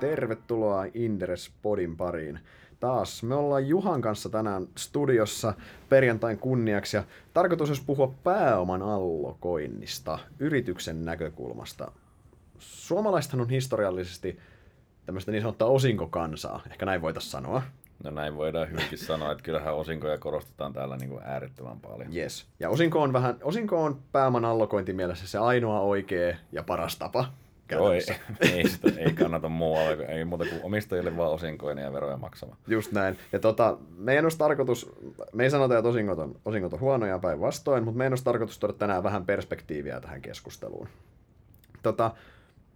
Tervetuloa 0.00 0.86
Inderes 0.94 1.52
Podin 1.62 1.96
pariin. 1.96 2.40
Taas 2.80 3.22
me 3.22 3.34
ollaan 3.34 3.68
Juhan 3.68 4.00
kanssa 4.00 4.28
tänään 4.28 4.68
studiossa 4.76 5.54
perjantain 5.88 6.38
kunniaksi 6.38 6.96
ja 6.96 7.04
tarkoitus 7.34 7.70
olisi 7.70 7.82
puhua 7.86 8.14
pääoman 8.24 8.82
allokoinnista 8.82 10.18
yrityksen 10.38 11.04
näkökulmasta. 11.04 11.92
Suomalaisethan 12.58 13.40
on 13.40 13.50
historiallisesti 13.50 14.38
tämmöistä 15.06 15.32
niin 15.32 15.42
sanottua 15.42 15.68
osinkokansaa, 15.68 16.62
ehkä 16.70 16.86
näin 16.86 17.02
voitaisiin 17.02 17.32
sanoa. 17.32 17.62
No 18.04 18.10
näin 18.10 18.36
voidaan 18.36 18.70
hyvinkin 18.70 18.98
sanoa, 18.98 19.32
että 19.32 19.44
kyllähän 19.44 19.74
osinkoja 19.74 20.18
korostetaan 20.18 20.72
täällä 20.72 20.96
niin 20.96 21.10
kuin 21.10 21.22
äärettömän 21.24 21.80
paljon. 21.80 22.16
Yes. 22.16 22.46
Ja 22.60 22.70
osinko 22.70 23.02
on, 23.02 23.12
vähän, 23.12 23.36
osinko 23.42 23.84
on 23.84 24.02
pääoman 24.12 24.44
allokointi 24.44 24.92
mielessä 24.92 25.26
se 25.26 25.38
ainoa 25.38 25.80
oikea 25.80 26.36
ja 26.52 26.62
paras 26.62 26.96
tapa 26.96 27.32
Joo, 27.70 27.92
ei, 27.92 28.00
ei, 28.40 28.68
sitä, 28.68 28.88
ei 28.96 29.12
kannata 29.12 29.48
muualle, 29.48 30.04
ei 30.04 30.24
muuta 30.24 30.44
kuin 30.44 30.60
omistajille 30.62 31.16
vaan 31.16 31.32
osinkoina 31.32 31.82
ja 31.82 31.92
veroja 31.92 32.16
maksama. 32.16 32.56
Just 32.66 32.92
näin. 32.92 33.18
Ja 33.32 33.38
tota, 33.38 33.78
meidän 33.96 34.24
olisi 34.24 34.38
tarkoitus, 34.38 34.90
me 35.32 35.44
ei 35.44 35.50
sanota, 35.50 35.78
että 35.78 35.88
osingot 35.88 36.18
on, 36.18 36.40
osingot 36.44 36.72
on 36.72 36.80
huonoja 36.80 37.18
päinvastoin, 37.18 37.84
mutta 37.84 37.98
meidän 37.98 38.12
olisi 38.12 38.24
tarkoitus 38.24 38.58
tuoda 38.58 38.72
tänään 38.72 39.02
vähän 39.02 39.26
perspektiiviä 39.26 40.00
tähän 40.00 40.22
keskusteluun. 40.22 40.88
Tota, 41.82 42.10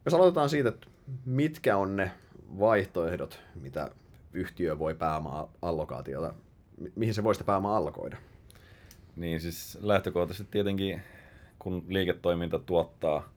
jos 0.04 0.14
aloitetaan 0.14 0.48
siitä, 0.48 0.68
että 0.68 0.86
mitkä 1.24 1.76
on 1.76 1.96
ne 1.96 2.10
vaihtoehdot, 2.58 3.40
mitä 3.60 3.90
yhtiö 4.32 4.78
voi 4.78 4.94
pääomaa 4.94 5.52
allokaatiota, 5.62 6.34
mihin 6.94 7.14
se 7.14 7.24
voi 7.24 7.34
sitä 7.34 7.44
pääomaa 7.44 7.76
allokoida? 7.76 8.16
Niin 9.16 9.40
siis 9.40 9.78
lähtökohtaisesti 9.80 10.50
tietenkin, 10.50 11.02
kun 11.58 11.84
liiketoiminta 11.88 12.58
tuottaa 12.58 13.31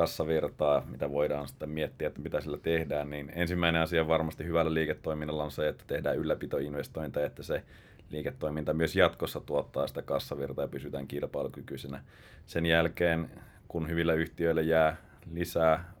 kassavirtaa, 0.00 0.86
mitä 0.90 1.10
voidaan 1.10 1.48
sitten 1.48 1.70
miettiä, 1.70 2.08
että 2.08 2.22
mitä 2.22 2.40
sillä 2.40 2.58
tehdään, 2.58 3.10
niin 3.10 3.32
ensimmäinen 3.34 3.82
asia 3.82 4.08
varmasti 4.08 4.44
hyvällä 4.44 4.74
liiketoiminnalla 4.74 5.44
on 5.44 5.50
se, 5.50 5.68
että 5.68 5.84
tehdään 5.86 6.16
ylläpitoinvestointeja, 6.16 7.26
että 7.26 7.42
se 7.42 7.62
liiketoiminta 8.10 8.74
myös 8.74 8.96
jatkossa 8.96 9.40
tuottaa 9.40 9.86
sitä 9.86 10.02
kassavirtaa 10.02 10.64
ja 10.64 10.68
pysytään 10.68 11.06
kilpailukykyisenä. 11.06 12.02
Sen 12.46 12.66
jälkeen, 12.66 13.30
kun 13.68 13.88
hyvillä 13.88 14.14
yhtiöillä 14.14 14.60
jää 14.60 14.96
lisää 15.32 15.92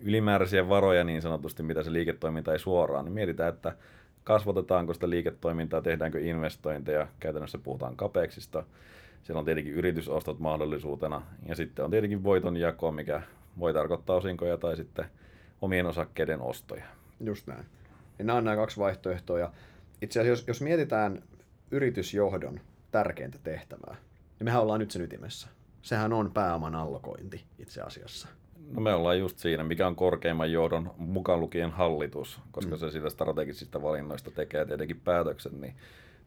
ylimääräisiä 0.00 0.68
varoja 0.68 1.04
niin 1.04 1.22
sanotusti, 1.22 1.62
mitä 1.62 1.82
se 1.82 1.92
liiketoiminta 1.92 2.52
ei 2.52 2.58
suoraan, 2.58 3.04
niin 3.04 3.14
mietitään, 3.14 3.54
että 3.54 3.72
kasvatetaanko 4.24 4.94
sitä 4.94 5.10
liiketoimintaa, 5.10 5.82
tehdäänkö 5.82 6.20
investointeja, 6.20 7.06
käytännössä 7.20 7.58
puhutaan 7.58 7.96
kapeksista, 7.96 8.64
siellä 9.22 9.38
on 9.38 9.44
tietenkin 9.44 9.74
yritysostot 9.74 10.38
mahdollisuutena 10.38 11.22
ja 11.48 11.56
sitten 11.56 11.84
on 11.84 11.90
tietenkin 11.90 12.24
voitonjako, 12.24 12.92
mikä 12.92 13.22
voi 13.58 13.72
tarkoittaa 13.72 14.16
osinkoja 14.16 14.58
tai 14.58 14.76
sitten 14.76 15.04
omien 15.62 15.86
osakkeiden 15.86 16.40
ostoja. 16.40 16.84
Just 17.20 17.46
näin. 17.46 17.64
Ja 18.18 18.24
nämä 18.24 18.38
on 18.38 18.44
nämä 18.44 18.56
kaksi 18.56 18.80
vaihtoehtoa. 18.80 19.38
Ja 19.38 19.52
itse 20.02 20.20
asiassa, 20.20 20.42
jos, 20.42 20.48
jos 20.48 20.60
mietitään 20.60 21.22
yritysjohdon 21.70 22.60
tärkeintä 22.90 23.38
tehtävää, 23.42 23.96
niin 24.38 24.44
mehän 24.44 24.62
ollaan 24.62 24.80
nyt 24.80 24.90
sen 24.90 25.02
ytimessä. 25.02 25.48
Sehän 25.82 26.12
on 26.12 26.30
pääoman 26.32 26.74
allokointi 26.74 27.44
itse 27.58 27.80
asiassa. 27.80 28.28
No 28.70 28.80
me 28.80 28.94
ollaan 28.94 29.18
just 29.18 29.38
siinä, 29.38 29.64
mikä 29.64 29.86
on 29.86 29.96
korkeimman 29.96 30.52
johdon 30.52 30.94
mukaan 30.96 31.40
lukien 31.40 31.70
hallitus, 31.70 32.40
koska 32.50 32.74
mm. 32.74 32.78
se 32.78 32.90
siitä 32.90 33.10
strategisista 33.10 33.82
valinnoista 33.82 34.30
tekee 34.30 34.64
tietenkin 34.64 35.00
päätökset, 35.00 35.52
niin, 35.52 35.74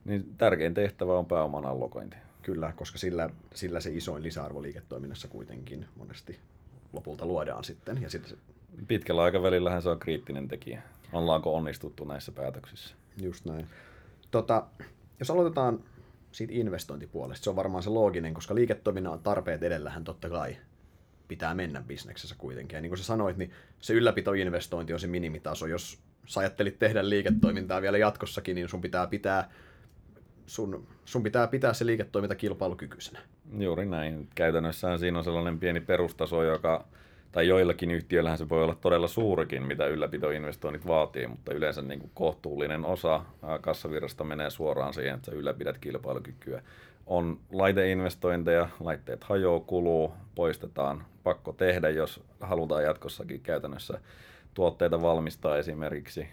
niin 0.05 0.35
tärkein 0.37 0.73
tehtävä 0.73 1.17
on 1.17 1.25
pääoman 1.25 1.65
allokointi. 1.65 2.17
Kyllä, 2.41 2.73
koska 2.75 2.97
sillä, 2.97 3.29
sillä 3.53 3.79
se 3.79 3.89
isoin 3.93 4.23
lisäarvo 4.23 4.61
liiketoiminnassa 4.61 5.27
kuitenkin 5.27 5.85
monesti 5.95 6.39
lopulta 6.93 7.25
luodaan 7.25 7.63
sitten. 7.63 8.01
Ja 8.01 8.09
sit. 8.09 8.37
Pitkällä 8.87 9.23
aikavälillähän 9.23 9.81
se 9.81 9.89
on 9.89 9.99
kriittinen 9.99 10.47
tekijä. 10.47 10.81
Ollaanko 11.13 11.55
onnistuttu 11.55 12.03
näissä 12.03 12.31
päätöksissä? 12.31 12.95
Just 13.21 13.45
näin. 13.45 13.67
Tota, 14.31 14.65
jos 15.19 15.31
aloitetaan 15.31 15.83
siitä 16.31 16.53
investointipuolesta, 16.55 17.43
se 17.43 17.49
on 17.49 17.55
varmaan 17.55 17.83
se 17.83 17.89
looginen, 17.89 18.33
koska 18.33 18.55
liiketoiminnan 18.55 19.19
tarpeet 19.19 19.63
edellähän 19.63 20.03
totta 20.03 20.29
kai 20.29 20.57
pitää 21.27 21.55
mennä 21.55 21.83
bisneksessä 21.87 22.35
kuitenkin. 22.37 22.75
Ja 22.75 22.81
niin 22.81 22.89
kuin 22.89 22.97
sä 22.97 23.03
sanoit, 23.03 23.37
niin 23.37 23.51
se 23.79 23.93
ylläpitoinvestointi 23.93 24.93
on 24.93 24.99
se 24.99 25.07
minimitaso. 25.07 25.67
Jos 25.67 25.99
sä 26.25 26.39
ajattelit 26.39 26.79
tehdä 26.79 27.09
liiketoimintaa 27.09 27.81
vielä 27.81 27.97
jatkossakin, 27.97 28.55
niin 28.55 28.69
sun 28.69 28.81
pitää 28.81 29.07
pitää 29.07 29.51
sun, 30.51 30.87
sun 31.05 31.23
pitää 31.23 31.47
pitää 31.47 31.73
se 31.73 31.85
liiketoiminta 31.85 32.35
kilpailukykyisenä. 32.35 33.19
Juuri 33.57 33.85
näin. 33.85 34.27
Käytännössään 34.35 34.99
siinä 34.99 35.17
on 35.17 35.23
sellainen 35.23 35.59
pieni 35.59 35.81
perustaso, 35.81 36.43
joka, 36.43 36.85
tai 37.31 37.47
joillakin 37.47 37.91
yhtiöillähän 37.91 38.37
se 38.37 38.49
voi 38.49 38.63
olla 38.63 38.75
todella 38.75 39.07
suurikin, 39.07 39.63
mitä 39.63 39.85
ylläpitoinvestoinnit 39.85 40.87
vaatii, 40.87 41.27
mutta 41.27 41.53
yleensä 41.53 41.81
niin 41.81 41.99
kuin 41.99 42.11
kohtuullinen 42.13 42.85
osa 42.85 43.25
kassavirrasta 43.61 44.23
menee 44.23 44.49
suoraan 44.49 44.93
siihen, 44.93 45.15
että 45.15 45.31
sä 45.31 45.37
ylläpidät 45.37 45.77
kilpailukykyä. 45.77 46.61
On 47.07 47.39
laiteinvestointeja, 47.51 48.69
laitteet 48.79 49.23
hajoaa, 49.23 49.59
kuluu, 49.59 50.13
poistetaan, 50.35 51.05
pakko 51.23 51.53
tehdä, 51.53 51.89
jos 51.89 52.23
halutaan 52.39 52.83
jatkossakin 52.83 53.41
käytännössä 53.41 53.99
tuotteita 54.53 55.01
valmistaa 55.01 55.57
esimerkiksi. 55.57 56.27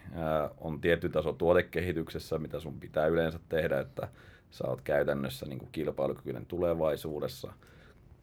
on 0.57 0.81
tietty 0.81 1.09
taso 1.09 1.33
tuotekehityksessä, 1.33 2.39
mitä 2.39 2.59
sun 2.59 2.79
pitää 2.79 3.07
yleensä 3.07 3.39
tehdä, 3.49 3.79
että 3.79 4.07
sä 4.51 4.67
oot 4.67 4.81
käytännössä 4.81 5.45
niin 5.45 5.59
kuin 5.59 5.69
kilpailukykyinen 5.71 6.45
tulevaisuudessa. 6.45 7.53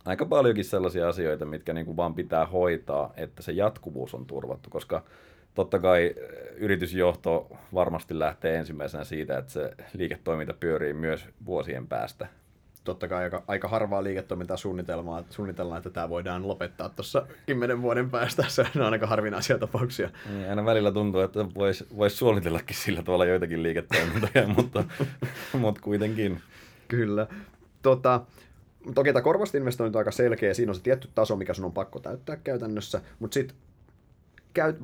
Aika 0.04 0.26
paljonkin 0.26 0.64
sellaisia 0.64 1.08
asioita, 1.08 1.44
mitkä 1.44 1.72
niin 1.72 1.86
kuin 1.86 1.96
vaan 1.96 2.14
pitää 2.14 2.46
hoitaa, 2.46 3.12
että 3.16 3.42
se 3.42 3.52
jatkuvuus 3.52 4.14
on 4.14 4.26
turvattu, 4.26 4.70
koska 4.70 5.04
totta 5.54 5.78
kai 5.78 6.14
yritysjohto 6.56 7.56
varmasti 7.74 8.18
lähtee 8.18 8.56
ensimmäisenä 8.56 9.04
siitä, 9.04 9.38
että 9.38 9.52
se 9.52 9.70
liiketoiminta 9.92 10.54
pyörii 10.54 10.92
myös 10.92 11.28
vuosien 11.46 11.88
päästä 11.88 12.26
totta 12.86 13.08
kai 13.08 13.24
aika, 13.24 13.42
aika 13.46 13.68
harvaa 13.68 14.04
liiketoimintaa 14.04 14.56
suunnitelmaa, 14.56 15.24
suunnitellaan, 15.30 15.78
että 15.78 15.90
tämä 15.90 16.08
voidaan 16.08 16.48
lopettaa 16.48 16.88
tuossa 16.88 17.26
kymmenen 17.46 17.82
vuoden 17.82 18.10
päästä. 18.10 18.44
Se 18.48 18.66
on 18.76 18.92
aika 18.92 19.06
harvinaisia 19.06 19.58
tapauksia. 19.58 20.10
Niin, 20.32 20.48
aina 20.50 20.64
välillä 20.64 20.92
tuntuu, 20.92 21.20
että 21.20 21.54
voisi 21.54 21.86
vois 21.96 22.18
suunnitellakin 22.18 22.76
sillä 22.76 23.02
tavalla 23.02 23.24
joitakin 23.24 23.62
liiketoimintoja, 23.62 24.48
mutta, 24.56 24.84
mutta 25.52 25.80
kuitenkin. 25.80 26.40
Kyllä. 26.88 27.26
Tota, 27.82 28.20
toki 28.94 29.12
tämä 29.12 29.22
korvausinvestointi 29.22 29.96
on 29.96 30.00
aika 30.00 30.10
selkeä, 30.10 30.54
siinä 30.54 30.70
on 30.70 30.76
se 30.76 30.82
tietty 30.82 31.08
taso, 31.14 31.36
mikä 31.36 31.54
sun 31.54 31.64
on 31.64 31.72
pakko 31.72 31.98
täyttää 31.98 32.36
käytännössä, 32.36 33.00
mutta 33.18 33.34
sitten 33.34 33.56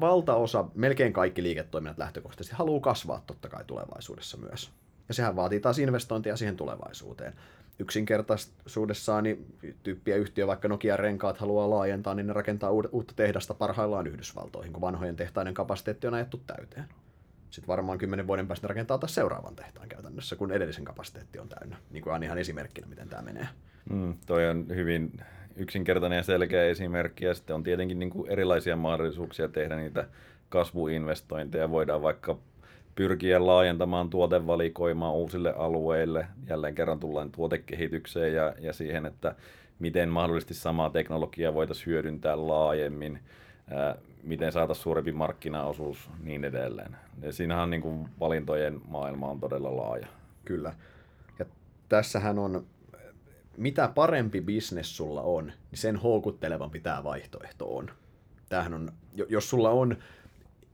valtaosa, 0.01 0.65
melkein 0.75 1.13
kaikki 1.13 1.43
liiketoiminnat 1.43 1.99
lähtökohtaisesti 1.99 2.57
haluaa 2.57 2.81
kasvaa 2.81 3.23
totta 3.27 3.49
kai 3.49 3.65
tulevaisuudessa 3.65 4.37
myös. 4.37 4.71
Ja 5.09 5.15
sehän 5.15 5.37
vaatii 5.37 5.61
taas 5.61 5.79
investointia 5.79 6.37
siihen 6.37 6.57
tulevaisuuteen 6.57 7.33
yksinkertaisuudessaan 7.79 9.25
niin 9.25 9.57
tyyppiä 9.83 10.17
yhtiö, 10.17 10.47
vaikka 10.47 10.69
Nokia 10.69 10.97
renkaat 10.97 11.39
haluaa 11.39 11.71
laajentaa, 11.71 12.15
niin 12.15 12.27
ne 12.27 12.33
rakentaa 12.33 12.71
uutta 12.71 13.15
tehdasta 13.17 13.55
parhaillaan 13.55 14.07
Yhdysvaltoihin, 14.07 14.73
kun 14.73 14.81
vanhojen 14.81 15.17
tehtaiden 15.17 15.55
kapasiteetti 15.55 16.07
on 16.07 16.15
ajettu 16.15 16.41
täyteen. 16.47 16.85
Sitten 17.51 17.69
varmaan 17.69 17.99
kymmenen 17.99 18.27
vuoden 18.27 18.49
päästä 18.49 18.69
rakentaa 18.69 18.99
taas 18.99 19.15
seuraavan 19.15 19.57
tehtaan 19.57 19.89
käytännössä, 19.89 20.37
kun 20.37 20.53
edellisen 20.53 20.85
kapasiteetti 20.85 21.39
on 21.39 21.49
täynnä. 21.49 21.77
Niin 21.91 22.03
kuin 22.03 22.15
on 22.15 22.23
ihan 22.23 22.39
esimerkkinä, 22.39 22.87
miten 22.87 23.09
tämä 23.09 23.23
menee. 23.23 23.49
Mm, 23.91 24.15
toi 24.27 24.49
on 24.49 24.67
hyvin 24.69 25.13
yksinkertainen 25.57 26.17
ja 26.17 26.23
selkeä 26.23 26.65
esimerkki, 26.65 27.25
ja 27.25 27.34
sitten 27.34 27.57
on 27.57 27.63
tietenkin 27.63 27.99
niin 27.99 28.11
kuin 28.11 28.31
erilaisia 28.31 28.77
mahdollisuuksia 28.77 29.49
tehdä 29.49 29.77
niitä 29.77 30.09
kasvuinvestointeja. 30.49 31.71
Voidaan 31.71 32.03
vaikka 32.03 32.39
pyrkiä 32.94 33.47
laajentamaan 33.47 34.10
tuotevalikoimaa 34.10 35.12
uusille 35.12 35.54
alueille. 35.56 36.26
Jälleen 36.48 36.75
kerran 36.75 37.00
tullaan 37.00 37.32
tuotekehitykseen 37.32 38.34
ja, 38.34 38.54
ja 38.60 38.72
siihen, 38.72 39.06
että 39.06 39.34
miten 39.78 40.08
mahdollisesti 40.08 40.54
samaa 40.54 40.91
teknologiaa 40.91 41.54
voitaisiin 41.54 41.86
hyödyntää 41.86 42.48
laajemmin, 42.48 43.19
ää, 43.70 43.97
miten 44.22 44.53
saataisiin 44.53 44.83
suurempi 44.83 45.12
markkinaosuus 45.12 46.10
niin 46.22 46.44
edelleen. 46.44 46.97
Ja 47.22 47.33
siinähän 47.33 47.71
niin 47.71 47.83
kuin 47.83 48.09
valintojen 48.21 48.80
maailma 48.89 49.28
on 49.28 49.41
todella 49.41 49.77
laaja. 49.77 50.06
Kyllä. 50.45 50.74
Ja 51.38 51.45
tässähän 51.88 52.38
on, 52.38 52.66
mitä 53.56 53.91
parempi 53.95 54.41
bisnes 54.41 54.97
sulla 54.97 55.22
on, 55.22 55.47
niin 55.47 55.78
sen 55.78 55.97
houkuttelevampi 55.97 56.80
tämä 56.80 57.04
vaihtoehto 57.04 57.77
on. 57.77 57.91
Tämähän 58.48 58.74
on, 58.74 58.92
jos 59.28 59.50
sulla 59.50 59.71
on 59.71 59.97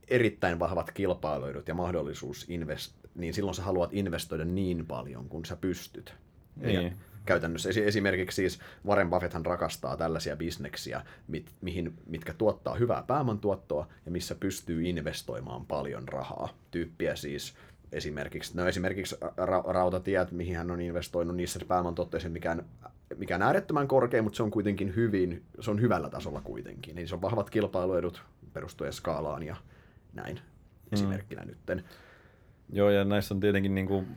erittäin 0.09 0.59
vahvat 0.59 0.91
kilpailuidut 0.91 1.67
ja 1.67 1.73
mahdollisuus 1.73 2.45
invest, 2.49 2.93
niin 3.15 3.33
silloin 3.33 3.55
sä 3.55 3.63
haluat 3.63 3.93
investoida 3.93 4.45
niin 4.45 4.85
paljon 4.85 5.29
kuin 5.29 5.45
sä 5.45 5.55
pystyt. 5.55 6.13
Niin. 6.55 6.83
Ja 6.83 6.91
käytännössä 7.25 7.69
esimerkiksi 7.85 8.35
siis 8.35 8.59
Warren 8.87 9.09
Buffetthan 9.09 9.45
rakastaa 9.45 9.97
tällaisia 9.97 10.35
bisneksiä, 10.35 11.01
mit, 11.27 11.51
mihin, 11.61 11.93
mitkä 12.05 12.33
tuottaa 12.33 12.75
hyvää 12.75 13.03
pääomantuottoa 13.07 13.87
ja 14.05 14.11
missä 14.11 14.35
pystyy 14.35 14.89
investoimaan 14.89 15.65
paljon 15.65 16.07
rahaa. 16.07 16.49
Tyyppiä 16.71 17.15
siis 17.15 17.53
esimerkiksi, 17.91 18.57
no 18.57 18.67
esimerkiksi 18.67 19.15
ra- 19.15 19.71
rautatiet, 19.73 20.31
mihin 20.31 20.55
hän 20.55 20.71
on 20.71 20.81
investoinut, 20.81 21.35
niissä 21.35 21.59
pääomantuotteeseen 21.67 22.31
mikään, 22.31 22.65
mikään 23.17 23.41
äärettömän 23.41 23.87
korkea, 23.87 24.23
mutta 24.23 24.37
se 24.37 24.43
on 24.43 24.51
kuitenkin 24.51 24.95
hyvin, 24.95 25.43
se 25.59 25.71
on 25.71 25.81
hyvällä 25.81 26.09
tasolla 26.09 26.41
kuitenkin. 26.41 26.95
Niin 26.95 27.07
se 27.07 27.15
on 27.15 27.21
vahvat 27.21 27.49
kilpailuedut, 27.49 28.21
perustuen 28.53 28.93
skaalaan 28.93 29.43
ja 29.43 29.55
näin 30.13 30.39
esimerkkinä 30.91 31.41
mm. 31.41 31.47
nytten. 31.47 31.83
Joo, 32.73 32.89
ja 32.89 33.05
näissä 33.05 33.33
on 33.33 33.39
tietenkin 33.39 33.75
niin 33.75 33.87
kuin, 33.87 34.07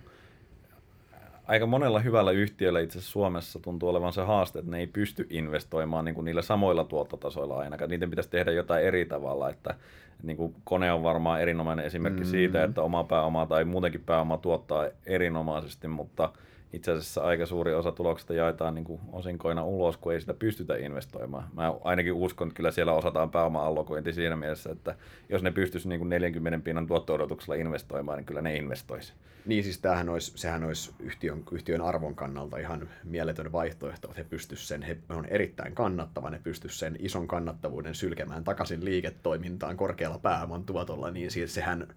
aika 1.45 1.67
monella 1.67 2.01
hyvällä 2.01 2.31
yhtiöllä 2.31 2.81
itse 2.81 2.99
asiassa 2.99 3.13
Suomessa 3.13 3.59
tuntuu 3.59 3.89
olevan 3.89 4.13
se 4.13 4.23
haaste, 4.23 4.59
että 4.59 4.71
ne 4.71 4.79
ei 4.79 4.87
pysty 4.87 5.27
investoimaan 5.31 6.05
niin 6.05 6.15
kuin 6.15 6.25
niillä 6.25 6.43
samoilla 6.43 6.85
tuottotasoilla 6.85 7.59
ainakaan. 7.59 7.91
Niiden 7.91 8.11
pitäisi 8.11 8.31
tehdä 8.31 8.53
jotain 8.53 8.85
eri 8.85 9.05
tavalla, 9.05 9.51
että 9.51 9.75
niin 10.23 10.37
kuin 10.37 10.55
kone 10.65 10.93
on 10.93 11.03
varmaan 11.03 11.41
erinomainen 11.41 11.87
esimerkki 11.87 12.25
mm. 12.25 12.31
siitä, 12.31 12.65
että 12.65 12.83
oma 12.83 13.05
pääoma 13.05 13.47
tai 13.47 13.65
muutenkin 13.65 14.05
pääoma 14.05 14.39
tuottaa 14.39 14.89
erinomaisesti, 15.07 15.89
mutta 15.89 16.33
itse 16.73 16.93
asiassa 16.93 17.23
aika 17.23 17.47
suuri 17.47 17.75
osa 17.75 17.93
tuloksista 17.93 18.35
jaetaan 18.35 18.75
niin 18.75 18.85
kuin 18.85 19.01
osinkoina 19.13 19.65
ulos, 19.65 19.97
kun 19.97 20.13
ei 20.13 20.21
sitä 20.21 20.35
pystytä 20.35 20.77
investoimaan. 20.77 21.49
Mä 21.53 21.75
ainakin 21.85 22.13
uskon, 22.13 22.49
että 22.49 22.57
kyllä 22.57 22.71
siellä 22.71 22.93
osataan 22.93 23.31
pääoma-allokointi 23.31 24.13
siinä 24.13 24.37
mielessä, 24.37 24.73
että 24.73 24.95
jos 25.29 25.43
ne 25.43 25.51
pystyisi 25.51 25.89
niin 25.89 25.99
kuin 25.99 26.09
40 26.09 26.65
pinnan 26.65 26.87
tuotto-odotuksella 26.87 27.55
investoimaan, 27.55 28.19
niin 28.19 28.27
kyllä 28.27 28.43
ne 28.43 28.57
investoisi. 28.57 29.13
Niin 29.47 29.65
siis 29.65 29.79
tämähän 29.79 30.09
olisi, 30.09 30.33
sehän 30.35 30.65
olisi 30.65 30.93
yhtiön, 31.01 31.43
yhtiön 31.53 31.81
arvon 31.81 32.15
kannalta 32.15 32.59
ihan 32.59 32.89
mieletön 33.05 33.53
vaihtoehto, 33.53 34.09
että 34.09 34.23
he 34.23 34.25
pystyisivät 34.25 34.69
sen, 34.69 34.83
he 34.83 34.97
on 35.09 35.27
erittäin 35.27 35.75
kannattava, 35.75 36.31
ne 36.31 36.41
pystyisivät 36.45 36.79
sen 36.79 36.97
ison 36.99 37.29
kannattavuuden 37.29 37.95
sylkemään 37.95 38.45
takaisin 38.45 38.85
liiketoimintaan 38.85 39.77
korkealla 39.77 40.19
pääoman 40.19 40.65
tuotolla, 40.65 41.11
niin 41.11 41.31
siis 41.31 41.55
sehän, 41.55 41.89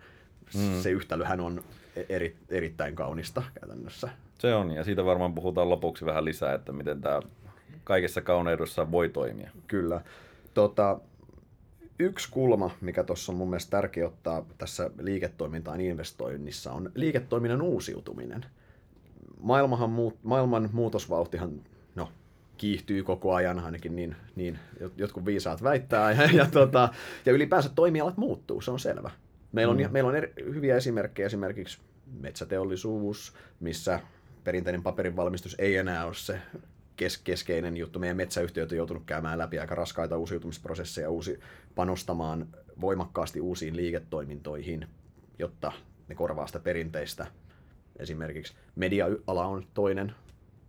mm. 0.56 0.82
se 0.82 0.92
yhtälöhän 0.92 1.40
on 1.40 1.64
eri, 2.10 2.36
erittäin 2.50 2.96
kaunista 2.96 3.44
käytännössä. 3.60 4.10
Se 4.40 4.56
on, 4.56 4.72
ja 4.72 4.84
siitä 4.84 5.06
varmaan 5.06 5.36
puhutaan 5.36 5.70
lopuksi 5.70 6.06
vähän 6.06 6.26
lisää, 6.26 6.54
että 6.54 6.72
miten 6.72 7.02
tämä 7.02 7.20
kaikessa 7.84 8.22
kauneudessa 8.22 8.92
voi 8.92 9.10
toimia. 9.10 9.50
Kyllä. 9.68 10.02
Tota, 10.54 11.00
yksi 12.00 12.32
kulma, 12.32 12.72
mikä 12.82 13.04
tuossa 13.04 13.32
on 13.32 13.38
mun 13.38 13.50
mielestä 13.50 13.72
tärkeä 13.72 14.08
ottaa 14.08 14.46
tässä 14.58 14.90
liiketoimintaan 15.00 15.82
investoinnissa, 15.82 16.72
on 16.72 16.92
liiketoiminnan 16.96 17.62
uusiutuminen. 17.62 18.46
Maailmahan 19.42 19.90
muut, 19.90 20.18
maailman 20.24 20.70
muutosvauhtihan 20.74 21.62
no, 21.96 22.10
kiihtyy 22.58 23.04
koko 23.04 23.34
ajan, 23.34 23.60
ainakin 23.60 23.96
niin, 23.96 24.16
niin 24.36 24.60
jotkut 24.98 25.26
viisaat 25.26 25.64
väittää, 25.64 26.12
ja, 26.12 26.30
ja, 26.34 26.46
tota, 26.52 26.90
ja 27.26 27.34
ylipäänsä 27.34 27.70
toimialat 27.76 28.18
muuttuu, 28.18 28.62
se 28.62 28.72
on 28.72 28.80
selvä. 28.80 29.12
Meillä 29.52 29.72
on, 29.72 29.78
mm. 29.78 29.92
meillä 29.92 30.10
on 30.10 30.16
eri, 30.16 30.34
hyviä 30.38 30.76
esimerkkejä, 30.76 31.26
esimerkiksi 31.26 31.80
metsäteollisuus, 32.22 33.34
missä 33.60 34.00
perinteinen 34.46 34.84
paperin 34.84 35.16
valmistus 35.16 35.56
ei 35.60 35.76
enää 35.76 36.06
ole 36.06 36.14
se 36.14 36.42
kes- 36.96 37.18
keskeinen 37.18 37.78
juttu. 37.78 38.00
Meidän 38.00 38.18
metsäyhtiöt 38.18 38.72
on 38.72 38.78
joutunut 38.78 39.04
käymään 39.06 39.38
läpi 39.38 39.60
aika 39.60 39.76
raskaita 39.76 40.18
uusiutumisprosesseja, 40.18 41.10
uusi, 41.10 41.40
panostamaan 41.76 42.48
voimakkaasti 42.82 43.42
uusiin 43.42 43.76
liiketoimintoihin, 43.76 44.88
jotta 45.40 45.72
ne 46.08 46.16
korvaa 46.16 46.48
sitä 46.48 46.60
perinteistä. 46.60 47.28
Esimerkiksi 48.00 48.54
media-ala 48.76 49.46
on 49.46 49.68
toinen 49.74 50.16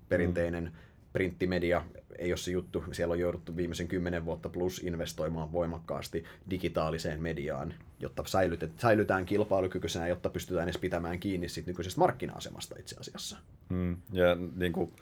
perinteinen 0.08 0.72
printtimedia, 1.12 1.84
ei 2.18 2.30
ole 2.30 2.36
se 2.36 2.50
juttu. 2.50 2.84
Siellä 2.92 3.12
on 3.12 3.18
jouduttu 3.18 3.56
viimeisen 3.56 3.88
kymmenen 3.88 4.24
vuotta 4.24 4.48
plus 4.48 4.78
investoimaan 4.78 5.52
voimakkaasti 5.52 6.24
digitaaliseen 6.50 7.22
mediaan, 7.22 7.74
jotta 8.00 8.24
säilytään 8.78 9.26
kilpailukykyisenä, 9.26 10.08
jotta 10.08 10.30
pystytään 10.30 10.68
edes 10.68 10.78
pitämään 10.78 11.20
kiinni 11.20 11.48
siitä 11.48 11.70
nykyisestä 11.70 12.00
markkina-asemasta 12.00 12.76
itse 12.78 12.96
asiassa. 13.00 13.36
Mm. 13.68 13.96
Ja 14.12 14.36
niin 14.56 14.72
kuin 14.72 14.92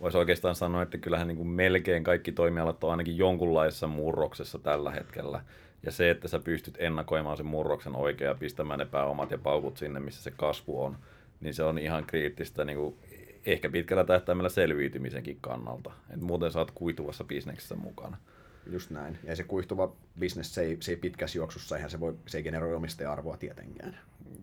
voisi 0.00 0.18
oikeastaan 0.18 0.54
sanoa, 0.54 0.82
että 0.82 0.98
kyllähän 0.98 1.28
niin 1.28 1.36
kuin 1.36 1.48
melkein 1.48 2.04
kaikki 2.04 2.32
toimialat 2.32 2.84
on 2.84 2.90
ainakin 2.90 3.16
jonkunlaisessa 3.18 3.86
murroksessa 3.86 4.58
tällä 4.58 4.90
hetkellä. 4.90 5.44
Ja 5.86 5.92
se, 5.92 6.10
että 6.10 6.28
sä 6.28 6.38
pystyt 6.38 6.74
ennakoimaan 6.78 7.36
sen 7.36 7.46
murroksen 7.46 7.96
oikein 7.96 8.28
ja 8.28 8.34
pistämään 8.34 8.78
ne 8.78 8.86
pääomat 8.86 9.30
ja 9.30 9.38
paukut 9.38 9.76
sinne, 9.76 10.00
missä 10.00 10.22
se 10.22 10.30
kasvu 10.30 10.82
on, 10.82 10.96
niin 11.40 11.54
se 11.54 11.62
on 11.62 11.78
ihan 11.78 12.04
kriittistä 12.06 12.64
niin 12.64 12.78
kuin 12.78 12.94
ehkä 13.46 13.70
pitkällä 13.70 14.04
tähtäimellä 14.04 14.48
selviytymisenkin 14.48 15.38
kannalta. 15.40 15.92
Et 16.10 16.20
muuten 16.20 16.52
sä 16.52 16.58
oot 16.58 16.70
kuituvassa 16.70 17.24
bisneksessä 17.24 17.74
mukana. 17.74 18.16
Just 18.72 18.90
näin. 18.90 19.18
Ja 19.24 19.36
se 19.36 19.44
kuihtuva 19.44 19.96
bisnes, 20.18 20.54
se 20.54 20.62
ei, 20.62 20.76
se 20.80 20.92
ei 20.92 20.96
pitkässä 20.96 21.38
juoksussa, 21.38 21.76
eihän 21.76 21.90
se, 21.90 22.00
voi, 22.00 22.14
se 22.26 22.38
ei 22.38 22.44
generoi 22.44 22.74
omistaja-arvoa 22.74 23.36
tietenkään. 23.36 23.98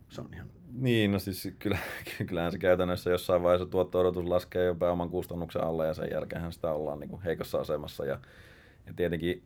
Se 0.10 0.22
on 0.22 0.30
ihan... 0.34 0.48
Niin, 0.74 1.12
no 1.12 1.20
siis 1.20 1.48
kyllä, 1.60 1.78
kyllähän 2.28 2.52
se 2.52 2.58
käytännössä 2.58 3.10
jossain 3.10 3.44
vaiheessa 3.44 3.72
tuotto-odotus 3.72 4.26
laskee 4.26 4.66
jo 4.66 4.76
pääoman 4.76 5.10
kustannuksen 5.10 5.64
alla 5.64 5.86
ja 5.86 5.94
sen 5.94 6.10
jälkeen 6.12 6.54
sitä 6.54 6.72
ollaan 6.72 7.00
niin 7.00 7.10
kuin 7.10 7.22
heikossa 7.22 7.58
asemassa. 7.58 8.06
Ja, 8.06 8.20
ja 8.86 8.94
tietenkin 8.96 9.44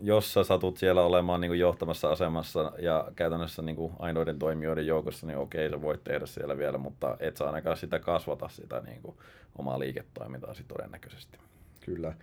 jos 0.00 0.32
sä 0.32 0.44
satut 0.44 0.76
siellä 0.76 1.02
olemaan 1.02 1.40
niin 1.40 1.48
kuin 1.48 1.60
johtamassa 1.60 2.10
asemassa 2.10 2.72
ja 2.78 3.08
käytännössä 3.16 3.62
niin 3.62 3.76
kuin 3.76 3.92
ainoiden 3.98 4.38
toimijoiden 4.38 4.86
joukossa, 4.86 5.26
niin 5.26 5.38
okei, 5.38 5.70
sä 5.70 5.82
voit 5.82 6.04
tehdä 6.04 6.26
siellä 6.26 6.58
vielä, 6.58 6.78
mutta 6.78 7.16
et 7.20 7.36
saa 7.36 7.46
ainakaan 7.46 7.76
sitä 7.76 7.98
kasvata 7.98 8.48
sitä 8.48 8.80
niin 8.80 9.02
kuin 9.02 9.16
omaa 9.58 9.78
liiketoimintaa 9.78 10.54
todennäköisesti. 10.68 11.38
Kyllä. 11.80 12.14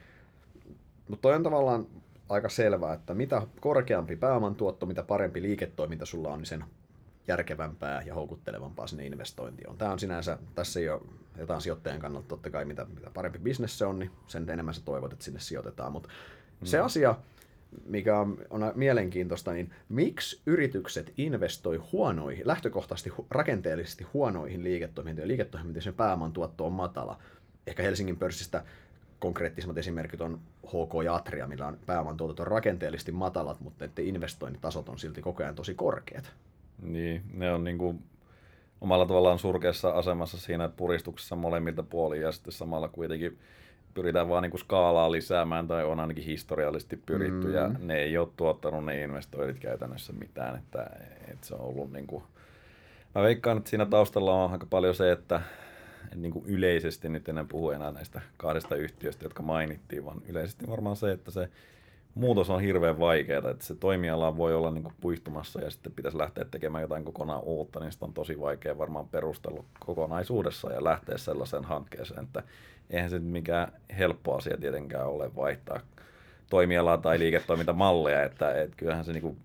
Mutta 1.08 1.22
toi 1.22 1.36
on 1.36 1.44
tavallaan 1.44 1.86
aika 2.30 2.50
selvää, 2.50 2.94
että 2.94 3.14
mitä 3.14 3.42
korkeampi 3.60 4.16
pääoman 4.16 4.56
tuotto, 4.56 4.86
mitä 4.86 5.04
parempi 5.04 5.42
liiketoiminta 5.42 6.06
sulla 6.06 6.30
on, 6.30 6.40
niin 6.40 6.46
sen 6.46 6.64
järkevämpää 7.28 8.02
ja 8.02 8.14
houkuttelevampaa 8.14 8.88
sinne 8.88 9.06
investointi 9.06 9.64
on. 9.68 9.78
Tämä 9.78 9.92
on 9.92 10.00
sinänsä, 10.00 10.38
tässä 10.56 10.80
ei 10.80 10.90
ole 10.90 11.02
jotain 11.38 11.62
sijoittajan 11.62 12.00
kannalta 12.00 12.28
totta 12.28 12.50
kai, 12.50 12.66
mitä, 12.66 12.86
mitä 12.96 13.12
parempi 13.14 13.40
bisnes 13.40 13.78
se 13.78 13.86
on, 13.86 14.00
niin 14.00 14.12
sen 14.28 14.50
enemmän 14.50 14.74
sä 14.74 14.82
toivot, 14.86 15.14
että 15.14 15.26
sinne 15.26 15.40
sijoitetaan. 15.40 15.92
Mutta 15.92 16.10
mm. 16.10 16.66
se 16.66 16.80
asia, 16.80 17.16
mikä 17.86 18.20
on, 18.20 18.38
on 18.50 18.72
mielenkiintoista, 18.76 19.54
niin 19.54 19.74
miksi 19.90 20.42
yritykset 20.46 21.14
investoi 21.18 21.78
huonoihin, 21.78 22.48
lähtökohtaisesti 22.48 23.10
hu, 23.10 23.28
rakenteellisesti 23.32 24.04
huonoihin 24.14 24.64
liiketoimintoihin, 24.64 25.28
liiketoimintoihin, 25.28 25.84
sen 25.84 25.94
pääoman 25.94 26.32
tuotto 26.32 26.66
on 26.66 26.74
matala. 26.74 27.20
Ehkä 27.68 27.84
Helsingin 27.84 28.18
pörssistä 28.18 28.64
konkreettisemmat 29.20 29.78
esimerkit 29.78 30.22
on 30.22 30.40
HK 30.66 31.04
ja 31.06 31.16
Atria, 31.16 31.48
millä 31.48 31.68
on 31.68 31.78
pääoman 31.86 32.18
tuotot 32.18 32.40
on 32.40 32.48
rakenteellisesti 32.48 33.12
matalat, 33.12 33.60
mutta 33.60 33.86
että 33.86 34.02
investointitasot 34.02 34.90
on 34.90 35.00
silti 35.00 35.22
koko 35.22 35.44
ajan 35.44 35.56
tosi 35.56 35.74
korkeat. 35.74 36.34
Niin, 36.82 37.22
ne 37.34 37.52
on 37.52 37.64
niin 37.64 37.78
kuin 37.78 38.04
omalla 38.82 39.06
tavallaan 39.06 39.40
surkeassa 39.40 39.90
asemassa 39.90 40.38
siinä 40.38 40.70
puristuksessa 40.70 41.36
molemmilta 41.36 41.84
puolin 41.84 42.22
ja 42.22 42.32
sitten 42.32 42.54
samalla 42.54 42.88
kuitenkin 42.88 43.40
pyritään 43.94 44.30
vaan 44.30 44.44
niin 44.44 44.52
kuin 44.52 44.62
skaalaa 44.62 45.12
lisäämään 45.12 45.68
tai 45.68 45.86
on 45.86 46.00
ainakin 46.00 46.24
historiallisesti 46.24 46.98
pyritty 47.06 47.48
mm. 47.48 47.54
ja 47.54 47.72
ne 47.80 47.98
ei 47.98 48.18
ole 48.18 48.28
tuottanut 48.38 48.86
ne 48.86 49.02
investoinnit 49.02 49.60
käytännössä 49.60 50.14
mitään, 50.14 50.58
että, 50.58 50.90
että 51.28 51.48
se 51.48 51.56
on 51.56 51.62
ollut 51.62 51.92
niin 51.92 52.08
kuin, 52.08 52.24
mä 53.16 53.22
veikkaan, 53.22 53.58
että 53.58 53.70
siinä 53.70 53.86
taustalla 53.86 54.44
on 54.44 54.52
aika 54.52 54.68
paljon 54.70 54.96
se, 54.96 55.12
että 55.12 55.42
niin 56.16 56.32
kuin 56.32 56.46
yleisesti 56.46 57.10
nyt 57.10 57.30
en 57.30 57.48
puhu 57.48 57.72
enää 57.72 57.92
näistä 57.92 58.22
kahdesta 58.38 58.76
yhtiöstä, 58.76 59.26
jotka 59.26 59.44
mainittiin, 59.44 60.06
vaan 60.06 60.22
yleisesti 60.28 60.68
varmaan 60.68 60.96
se, 60.96 61.12
että 61.12 61.32
se 61.32 61.50
muutos 62.16 62.50
on 62.50 62.62
hirveän 62.62 63.00
vaikeaa, 63.00 63.50
että 63.50 63.66
se 63.66 63.76
toimiala 63.76 64.38
voi 64.38 64.56
olla 64.56 64.72
niin 64.72 64.94
puistumassa 65.02 65.62
ja 65.62 65.72
sitten 65.72 65.92
pitäisi 65.92 66.18
lähteä 66.18 66.46
tekemään 66.46 66.82
jotain 66.82 67.06
kokonaan 67.06 67.44
uutta, 67.44 67.80
niin 67.80 67.92
sitä 67.92 68.06
on 68.06 68.14
tosi 68.14 68.40
vaikea 68.40 68.78
varmaan 68.78 69.08
perustella 69.08 69.64
kokonaisuudessa 69.80 70.72
ja 70.72 70.84
lähteä 70.84 71.18
sellaiseen 71.18 71.64
hankkeeseen, 71.64 72.24
että 72.24 72.44
eihän 72.90 73.10
se 73.10 73.20
mikään 73.20 73.72
helppo 73.98 74.36
asia 74.36 74.58
tietenkään 74.58 75.08
ole 75.08 75.36
vaihtaa 75.36 75.80
toimialaa 76.50 76.98
tai 76.98 77.20
liiketoimintamalleja, 77.20 78.24
että, 78.24 78.62
että 78.62 78.78
kyllähän 78.78 79.06
se 79.06 79.14
niin 79.14 79.38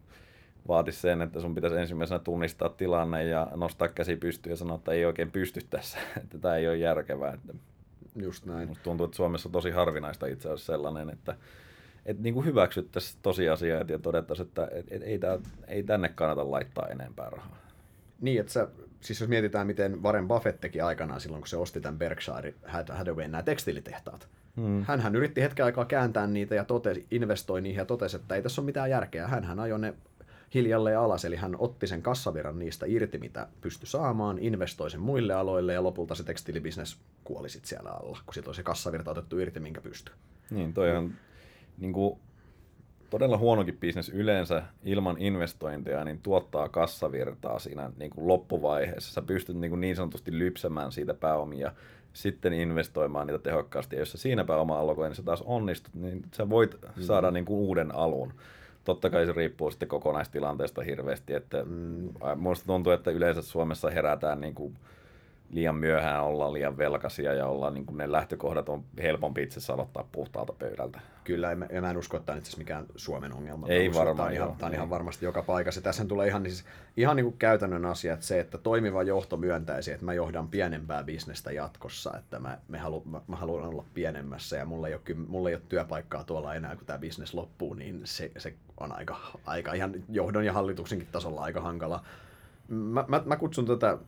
vaatisi 0.69 1.01
sen, 1.01 1.23
että 1.23 1.41
sun 1.41 1.55
pitäisi 1.55 1.77
ensimmäisenä 1.77 2.19
tunnistaa 2.19 2.69
tilanne 2.69 3.25
ja 3.25 3.49
nostaa 3.57 3.89
käsi 3.89 4.17
pystyyn 4.17 4.53
ja 4.53 4.57
sanoa, 4.57 4.77
että 4.77 4.93
ei 4.93 5.05
oikein 5.05 5.31
pysty 5.31 5.61
tässä, 5.71 5.99
että 6.23 6.39
tämä 6.39 6.57
ei 6.57 6.69
ole 6.69 6.77
järkevää. 6.77 7.33
Että 7.33 7.53
Just 8.17 8.47
näin. 8.47 8.69
Musta 8.69 8.85
tuntuu, 8.85 9.05
että 9.05 9.17
Suomessa 9.17 9.49
on 9.49 9.53
tosi 9.53 9.71
harvinaista 9.71 10.27
itse 10.27 10.49
asiassa 10.49 10.73
sellainen, 10.73 11.11
että, 11.11 11.37
että 12.07 12.23
niin 12.23 12.35
kuin 12.35 12.47
hyväksyttäisiin 12.47 13.19
tosiasiat 13.23 13.89
ja 13.89 13.99
todettaisiin, 13.99 14.47
että 14.47 14.69
et, 14.73 14.87
et, 14.91 15.03
ei, 15.03 15.19
tää, 15.19 15.39
ei 15.69 15.83
tänne 15.83 16.09
kannata 16.09 16.51
laittaa 16.51 16.89
enempää 16.89 17.31
rahaa. 17.31 17.57
Niin, 18.21 18.41
että 18.41 18.53
sä, 18.53 18.69
siis 19.01 19.21
jos 19.21 19.29
mietitään, 19.29 19.67
miten 19.67 20.03
Warren 20.03 20.29
Buffett 20.29 20.61
teki 20.61 20.81
aikanaan 20.81 21.21
silloin, 21.21 21.41
kun 21.41 21.49
se 21.49 21.57
osti 21.57 21.81
tämän 21.81 21.99
Berkshire 21.99 22.55
Hathawayn 22.67 23.31
nämä 23.31 23.43
tekstiilitehtaat. 23.43 24.29
Hmm. 24.57 24.85
Hänhän 24.85 25.17
yritti 25.17 25.43
hetken 25.43 25.65
aikaa 25.65 25.85
kääntää 25.85 26.27
niitä 26.27 26.55
ja 26.55 26.65
totesi, 26.65 27.07
investoi 27.11 27.61
niihin 27.61 27.79
ja 27.79 27.85
totesi, 27.85 28.17
että 28.17 28.35
ei 28.35 28.43
tässä 28.43 28.61
ole 28.61 28.67
mitään 28.67 28.91
järkeä. 28.91 29.29
Hänhän 29.29 29.61
ajoi 29.61 29.79
ne 29.79 29.95
hiljalleen 30.55 30.99
alas, 30.99 31.25
eli 31.25 31.37
hän 31.37 31.57
otti 31.59 31.87
sen 31.87 32.03
kassavirran 32.03 32.59
niistä 32.59 32.87
irti, 32.89 33.19
mitä 33.19 33.49
pystyi 33.61 33.87
saamaan, 33.87 34.39
investoi 34.39 34.91
sen 34.91 35.01
muille 35.01 35.35
aloille 35.35 35.73
ja 35.73 35.83
lopulta 35.83 36.15
se 36.15 36.25
tekstiilibisnes 36.25 36.97
kuoli 37.25 37.49
sitten 37.49 37.69
siellä 37.69 37.91
alla, 37.91 38.19
kun 38.27 38.35
siitä 38.35 38.51
oli 38.51 38.55
se 38.55 38.63
kassavirta 38.63 39.11
otettu 39.11 39.39
irti, 39.39 39.61
minkä 39.61 39.81
pystyi. 39.81 40.15
Niin, 40.51 40.75
toi 40.75 40.97
on 40.97 41.13
niin 41.79 41.93
kuin, 41.93 42.19
todella 43.11 43.39
huonokin 43.39 43.79
bisnes 43.79 44.09
yleensä 44.09 44.63
ilman 44.85 45.17
investointeja, 45.19 46.05
niin 46.05 46.21
tuottaa 46.23 46.69
kassavirtaa 46.69 47.59
siinä 47.59 47.91
niin 47.97 48.11
kuin 48.11 48.29
loppuvaiheessa. 48.29 49.13
Sä 49.13 49.23
pystyt 49.23 49.57
niin, 49.57 49.71
kuin 49.71 49.81
niin 49.81 49.97
sanotusti 49.97 50.39
lypsämään 50.39 50.93
siitä 50.93 51.15
pääomia 51.15 51.73
sitten 52.13 52.53
investoimaan 52.53 53.27
niitä 53.27 53.43
tehokkaasti. 53.43 53.97
Ja 53.97 54.01
jos 54.01 54.13
sä 54.13 54.19
siinä 54.19 54.45
pääoma 54.45 54.79
allokoinnissa 54.79 55.23
taas 55.23 55.43
onnistut, 55.43 55.95
niin 55.95 56.23
sä 56.35 56.49
voit 56.49 56.77
mm. 56.83 57.03
saada 57.03 57.31
niin 57.31 57.45
kuin 57.45 57.59
uuden 57.59 57.95
alun. 57.95 58.33
totta 58.85 59.11
kai 59.11 59.27
se 59.27 59.33
riippuu 59.33 59.71
sitten 59.71 59.89
kokonaistilanteesta 59.89 60.83
hirveästi. 60.83 61.35
Että 61.35 61.65
mm. 61.65 62.13
Minusta 62.35 62.67
tuntuu, 62.67 62.93
että 62.93 63.11
yleensä 63.11 63.43
Suomessa 63.43 63.91
herätään 63.91 64.41
niin 64.41 64.55
kuin 64.55 64.77
liian 65.55 65.75
myöhään, 65.75 66.25
ollaan 66.25 66.53
liian 66.53 66.79
velkaisia 66.79 67.35
ja 67.35 67.47
ollaan, 67.47 67.75
niin 67.75 67.87
kuin 67.87 67.99
ne 67.99 68.13
lähtökohdat 68.13 68.69
on 68.69 68.85
helpompi 69.03 69.43
itse 69.43 69.59
asiassa 69.59 69.73
aloittaa 69.73 70.09
puhtaalta 70.13 70.53
pöydältä. 70.53 71.01
Kyllä, 71.25 71.53
en, 71.53 71.67
en, 71.71 71.83
mä 71.83 71.91
en 71.91 71.97
usko, 71.97 72.17
että 72.17 72.27
tämä 72.27 72.35
on 72.35 72.39
itse 72.39 72.59
mikään 72.59 72.87
Suomen 72.97 73.33
ongelma. 73.33 73.67
Ei 73.67 73.95
varmaan. 73.95 74.17
Tämä 74.17 74.29
on, 74.29 74.35
ihan, 74.35 74.57
tämä 74.57 74.69
on 74.69 74.75
ihan 74.75 74.91
varmasti 74.91 75.25
joka 75.25 75.43
paikassa. 75.43 75.81
Tässä 75.81 76.05
tulee 76.05 76.29
ihan, 76.29 76.43
siis, 76.43 76.65
ihan 76.97 77.17
niin 77.17 77.25
kuin 77.25 77.39
käytännön 77.39 77.85
asia, 77.85 78.15
että 78.15 78.27
se, 78.27 78.41
että 78.41 78.59
toimiva 78.59 79.03
johto 79.03 79.37
myöntäisi, 79.37 79.93
että 79.93 80.05
mä 80.05 80.15
johdan 80.15 80.49
pienempää 80.49 81.05
bisnestä 81.05 81.53
jatkossa, 81.53 82.17
että 82.19 82.39
mä, 82.39 82.59
me 82.69 82.79
halu, 82.79 83.03
mä, 83.05 83.21
mä 83.29 83.37
haluan 83.37 83.65
olla 83.65 83.85
pienemmässä 83.95 84.57
ja 84.57 84.65
mulla 84.65 84.89
ei, 84.89 84.95
ole, 84.95 85.17
mulla 85.29 85.49
ei 85.49 85.55
ole 85.55 85.63
työpaikkaa 85.69 86.25
tuolla 86.25 86.55
enää, 86.55 86.77
kun 86.77 86.87
tämä 86.87 86.99
bisnes 86.99 87.35
loppuu, 87.35 87.75
niin 87.75 88.01
se, 88.05 88.31
se 88.37 88.55
on 88.81 88.93
aika, 88.93 89.17
aika 89.47 89.73
ihan 89.73 89.93
johdon 90.09 90.45
ja 90.45 90.53
hallituksenkin 90.53 91.09
tasolla 91.13 91.41
aika 91.41 91.61
hankala. 91.61 92.05
Mä, 92.69 93.05
mä, 93.09 93.23
mä 93.27 93.37
kutsun 93.37 93.67
tätä 93.67 93.99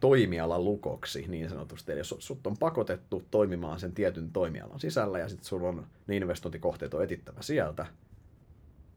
toimialan 0.00 0.64
lukoksi 0.64 1.24
niin 1.28 1.48
sanotusti. 1.48 1.92
Eli 1.92 2.00
jos 2.00 2.14
sut 2.18 2.46
on 2.46 2.56
pakotettu 2.58 3.22
toimimaan 3.30 3.80
sen 3.80 3.92
tietyn 3.92 4.30
toimialan 4.30 4.80
sisällä 4.80 5.18
ja 5.18 5.28
sitten 5.28 5.46
sulla 5.46 5.68
on 5.68 5.86
ne 6.06 6.16
investointikohteet 6.16 6.94
on 6.94 7.04
etittävä 7.04 7.42
sieltä. 7.42 7.86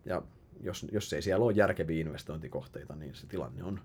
Ja 0.06 0.22
jos, 0.64 0.86
jos 0.92 1.14
ei 1.14 1.22
siellä 1.22 1.46
ole 1.46 1.54
järkeviä 1.54 2.02
investointikohteita, 2.02 2.96
niin 2.96 3.16
se 3.16 3.28
tilanne 3.28 3.64
on 3.64 3.80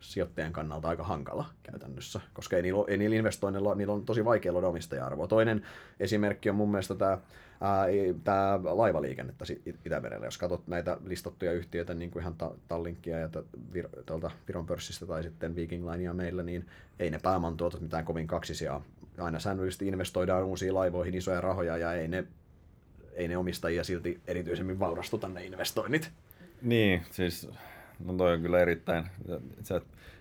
sijoittajan 0.00 0.52
kannalta 0.52 0.88
aika 0.88 1.04
hankala 1.04 1.46
käytännössä, 1.62 2.20
koska 2.32 2.56
ei 2.56 2.62
niillä, 2.62 2.84
ei 2.88 2.96
niillä 2.96 3.16
investoinneilla 3.16 3.74
niillä 3.74 3.94
on 3.94 4.04
tosi 4.04 4.24
vaikea 4.24 4.52
luoda 4.52 4.68
omistaja-arvoa. 4.68 5.26
Toinen 5.26 5.62
esimerkki 6.00 6.50
on 6.50 6.56
mun 6.56 6.70
mielestä 6.70 6.94
tämä, 6.94 7.18
tämä 8.24 8.60
laivaliikennettä 8.62 9.44
Itämerellä. 9.84 10.26
Jos 10.26 10.38
katsot 10.38 10.66
näitä 10.66 10.96
listattuja 11.04 11.52
yhtiöitä, 11.52 11.94
niin 11.94 12.10
kuin 12.10 12.20
ihan 12.20 12.34
Tallinkia 12.68 13.18
ja 13.18 13.28
Vir, 13.72 13.88
tuolta 14.06 14.30
Viron 14.48 14.66
pörssistä 14.66 15.06
tai 15.06 15.22
sitten 15.22 15.56
Viking 15.56 15.90
Linea 15.90 16.14
meillä, 16.14 16.42
niin 16.42 16.66
ei 16.98 17.10
ne 17.10 17.18
pääomantuotot 17.22 17.80
mitään 17.80 18.04
kovin 18.04 18.26
kaksisia. 18.26 18.80
Aina 19.18 19.38
säännöllisesti 19.38 19.88
investoidaan 19.88 20.44
uusiin 20.44 20.74
laivoihin 20.74 21.14
isoja 21.14 21.40
rahoja 21.40 21.76
ja 21.76 21.92
ei 21.92 22.08
ne, 22.08 22.24
ei 23.12 23.28
ne 23.28 23.36
omistajia 23.36 23.84
silti 23.84 24.20
erityisemmin 24.26 24.78
vaurastuta 24.78 25.28
ne 25.28 25.44
investoinnit. 25.44 26.10
Niin, 26.62 27.02
siis 27.10 27.48
No 28.04 28.12
toi 28.12 28.32
on 28.32 28.42
kyllä 28.42 28.60
erittäin. 28.60 29.04
Se 29.62 29.80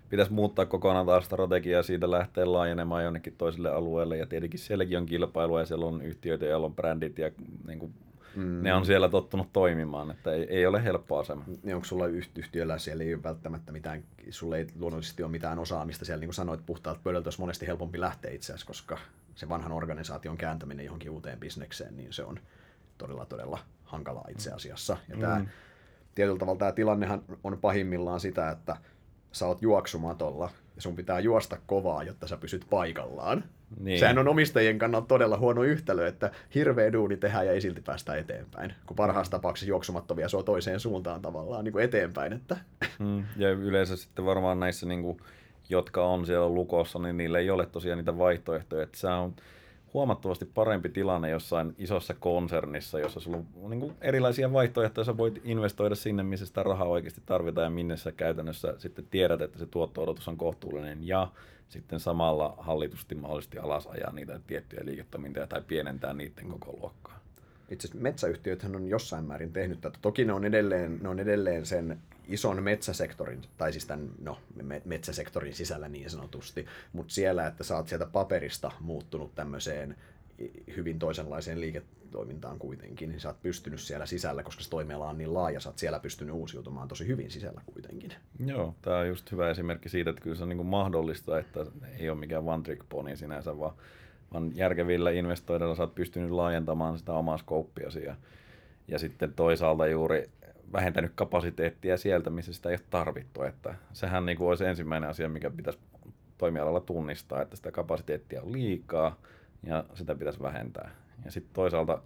pitäisi 0.09 0.33
muuttaa 0.33 0.65
kokonaan 0.65 1.05
taas 1.05 1.25
strategiaa 1.25 1.83
siitä 1.83 2.11
lähteä 2.11 2.51
laajenemaan 2.51 3.03
jonnekin 3.03 3.35
toiselle 3.37 3.69
alueelle. 3.69 4.17
Ja 4.17 4.25
tietenkin 4.25 4.59
sielläkin 4.59 4.97
on 4.97 5.05
kilpailua 5.05 5.59
ja 5.59 5.65
siellä 5.65 5.85
on 5.85 6.01
yhtiöitä, 6.01 6.45
joilla 6.45 6.65
on 6.65 6.75
brändit 6.75 7.17
ja 7.17 7.31
niin 7.67 7.79
kuin, 7.79 7.93
mm. 8.35 8.63
ne 8.63 8.73
on 8.73 8.85
siellä 8.85 9.09
tottunut 9.09 9.53
toimimaan. 9.53 10.11
Että 10.11 10.31
ei, 10.31 10.43
ei 10.49 10.65
ole 10.65 10.83
helppo 10.83 11.17
asema. 11.17 11.43
Niin 11.63 11.75
onko 11.75 11.85
sulla 11.85 12.07
yhtiöllä 12.35 12.77
siellä 12.77 13.03
ei 13.03 13.13
ole 13.13 13.23
välttämättä 13.23 13.71
mitään, 13.71 14.03
sulla 14.29 14.57
ei 14.57 14.67
luonnollisesti 14.79 15.23
ole 15.23 15.31
mitään 15.31 15.59
osaamista 15.59 16.05
siellä, 16.05 16.19
niin 16.19 16.27
kuin 16.27 16.35
sanoit, 16.35 16.65
puhtaalta 16.65 17.01
pöydältä 17.03 17.27
olisi 17.27 17.39
monesti 17.39 17.67
helpompi 17.67 17.99
lähteä 17.99 18.31
itse 18.31 18.53
asiassa, 18.53 18.67
koska 18.67 18.97
se 19.35 19.49
vanhan 19.49 19.71
organisaation 19.71 20.37
kääntäminen 20.37 20.85
johonkin 20.85 21.11
uuteen 21.11 21.39
bisnekseen, 21.39 21.97
niin 21.97 22.13
se 22.13 22.23
on 22.23 22.39
todella, 22.97 23.25
todella 23.25 23.59
hankalaa 23.83 24.25
itse 24.29 24.51
asiassa. 24.51 24.97
Ja 25.09 25.15
mm. 25.15 25.21
tämä 25.21 25.45
tietyllä 26.15 26.39
tavalla 26.39 26.59
tämä 26.59 26.71
tilannehan 26.71 27.21
on 27.43 27.57
pahimmillaan 27.61 28.19
sitä, 28.19 28.49
että 28.49 28.77
sä 29.31 29.47
oot 29.47 29.61
juoksumatolla 29.61 30.49
ja 30.75 30.81
sun 30.81 30.95
pitää 30.95 31.19
juosta 31.19 31.57
kovaa, 31.65 32.03
jotta 32.03 32.27
sä 32.27 32.37
pysyt 32.37 32.65
paikallaan. 32.69 33.43
Niin. 33.79 33.99
Sehän 33.99 34.17
on 34.17 34.27
omistajien 34.27 34.79
kannalta 34.79 35.07
todella 35.07 35.37
huono 35.37 35.63
yhtälö, 35.63 36.07
että 36.07 36.31
hirveä 36.55 36.93
duuni 36.93 37.17
tehdään 37.17 37.45
ja 37.45 37.51
ei 37.51 37.61
silti 37.61 37.81
päästä 37.81 38.15
eteenpäin. 38.15 38.73
Kun 38.85 38.95
parhaassa 38.95 39.31
tapauksessa 39.31 39.69
juoksumatto 39.69 40.15
vie 40.15 40.29
sua 40.29 40.43
toiseen 40.43 40.79
suuntaan 40.79 41.21
tavallaan 41.21 41.63
niin 41.63 41.73
kuin 41.73 41.85
eteenpäin. 41.85 42.33
Että. 42.33 42.57
Mm, 42.99 43.23
ja 43.37 43.51
yleensä 43.51 43.95
sitten 43.95 44.25
varmaan 44.25 44.59
näissä, 44.59 44.85
niin 44.85 45.01
kuin, 45.01 45.17
jotka 45.69 46.05
on 46.05 46.25
siellä 46.25 46.49
lukossa, 46.49 46.99
niin 46.99 47.17
niillä 47.17 47.39
ei 47.39 47.49
ole 47.49 47.65
tosiaan 47.65 47.97
niitä 47.97 48.17
vaihtoehtoja. 48.17 48.83
Että 48.83 48.97
se 48.97 49.07
on 49.07 49.35
huomattavasti 49.95 50.45
parempi 50.45 50.89
tilanne 50.89 51.29
jossain 51.29 51.75
isossa 51.77 52.13
konsernissa, 52.13 52.99
jossa 52.99 53.19
sulla 53.19 53.37
on 53.37 53.69
niin 53.69 53.95
erilaisia 54.01 54.53
vaihtoehtoja, 54.53 55.05
sä 55.05 55.17
voit 55.17 55.41
investoida 55.43 55.95
sinne, 55.95 56.23
missä 56.23 56.45
sitä 56.45 56.63
rahaa 56.63 56.87
oikeasti 56.87 57.21
tarvitaan 57.25 57.65
ja 57.65 57.69
minne 57.69 57.97
sä 57.97 58.11
käytännössä 58.11 58.75
sitten 58.77 59.07
tiedät, 59.11 59.41
että 59.41 59.59
se 59.59 59.65
tuotto-odotus 59.65 60.27
on 60.27 60.37
kohtuullinen 60.37 61.07
ja 61.07 61.27
sitten 61.67 61.99
samalla 61.99 62.55
hallitusti 62.57 63.15
mahdollisesti 63.15 63.57
alas 63.57 63.87
ajaa 63.87 64.11
niitä 64.11 64.39
tiettyjä 64.47 64.85
liiketoimintoja 64.85 65.47
tai 65.47 65.61
pienentää 65.67 66.13
niiden 66.13 66.49
koko 66.49 66.77
luokkaa. 66.81 67.19
Itse 67.69 67.87
asiassa 67.87 68.03
metsäyhtiöthän 68.03 68.75
on 68.75 68.87
jossain 68.87 69.25
määrin 69.25 69.53
tehnyt 69.53 69.81
tätä. 69.81 69.99
Toki 70.01 70.25
ne 70.25 70.33
on 70.33 70.45
edelleen, 70.45 70.99
ne 71.01 71.09
on 71.09 71.19
edelleen 71.19 71.65
sen 71.65 71.99
ison 72.27 72.63
metsäsektorin, 72.63 73.41
tai 73.57 73.71
siis 73.71 73.85
tämän 73.85 74.09
no, 74.21 74.39
metsäsektorin 74.85 75.53
sisällä 75.53 75.89
niin 75.89 76.09
sanotusti, 76.09 76.65
mutta 76.93 77.13
siellä, 77.13 77.47
että 77.47 77.63
sä 77.63 77.75
oot 77.75 77.87
sieltä 77.87 78.05
paperista 78.05 78.71
muuttunut 78.79 79.35
tämmöiseen 79.35 79.95
hyvin 80.75 80.99
toisenlaiseen 80.99 81.61
liiketoimintaan 81.61 82.59
kuitenkin, 82.59 83.09
niin 83.09 83.19
sä 83.19 83.29
oot 83.29 83.41
pystynyt 83.41 83.79
siellä 83.79 84.05
sisällä, 84.05 84.43
koska 84.43 84.63
se 84.63 84.69
toimiala 84.69 85.09
on 85.09 85.17
niin 85.17 85.33
laaja, 85.33 85.59
sä 85.59 85.69
oot 85.69 85.77
siellä 85.77 85.99
pystynyt 85.99 86.35
uusiutumaan 86.35 86.87
tosi 86.87 87.07
hyvin 87.07 87.31
sisällä 87.31 87.61
kuitenkin. 87.65 88.13
Joo, 88.45 88.75
tämä 88.81 88.97
on 88.97 89.07
just 89.07 89.31
hyvä 89.31 89.49
esimerkki 89.49 89.89
siitä, 89.89 90.09
että 90.09 90.21
kyllä 90.21 90.35
se 90.35 90.43
on 90.43 90.49
niin 90.49 90.65
mahdollista, 90.65 91.39
että 91.39 91.65
ei 91.99 92.09
ole 92.09 92.19
mikään 92.19 92.47
one 92.47 92.63
trick 92.63 92.85
pony 92.89 93.15
sinänsä, 93.15 93.59
vaan, 93.59 93.75
vaan 94.33 94.51
järkevillä 94.55 95.11
investoidilla 95.11 95.75
sä 95.75 95.83
oot 95.83 95.95
pystynyt 95.95 96.31
laajentamaan 96.31 96.97
sitä 96.97 97.13
omaa 97.13 97.37
skouppiasi 97.37 98.03
ja, 98.03 98.15
ja 98.87 98.99
sitten 98.99 99.33
toisaalta 99.33 99.87
juuri 99.87 100.29
vähentänyt 100.73 101.11
kapasiteettia 101.15 101.97
sieltä, 101.97 102.29
missä 102.29 102.53
sitä 102.53 102.69
ei 102.69 102.75
ole 102.75 102.85
tarvittu. 102.89 103.43
Että 103.43 103.75
sehän 103.93 104.25
niin 104.25 104.37
kuin 104.37 104.47
olisi 104.47 104.65
ensimmäinen 104.65 105.09
asia, 105.09 105.29
mikä 105.29 105.49
pitäisi 105.49 105.79
toimialalla 106.37 106.79
tunnistaa, 106.79 107.41
että 107.41 107.55
sitä 107.55 107.71
kapasiteettia 107.71 108.41
on 108.41 108.51
liikaa 108.51 109.19
ja 109.63 109.83
sitä 109.93 110.15
pitäisi 110.15 110.41
vähentää. 110.41 110.91
Ja 111.25 111.31
sitten 111.31 111.53
toisaalta 111.53 112.01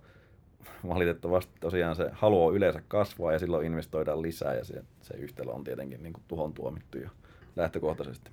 valitettavasti 0.87 1.53
tosiaan 1.59 1.95
se 1.95 2.09
haluaa 2.11 2.53
yleensä 2.53 2.81
kasvaa 2.87 3.33
ja 3.33 3.39
silloin 3.39 3.65
investoidaan 3.65 4.21
lisää 4.21 4.53
ja 4.53 4.65
se, 4.65 4.83
se 5.01 5.13
yhtälö 5.13 5.51
on 5.51 5.63
tietenkin 5.63 6.03
niin 6.03 6.13
kuin 6.13 6.23
tuhon 6.27 6.53
tuomittu 6.53 6.97
jo 6.97 7.09
lähtökohtaisesti. 7.55 8.31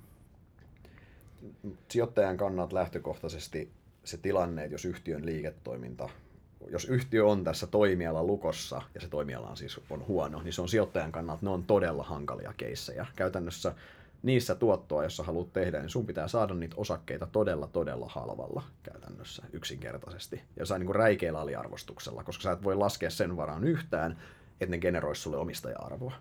Sijoittajan 1.89 2.37
kannalta 2.37 2.75
lähtökohtaisesti 2.75 3.71
se 4.03 4.17
tilanne, 4.17 4.63
että 4.63 4.73
jos 4.73 4.85
yhtiön 4.85 5.25
liiketoiminta 5.25 6.09
jos 6.69 6.85
yhtiö 6.85 7.25
on 7.25 7.43
tässä 7.43 7.67
toimialan 7.67 8.27
lukossa, 8.27 8.81
ja 8.95 9.01
se 9.01 9.09
toimiala 9.09 9.47
on 9.47 9.57
siis 9.57 9.81
on 9.89 10.07
huono, 10.07 10.41
niin 10.41 10.53
se 10.53 10.61
on 10.61 10.69
sijoittajan 10.69 11.11
kannalta, 11.11 11.45
ne 11.45 11.49
on 11.49 11.63
todella 11.63 12.03
hankalia 12.03 12.53
keissejä. 12.57 13.05
Käytännössä 13.15 13.73
niissä 14.23 14.55
tuottoa, 14.55 15.03
jos 15.03 15.17
sä 15.17 15.23
haluat 15.23 15.53
tehdä, 15.53 15.79
niin 15.79 15.89
sun 15.89 16.05
pitää 16.05 16.27
saada 16.27 16.53
niitä 16.53 16.75
osakkeita 16.77 17.27
todella, 17.31 17.67
todella 17.67 18.07
halvalla 18.09 18.63
käytännössä 18.83 19.43
yksinkertaisesti. 19.53 20.41
Ja 20.59 20.65
saa 20.65 20.77
niin 20.77 20.95
räikeällä 20.95 21.39
aliarvostuksella, 21.39 22.23
koska 22.23 22.43
sä 22.43 22.51
et 22.51 22.63
voi 22.63 22.75
laskea 22.75 23.09
sen 23.09 23.37
varaan 23.37 23.63
yhtään, 23.63 24.19
että 24.61 24.71
ne 24.71 24.77
generoisi 24.77 25.21
sulle 25.21 25.37
omistaja-arvoa. 25.37 26.13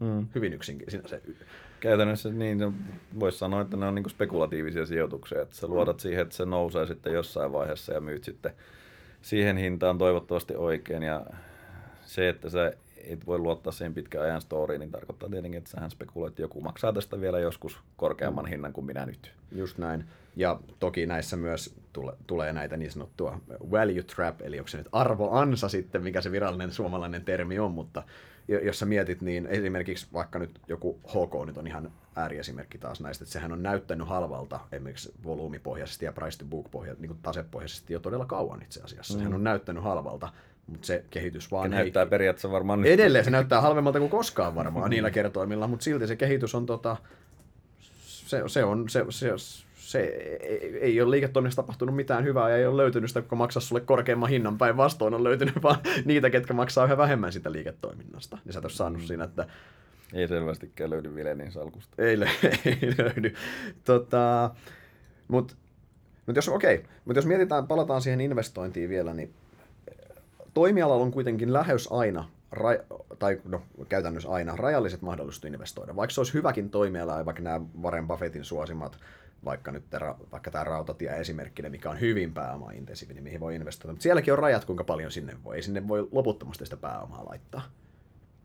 Mm. 0.00 0.26
Hyvin 0.34 0.52
yksinkertaisesti. 0.52 1.36
Käytännössä 1.80 2.28
niin, 2.28 2.74
voisi 3.20 3.38
sanoa, 3.38 3.60
että 3.60 3.76
ne 3.76 3.86
on 3.86 3.94
niin 3.94 4.10
spekulatiivisia 4.10 4.86
sijoituksia, 4.86 5.42
että 5.42 5.56
sä 5.56 5.66
luodat 5.66 5.96
mm. 5.96 6.00
siihen, 6.00 6.22
että 6.22 6.34
se 6.34 6.46
nousee 6.46 6.86
sitten 6.86 7.12
jossain 7.12 7.52
vaiheessa 7.52 7.92
ja 7.92 8.00
myyt 8.00 8.24
sitten 8.24 8.52
siihen 9.22 9.56
hintaan 9.56 9.98
toivottavasti 9.98 10.56
oikein. 10.56 11.02
Ja 11.02 11.26
se, 12.02 12.28
että 12.28 12.50
sä 12.50 12.72
et 13.04 13.26
voi 13.26 13.38
luottaa 13.38 13.72
siihen 13.72 13.94
pitkän 13.94 14.22
ajan 14.22 14.40
storyin, 14.40 14.80
niin 14.80 14.90
tarkoittaa 14.90 15.28
tietenkin, 15.28 15.58
että 15.58 15.70
sähän 15.70 15.90
spekuloit, 15.90 16.32
että 16.32 16.42
joku 16.42 16.60
maksaa 16.60 16.92
tästä 16.92 17.20
vielä 17.20 17.38
joskus 17.38 17.78
korkeamman 17.96 18.44
mm. 18.44 18.48
hinnan 18.48 18.72
kuin 18.72 18.86
minä 18.86 19.06
nyt. 19.06 19.32
Just 19.52 19.78
näin. 19.78 20.04
Ja 20.36 20.60
toki 20.78 21.06
näissä 21.06 21.36
myös 21.36 21.74
tule, 21.92 22.12
tulee 22.26 22.52
näitä 22.52 22.76
niin 22.76 22.90
sanottua 22.90 23.40
value 23.70 24.02
trap, 24.02 24.40
eli 24.40 24.58
onko 24.58 24.68
se 24.68 24.78
nyt 24.78 24.88
arvoansa 24.92 25.68
sitten, 25.68 26.02
mikä 26.02 26.20
se 26.20 26.32
virallinen 26.32 26.72
suomalainen 26.72 27.24
termi 27.24 27.58
on, 27.58 27.70
mutta 27.70 28.02
jos 28.48 28.78
sä 28.78 28.86
mietit, 28.86 29.22
niin 29.22 29.46
esimerkiksi 29.46 30.06
vaikka 30.12 30.38
nyt 30.38 30.60
joku 30.68 31.00
HK 31.06 31.46
nyt 31.46 31.58
on 31.58 31.66
ihan 31.66 31.92
ääriesimerkki 32.16 32.78
taas 32.78 33.00
näistä, 33.00 33.24
että 33.24 33.32
sehän 33.32 33.52
on 33.52 33.62
näyttänyt 33.62 34.08
halvalta 34.08 34.60
esimerkiksi 34.72 35.12
volyymipohjaisesti 35.24 36.04
ja 36.04 36.12
price 36.12 36.38
to 36.38 36.44
book 36.44 36.70
pohjaisesti, 36.70 37.06
niin 37.06 37.18
tasepohjaisesti 37.22 37.92
jo 37.92 38.00
todella 38.00 38.26
kauan 38.26 38.62
itse 38.62 38.82
asiassa. 38.82 39.14
Mm. 39.14 39.18
Sehän 39.18 39.34
on 39.34 39.44
näyttänyt 39.44 39.82
halvalta, 39.82 40.32
mutta 40.66 40.86
se 40.86 41.04
kehitys 41.10 41.50
vaan 41.50 41.70
se 41.70 41.76
ei... 41.76 41.82
näyttää 41.82 42.06
periaatteessa 42.06 42.50
varmaan 42.50 42.80
nyt. 42.80 42.90
Edelleen 42.90 43.24
se 43.24 43.30
näyttää 43.30 43.60
halvemmalta 43.60 43.98
kuin 43.98 44.10
koskaan 44.10 44.54
varmaan 44.54 44.90
niillä 44.90 45.10
kertoimilla, 45.10 45.66
mutta 45.66 45.84
silti 45.84 46.06
se 46.06 46.16
kehitys 46.16 46.54
on 46.54 46.66
tota, 46.66 46.96
se, 48.28 48.42
se 48.46 48.64
on, 48.64 48.88
se, 48.88 49.04
se, 49.10 49.30
se 49.88 50.00
ei, 50.00 50.78
ei 50.80 51.00
ole 51.00 51.10
liiketoiminnassa 51.10 51.62
tapahtunut 51.62 51.96
mitään 51.96 52.24
hyvää 52.24 52.50
ja 52.50 52.56
ei 52.56 52.66
ole 52.66 52.82
löytynyt 52.82 53.10
sitä, 53.10 53.22
kun 53.22 53.38
maksaa 53.38 53.60
sulle 53.60 53.80
korkeamman 53.80 54.28
hinnan 54.28 54.58
päinvastoin 54.58 55.14
on 55.14 55.24
löytynyt 55.24 55.62
vaan 55.62 55.78
niitä, 56.04 56.30
ketkä 56.30 56.54
maksaa 56.54 56.84
yhä 56.84 56.96
vähemmän 56.96 57.32
sitä 57.32 57.52
liiketoiminnasta. 57.52 58.38
Niin 58.44 58.52
sä 58.52 58.60
et 58.64 58.72
saanut 58.72 59.00
mm. 59.00 59.06
siinä, 59.06 59.24
että 59.24 59.46
ei 60.12 60.28
selvästikään 60.28 60.90
löydy 60.90 61.14
Vilenin 61.14 61.52
salkusta. 61.52 62.02
Ei, 62.02 62.16
ei 62.64 62.94
löydy. 62.98 63.34
Tota, 63.84 64.50
Mutta 65.28 65.54
mut 66.26 66.36
jos, 66.36 66.48
okay. 66.48 66.80
Mut 67.04 67.16
jos 67.16 67.26
mietitään, 67.26 67.66
palataan 67.66 68.02
siihen 68.02 68.20
investointiin 68.20 68.90
vielä, 68.90 69.14
niin 69.14 69.34
toimialalla 70.54 71.04
on 71.04 71.12
kuitenkin 71.12 71.52
lähes 71.52 71.88
aina 71.90 72.28
ra- 72.54 73.04
tai 73.18 73.40
no, 73.44 73.62
käytännössä 73.88 74.30
aina, 74.30 74.56
rajalliset 74.56 75.02
mahdollisuudet 75.02 75.52
investoida. 75.54 75.96
Vaikka 75.96 76.14
se 76.14 76.20
olisi 76.20 76.34
hyväkin 76.34 76.70
toimiala, 76.70 77.24
vaikka 77.24 77.42
nämä 77.42 77.60
Warren 77.82 78.08
Buffettin 78.08 78.44
suosimat, 78.44 78.98
vaikka 79.44 79.72
nyt 79.72 79.84
vaikka 80.32 80.50
tämä 80.50 80.64
rautatie 80.64 81.20
esimerkkinä, 81.20 81.68
mikä 81.68 81.90
on 81.90 82.00
hyvin 82.00 82.34
pääomaintensiivinen, 82.34 83.22
mihin 83.22 83.40
voi 83.40 83.54
investoida. 83.54 83.92
Mutta 83.92 84.02
sielläkin 84.02 84.32
on 84.32 84.38
rajat, 84.38 84.64
kuinka 84.64 84.84
paljon 84.84 85.10
sinne 85.10 85.36
voi. 85.44 85.56
Ei 85.56 85.62
sinne 85.62 85.88
voi 85.88 86.08
loputtomasti 86.12 86.64
sitä 86.64 86.76
pääomaa 86.76 87.24
laittaa. 87.28 87.62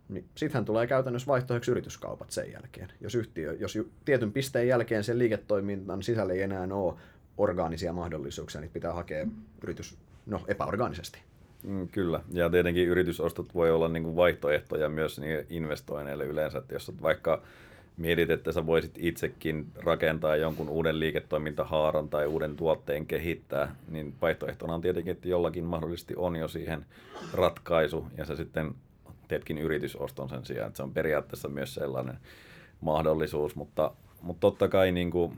Niin 0.10 0.26
sittenhän 0.36 0.66
tulee 0.66 0.88
käytännössä 0.88 1.28
vaihtoehdoksi 1.28 1.72
yrityskaupat 1.72 2.32
sen 2.32 2.52
jälkeen. 2.52 2.90
Jos, 3.02 3.16
yhtiö, 3.16 3.54
jos 3.54 3.78
tietyn 4.06 4.32
pisteen 4.32 4.68
jälkeen 4.68 5.04
sen 5.04 5.20
liiketoiminnan 5.20 6.04
sisällä 6.04 6.34
ei 6.34 6.42
enää 6.42 6.68
ole 6.72 6.94
orgaanisia 7.38 7.94
mahdollisuuksia, 7.94 8.62
niin 8.62 8.72
pitää 8.72 8.94
hakea 8.94 9.28
yritys 9.64 9.98
no, 10.26 10.42
epäorgaanisesti. 10.48 11.20
Mm, 11.64 11.88
kyllä, 11.88 12.22
ja 12.34 12.50
tietenkin 12.50 12.88
yritysostot 12.88 13.56
voi 13.56 13.72
olla 13.72 13.90
niin 13.90 14.04
kuin 14.04 14.16
vaihtoehtoja 14.16 14.90
myös 14.90 15.20
niin 15.20 15.46
investoinneille 15.50 16.26
yleensä, 16.26 16.58
että 16.58 16.76
jos 16.76 17.02
vaikka 17.02 17.42
mietit, 17.98 18.30
että 18.30 18.52
sä 18.52 18.66
voisit 18.66 18.92
itsekin 18.98 19.68
rakentaa 19.76 20.36
jonkun 20.36 20.70
uuden 20.70 21.00
liiketoimintahaaran 21.00 22.10
tai 22.10 22.28
uuden 22.28 22.56
tuotteen 22.56 23.06
kehittää, 23.06 23.76
niin 23.88 24.14
vaihtoehtona 24.22 24.74
on 24.74 24.82
tietenkin, 24.82 25.12
että 25.12 25.28
jollakin 25.28 25.64
mahdollisesti 25.64 26.14
on 26.18 26.36
jo 26.36 26.48
siihen 26.48 26.86
ratkaisu, 27.34 28.06
ja 28.18 28.26
sä 28.26 28.36
sitten 28.36 28.76
teetkin 29.28 29.58
yritysoston 29.58 30.30
sen 30.30 30.46
sijaan, 30.46 30.68
että 30.68 30.78
se 30.78 30.84
on 30.84 30.94
periaatteessa 30.94 31.50
myös 31.50 31.74
sellainen 31.74 32.18
mahdollisuus, 32.82 33.56
mutta, 33.56 33.92
mutta 34.22 34.42
totta 34.42 34.68
kai 34.68 34.92
niin 34.92 35.12
kuin, 35.12 35.38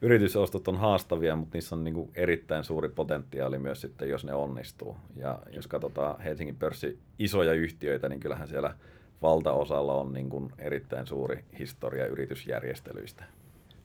yritysostot 0.00 0.68
on 0.68 0.76
haastavia, 0.76 1.36
mutta 1.36 1.56
niissä 1.56 1.74
on 1.76 1.84
niin 1.84 1.94
kuin 1.94 2.10
erittäin 2.14 2.64
suuri 2.64 2.88
potentiaali 2.88 3.58
myös 3.58 3.80
sitten, 3.80 4.08
jos 4.08 4.24
ne 4.24 4.34
onnistuu. 4.34 4.96
Ja 5.16 5.38
jos 5.50 5.66
katsotaan 5.66 6.20
Helsingin 6.20 6.56
pörssi 6.56 6.98
isoja 7.18 7.52
yhtiöitä, 7.52 8.08
niin 8.08 8.20
kyllähän 8.20 8.48
siellä 8.48 8.74
valtaosalla 9.22 9.94
on 9.94 10.12
niin 10.12 10.30
kuin 10.30 10.52
erittäin 10.58 11.06
suuri 11.06 11.44
historia 11.58 12.06
yritysjärjestelyistä. 12.06 13.24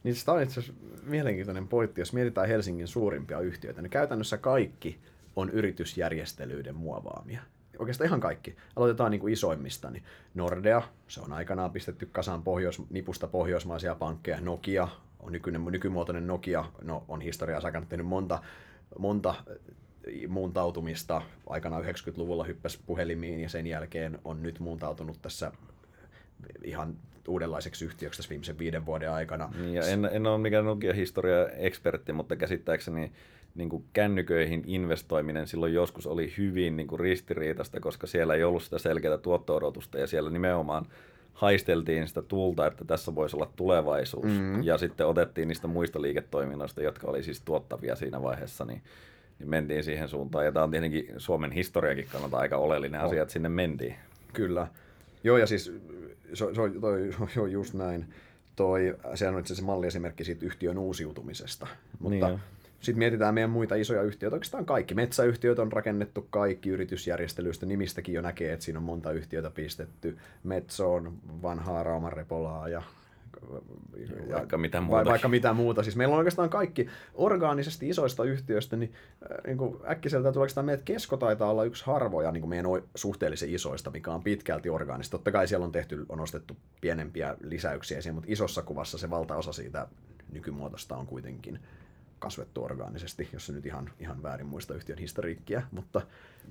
Niin 0.04 0.16
tämä 0.26 0.36
on 0.36 0.44
itse 0.44 0.60
asiassa 0.60 0.84
mielenkiintoinen 1.04 1.68
pointti. 1.68 2.02
Jos 2.02 2.14
mietitään 2.14 2.48
Helsingin 2.48 2.88
suurimpia 2.88 3.40
yhtiöitä, 3.40 3.82
niin 3.82 3.90
käytännössä 3.90 4.38
kaikki 4.38 5.00
on 5.36 5.50
yritysjärjestelyiden 5.50 6.76
muovaamia. 6.76 7.42
Oikeastaan 7.80 8.08
ihan 8.08 8.20
kaikki. 8.20 8.56
Aloitetaan 8.76 9.12
niin 9.12 9.22
kuin 9.22 9.34
isoimmista. 9.34 9.92
Niin 9.92 10.04
Nordea, 10.34 10.82
se 11.08 11.22
on 11.22 11.34
aikanaan 11.34 11.72
pistetty 11.72 12.06
kasaan 12.06 12.44
pohjois, 12.44 12.82
nipusta 12.90 13.28
pohjoismaisia 13.28 13.96
pankkeja. 13.96 14.42
Nokia 14.42 14.88
on 15.20 15.32
nykyinen, 15.32 15.66
nykymuotoinen 15.66 16.28
Nokia, 16.28 16.66
no, 16.82 17.04
on 17.08 17.22
historiaa 17.22 17.62
aikana 17.64 17.86
tehnyt 17.86 18.08
monta, 18.08 18.44
monta 19.00 19.36
muuntautumista. 20.28 21.22
Aikanaan 21.48 21.84
90-luvulla 21.84 22.44
hyppäsi 22.44 22.80
puhelimiin 22.86 23.40
ja 23.40 23.50
sen 23.50 23.68
jälkeen 23.68 24.20
on 24.26 24.44
nyt 24.44 24.60
muuntautunut 24.60 25.22
tässä 25.22 25.52
ihan 26.64 26.96
uudenlaiseksi 27.28 27.86
yhtiöksi 27.86 28.18
tässä 28.18 28.30
viimeisen 28.30 28.58
viiden 28.58 28.86
vuoden 28.86 29.12
aikana. 29.12 29.54
Niin, 29.58 29.74
ja 29.74 29.86
en, 29.86 30.10
en 30.12 30.28
ole 30.28 30.38
mikään 30.38 30.66
Nokia-historia-ekspertti, 30.66 32.14
mutta 32.14 32.36
käsittääkseni 32.36 33.12
niin 33.56 33.70
kuin 33.70 33.84
kännyköihin 33.94 34.64
investoiminen 34.66 35.48
silloin 35.48 35.74
joskus 35.74 36.08
oli 36.08 36.34
hyvin 36.38 36.78
niin 36.78 36.88
kuin 36.88 37.00
ristiriitasta, 37.00 37.80
koska 37.80 38.08
siellä 38.08 38.36
ei 38.36 38.44
ollut 38.44 38.64
sitä 38.64 38.80
selkeää 38.80 39.18
tuotto-odotusta 39.18 40.00
ja 40.00 40.08
siellä 40.08 40.30
nimenomaan 40.30 40.86
haisteltiin 41.34 42.08
sitä 42.08 42.22
tulta, 42.22 42.68
että 42.68 42.86
tässä 42.86 43.16
voisi 43.16 43.36
olla 43.36 43.52
tulevaisuus. 43.56 44.26
Mm-hmm. 44.26 44.64
Ja 44.64 44.78
sitten 44.78 45.08
otettiin 45.08 45.48
niistä 45.48 45.68
muista 45.68 46.02
liiketoiminnoista, 46.02 46.82
jotka 46.82 47.08
oli 47.08 47.24
siis 47.24 47.42
tuottavia 47.42 47.96
siinä 47.96 48.22
vaiheessa, 48.22 48.66
niin, 48.66 48.82
niin 49.42 49.50
mentiin 49.50 49.84
siihen 49.84 50.10
suuntaan. 50.10 50.46
Ja 50.46 50.52
tämä 50.52 50.64
on 50.64 50.72
tietenkin 50.72 51.06
Suomen 51.18 51.52
historiakin 51.52 52.08
kannalta 52.12 52.38
aika 52.38 52.58
oleellinen 52.58 53.02
oh. 53.02 53.08
asia, 53.08 53.22
että 53.22 53.34
sinne 53.34 53.50
mentiin. 53.50 53.96
Kyllä. 54.34 54.68
Joo, 55.24 55.38
ja 55.38 55.48
siis 55.48 55.66
se, 56.34 56.46
se, 56.46 56.80
toi, 56.82 57.12
se 57.34 57.40
on 57.40 57.52
just 57.52 57.74
näin. 57.74 58.06
Toi, 58.56 58.96
sehän 59.16 59.34
on 59.34 59.40
itse 59.40 59.56
se 59.56 59.62
malliesimerkki 59.62 60.24
siitä 60.24 60.46
yhtiön 60.46 60.78
uusiutumisesta. 60.78 61.68
Mutta 62.00 62.28
niin 62.30 62.40
sitten 62.82 63.00
mietitään 63.00 63.34
meidän 63.34 63.50
muita 63.50 63.76
isoja 63.76 64.02
yhtiöitä, 64.02 64.36
oikeastaan 64.36 64.66
kaikki. 64.66 64.94
Metsäyhtiöt 64.94 65.60
on 65.60 65.72
rakennettu 65.72 66.28
kaikki 66.30 66.70
yritysjärjestelyistä, 66.70 67.66
nimistäkin 67.66 68.16
jo 68.16 68.22
näkee, 68.22 68.54
että 68.54 68.66
siinä 68.66 68.80
on 68.80 68.84
monta 68.84 69.12
yhtiötä 69.12 69.52
pistetty. 69.52 70.18
Metso 70.44 70.94
on 70.94 71.14
vanhaa 71.42 71.84
Rauman 71.84 72.14
repolaa 72.14 72.70
ja 72.70 72.84
ja 74.28 74.36
vaikka 74.36 74.58
mitä 74.58 74.82
muuta. 74.82 75.06
Vaikka 75.06 75.28
mitä 75.28 75.54
muuta. 75.54 75.84
Siis 75.84 75.96
meillä 75.96 76.14
on 76.14 76.18
oikeastaan 76.18 76.50
kaikki 76.50 76.88
orgaanisesti 77.14 77.90
isoista 77.90 78.24
yhtiöistä, 78.24 78.78
niin, 78.78 78.94
äh, 79.32 79.38
niin 79.46 79.58
kuin 79.58 79.78
äkkiseltä 79.90 80.32
tulee 80.32 80.42
oikeastaan 80.42 80.66
meidät 80.66 80.84
Kesko 80.86 81.18
taitaa 81.18 81.50
olla 81.50 81.64
yksi 81.64 81.86
harvoja 81.86 82.32
niin 82.32 82.42
kuin 82.42 82.50
meidän 82.50 82.66
suhteellisen 82.96 83.50
isoista, 83.50 83.92
mikä 83.92 84.12
on 84.12 84.24
pitkälti 84.24 84.70
orgaanista. 84.70 85.12
Totta 85.12 85.32
kai 85.32 85.48
siellä 85.48 85.66
on 85.66 85.72
tehty, 85.72 86.06
on 86.10 86.20
ostettu 86.20 86.58
pienempiä 86.82 87.36
lisäyksiä 87.44 88.02
siihen, 88.02 88.16
mutta 88.16 88.32
isossa 88.32 88.62
kuvassa 88.62 88.98
se 88.98 89.10
valtaosa 89.10 89.54
siitä 89.54 89.88
nykymuotosta 90.32 90.98
on 90.98 91.08
kuitenkin 91.08 91.60
kasvettu 92.22 92.64
orgaanisesti, 92.64 93.30
jos 93.34 93.46
se 93.46 93.54
nyt 93.54 93.66
ihan, 93.66 93.90
ihan 94.00 94.24
väärin 94.24 94.48
muista 94.48 94.74
yhtiön 94.74 95.00
historiikkia. 95.00 95.62
Mutta 95.72 96.02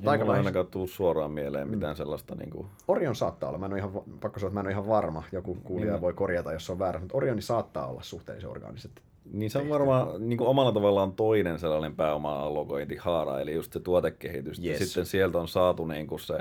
aika 0.06 0.24
ei 0.24 0.30
ainakaan 0.30 0.66
tullut 0.66 0.90
suoraan 0.90 1.30
mieleen 1.30 1.68
mm. 1.68 1.74
mitään 1.74 1.94
mm. 1.94 1.96
sellaista. 1.96 2.34
Niin 2.34 2.50
kuin... 2.50 2.66
Orion 2.88 3.16
saattaa 3.16 3.48
olla, 3.48 3.58
mä 3.58 3.66
en 3.66 3.72
ole 3.72 3.78
ihan, 3.78 3.92
pakko 4.20 4.40
sanoa, 4.40 4.48
että 4.48 4.54
mä 4.54 4.60
en 4.60 4.66
ole 4.66 4.72
ihan 4.72 4.88
varma, 4.88 5.22
joku 5.32 5.54
kuulija 5.54 5.92
niin. 5.92 6.00
voi 6.00 6.12
korjata, 6.12 6.52
jos 6.52 6.66
se 6.66 6.72
on 6.72 6.78
väärä, 6.78 7.00
mutta 7.00 7.16
Orioni 7.16 7.42
saattaa 7.42 7.86
olla 7.86 8.02
suhteellisen 8.02 8.50
orgaaniset. 8.50 9.02
Niin 9.32 9.50
se 9.50 9.58
on 9.58 9.68
varmaan 9.68 10.28
niin 10.28 10.38
kuin 10.38 10.48
omalla 10.48 10.72
tavallaan 10.72 11.12
toinen 11.12 11.58
sellainen 11.58 11.96
pääoma-allokointihaara, 11.96 13.40
eli 13.40 13.54
just 13.54 13.72
se 13.72 13.80
tuotekehitys. 13.80 14.64
Yes. 14.64 14.78
Sitten 14.78 15.06
sieltä 15.06 15.38
on 15.38 15.48
saatu 15.48 15.86
niin 15.86 16.06
kuin 16.06 16.20
se 16.20 16.38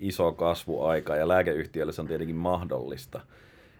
iso 0.00 0.32
kasvuaika, 0.32 1.16
ja 1.16 1.28
lääkeyhtiölle 1.28 1.92
se 1.92 2.00
on 2.00 2.06
tietenkin 2.06 2.36
mahdollista 2.36 3.20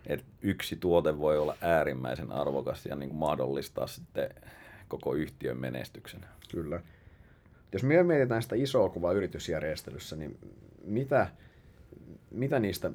että 0.07 0.27
yksi 0.43 0.77
tuote 0.77 1.19
voi 1.19 1.39
olla 1.39 1.57
äärimmäisen 1.61 2.33
arvokas 2.33 2.87
ja 2.87 2.97
niin 2.97 3.09
kuin 3.09 3.19
mahdollistaa 3.19 3.87
sitten 3.87 4.31
koko 4.93 5.15
yhtiön 5.15 5.57
menestyksen. 5.57 6.21
Kyllä. 6.51 6.83
Jos 7.73 7.83
me 7.83 8.03
mietitään 8.03 8.43
sitä 8.43 8.57
isoa 8.57 8.89
kuvaa 8.89 9.13
yritysjärjestelyssä, 9.13 10.17
niin 10.17 10.39
mitä, 10.85 11.29
mitä, 12.31 12.59
niistä, 12.59 12.91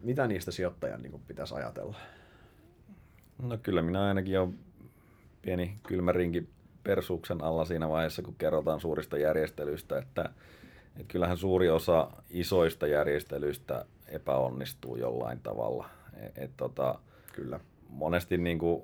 mitä 0.00 0.26
niistä 0.26 0.50
sijoittajan 0.50 1.02
niin 1.02 1.22
pitäisi 1.26 1.54
ajatella? 1.54 1.96
No 3.42 3.58
kyllä 3.62 3.82
minä 3.82 4.02
ainakin 4.02 4.40
olen 4.40 4.58
pieni 5.42 5.78
kylmärinki 5.86 6.48
persuksen 6.82 7.42
alla 7.42 7.64
siinä 7.64 7.88
vaiheessa, 7.88 8.22
kun 8.22 8.34
kerrotaan 8.38 8.80
suurista 8.80 9.18
järjestelyistä, 9.18 9.98
että, 9.98 10.30
että 10.96 11.12
kyllähän 11.12 11.36
suuri 11.36 11.70
osa 11.70 12.10
isoista 12.30 12.86
järjestelyistä 12.86 13.84
epäonnistuu 14.08 14.96
jollain 14.96 15.40
tavalla. 15.40 15.88
Et, 16.16 16.38
et, 16.38 16.50
tota, 16.56 16.98
Kyllä. 17.32 17.60
Monesti 17.88 18.38
niin 18.38 18.58
kuin 18.58 18.82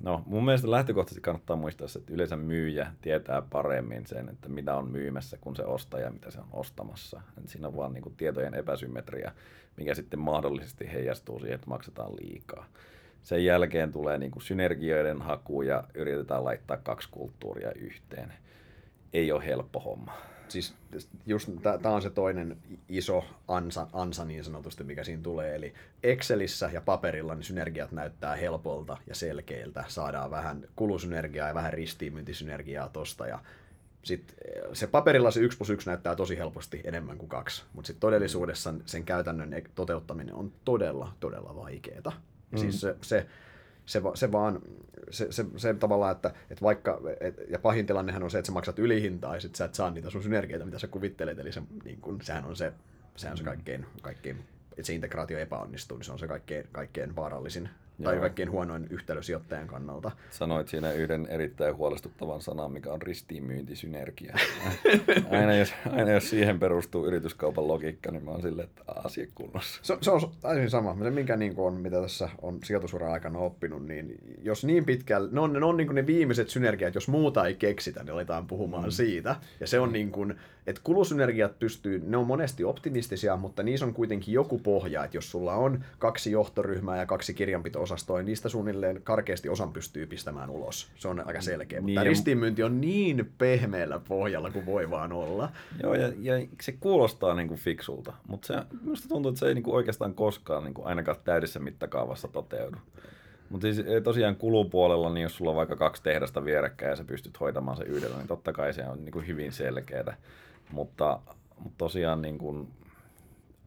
No 0.00 0.22
mun 0.26 0.44
mielestä 0.44 0.70
lähtökohtaisesti 0.70 1.20
kannattaa 1.20 1.56
muistaa 1.56 1.88
se, 1.88 1.98
että 1.98 2.14
yleensä 2.14 2.36
myyjä 2.36 2.92
tietää 3.02 3.42
paremmin 3.42 4.06
sen, 4.06 4.28
että 4.28 4.48
mitä 4.48 4.76
on 4.76 4.90
myymässä 4.90 5.38
kuin 5.40 5.56
se 5.56 5.64
ostaja, 5.64 6.10
mitä 6.10 6.30
se 6.30 6.40
on 6.40 6.48
ostamassa. 6.52 7.20
Et 7.38 7.48
siinä 7.48 7.68
on 7.68 7.76
vaan 7.76 7.92
niin 7.92 8.14
tietojen 8.16 8.54
epäsymmetria, 8.54 9.32
mikä 9.76 9.94
sitten 9.94 10.20
mahdollisesti 10.20 10.92
heijastuu 10.92 11.38
siihen, 11.38 11.54
että 11.54 11.66
maksetaan 11.66 12.16
liikaa. 12.16 12.66
Sen 13.22 13.44
jälkeen 13.44 13.92
tulee 13.92 14.18
niin 14.18 14.30
kuin 14.30 14.42
synergioiden 14.42 15.22
haku 15.22 15.62
ja 15.62 15.84
yritetään 15.94 16.44
laittaa 16.44 16.76
kaksi 16.76 17.08
kulttuuria 17.10 17.72
yhteen. 17.72 18.32
Ei 19.12 19.32
ole 19.32 19.46
helppo 19.46 19.80
homma 19.80 20.29
siis 20.50 20.74
just 21.26 21.48
tämä 21.82 21.94
on 21.94 22.02
se 22.02 22.10
toinen 22.10 22.56
iso 22.88 23.24
ansa, 23.48 23.86
ansa 23.92 24.24
niin 24.24 24.44
sanotusti, 24.44 24.84
mikä 24.84 25.04
siinä 25.04 25.22
tulee. 25.22 25.54
Eli 25.54 25.74
Excelissä 26.02 26.70
ja 26.72 26.80
paperilla 26.80 27.34
niin 27.34 27.44
synergiat 27.44 27.92
näyttää 27.92 28.36
helpolta 28.36 28.96
ja 29.06 29.14
selkeiltä. 29.14 29.84
Saadaan 29.88 30.30
vähän 30.30 30.68
kulusynergiaa 30.76 31.48
ja 31.48 31.54
vähän 31.54 31.72
ristiinmyyntisynergiaa 31.72 32.88
tosta. 32.88 33.26
Ja 33.26 33.38
sit 34.02 34.34
eh, 34.44 34.62
se 34.72 34.86
paperilla 34.86 35.30
se 35.30 35.40
1 35.40 35.58
plus 35.58 35.70
1 35.70 35.86
näyttää 35.86 36.16
tosi 36.16 36.38
helposti 36.38 36.80
enemmän 36.84 37.18
kuin 37.18 37.28
kaksi, 37.28 37.62
mutta 37.72 37.86
sitten 37.86 38.00
todellisuudessa 38.00 38.74
sen 38.86 39.04
käytännön 39.04 39.62
toteuttaminen 39.74 40.34
on 40.34 40.52
todella, 40.64 41.12
todella 41.20 41.56
vaikeaa. 41.56 42.12
Mm. 42.50 42.58
Siis 42.58 42.80
se, 42.80 42.96
se 43.02 43.26
se, 43.90 44.02
se 44.14 44.32
vaan, 44.32 44.62
se, 45.10 45.32
se, 45.32 45.44
se 45.56 45.74
tavallaan, 45.74 46.12
että, 46.12 46.28
että 46.50 46.62
vaikka, 46.62 47.00
et, 47.20 47.34
ja 47.48 47.58
pahin 47.58 47.86
tilannehan 47.86 48.22
on 48.22 48.30
se, 48.30 48.38
että 48.38 48.46
sä 48.46 48.52
maksat 48.52 48.78
ylihintaa 48.78 49.34
ja 49.34 49.40
sit 49.40 49.54
sä 49.54 49.64
et 49.64 49.74
saa 49.74 49.90
niitä 49.90 50.10
sun 50.10 50.22
synergioita, 50.22 50.64
mitä 50.66 50.78
sä 50.78 50.86
kuvittelet, 50.86 51.38
eli 51.38 51.52
se, 51.52 51.62
niin 51.84 52.00
kun, 52.00 52.22
sehän 52.22 52.44
on 52.44 52.56
se, 52.56 52.72
sehän 53.16 53.32
on 53.32 53.38
se 53.38 53.42
mm. 53.42 53.48
kaikkein, 53.48 53.86
kaikkein 54.02 54.44
että 54.70 54.82
se 54.86 54.94
integraatio 54.94 55.38
epäonnistuu, 55.38 55.96
niin 55.98 56.04
se 56.04 56.12
on 56.12 56.18
se 56.18 56.28
kaikkein, 56.28 56.68
kaikkein 56.72 57.16
vaarallisin 57.16 57.68
tai 58.02 58.14
Joo. 58.14 58.20
kaikkein 58.20 58.50
huonoin 58.50 58.86
yhtälö 58.90 59.22
sijoittajan 59.22 59.66
kannalta. 59.66 60.10
Sanoit 60.30 60.68
siinä 60.68 60.92
yhden 60.92 61.26
erittäin 61.26 61.76
huolestuttavan 61.76 62.40
sanan, 62.40 62.72
mikä 62.72 62.92
on 62.92 63.02
ristiinmyyntisynergia. 63.02 64.36
aina, 65.30 65.56
jos, 65.56 65.74
aina 65.90 66.10
jos 66.10 66.30
siihen 66.30 66.58
perustuu 66.58 67.06
yrityskaupan 67.06 67.68
logiikka, 67.68 68.10
niin 68.10 68.24
mä 68.24 68.30
oon 68.30 68.42
silleen, 68.42 68.68
että 68.68 68.82
asia 69.04 69.26
kunnossa. 69.34 69.80
Se, 69.82 69.98
se 70.00 70.10
on 70.10 70.20
täysin 70.40 70.70
sama. 70.70 70.96
Se, 71.02 71.10
minkä 71.10 71.36
niin 71.36 71.54
on, 71.56 71.74
mitä 71.74 72.00
tässä 72.02 72.28
on 72.42 72.58
sijoitusuran 72.64 73.12
aikana 73.12 73.38
oppinut, 73.38 73.86
niin 73.86 74.18
jos 74.42 74.64
niin 74.64 74.84
pitkällä, 74.84 75.28
ne 75.32 75.40
on, 75.40 75.52
ne 75.52 75.64
on 75.64 75.76
niin 75.76 75.86
kuin 75.86 75.94
ne 75.94 76.06
viimeiset 76.06 76.48
synergiat, 76.48 76.94
jos 76.94 77.08
muuta 77.08 77.46
ei 77.46 77.54
keksitä, 77.54 78.02
niin 78.02 78.12
aletaan 78.12 78.46
puhumaan 78.46 78.84
mm. 78.84 78.90
siitä. 78.90 79.36
Ja 79.60 79.66
se 79.66 79.80
on 79.80 79.92
niin 79.92 80.12
kuin, 80.12 80.34
että 80.66 80.80
kulusynergiat 80.84 81.58
pystyy, 81.58 82.02
ne 82.06 82.16
on 82.16 82.26
monesti 82.26 82.64
optimistisia, 82.64 83.36
mutta 83.36 83.62
niissä 83.62 83.86
on 83.86 83.94
kuitenkin 83.94 84.34
joku 84.34 84.58
pohja, 84.58 85.04
että 85.04 85.16
jos 85.16 85.30
sulla 85.30 85.54
on 85.54 85.84
kaksi 85.98 86.32
johtoryhmää 86.32 86.96
ja 86.96 87.06
kaksi 87.06 87.34
kirjanpito-osastoa, 87.34 88.16
niin 88.16 88.26
niistä 88.26 88.48
suunnilleen 88.48 89.00
karkeasti 89.02 89.48
osan 89.48 89.72
pystyy 89.72 90.06
pistämään 90.06 90.50
ulos. 90.50 90.90
Se 90.96 91.08
on 91.08 91.26
aika 91.26 91.40
selkeä. 91.40 91.78
Niin, 91.78 91.84
mutta 91.84 92.00
Niin, 92.00 92.10
ristiinmyynti 92.10 92.62
on 92.62 92.80
niin 92.80 93.32
pehmeällä 93.38 94.00
pohjalla 94.08 94.50
kuin 94.50 94.66
voi 94.66 94.90
vaan 94.90 95.12
olla. 95.12 95.52
Joo, 95.82 95.94
ja, 95.94 96.12
ja 96.20 96.46
se 96.62 96.72
kuulostaa 96.72 97.34
niin 97.34 97.48
kuin 97.48 97.60
fiksulta, 97.60 98.12
mutta 98.28 98.46
se, 98.46 98.54
minusta 98.82 99.08
tuntuu, 99.08 99.28
että 99.28 99.38
se 99.38 99.46
ei 99.46 99.54
niin 99.54 99.62
kuin 99.62 99.74
oikeastaan 99.74 100.14
koskaan 100.14 100.64
niin 100.64 100.74
kuin 100.74 100.86
ainakaan 100.86 101.16
täydessä 101.24 101.60
mittakaavassa 101.60 102.28
toteudu. 102.28 102.76
Mutta 103.50 103.64
siis 103.66 103.78
eh, 103.78 104.02
tosiaan 104.02 104.36
kulupuolella, 104.36 105.10
niin 105.10 105.22
jos 105.22 105.36
sulla 105.36 105.50
on 105.50 105.56
vaikka 105.56 105.76
kaksi 105.76 106.02
tehdasta 106.02 106.44
vierekkäin 106.44 106.90
ja 106.90 106.96
sä 106.96 107.04
pystyt 107.04 107.40
hoitamaan 107.40 107.76
se 107.76 107.84
yhdellä, 107.84 108.16
niin 108.16 108.28
totta 108.28 108.52
kai 108.52 108.72
se 108.72 108.88
on 108.88 109.04
niin 109.04 109.12
kuin 109.12 109.26
hyvin 109.26 109.52
selkeää. 109.52 110.16
Mutta, 110.72 111.20
mutta 111.58 111.78
tosiaan 111.78 112.22
niin 112.22 112.38
kuin, 112.38 112.68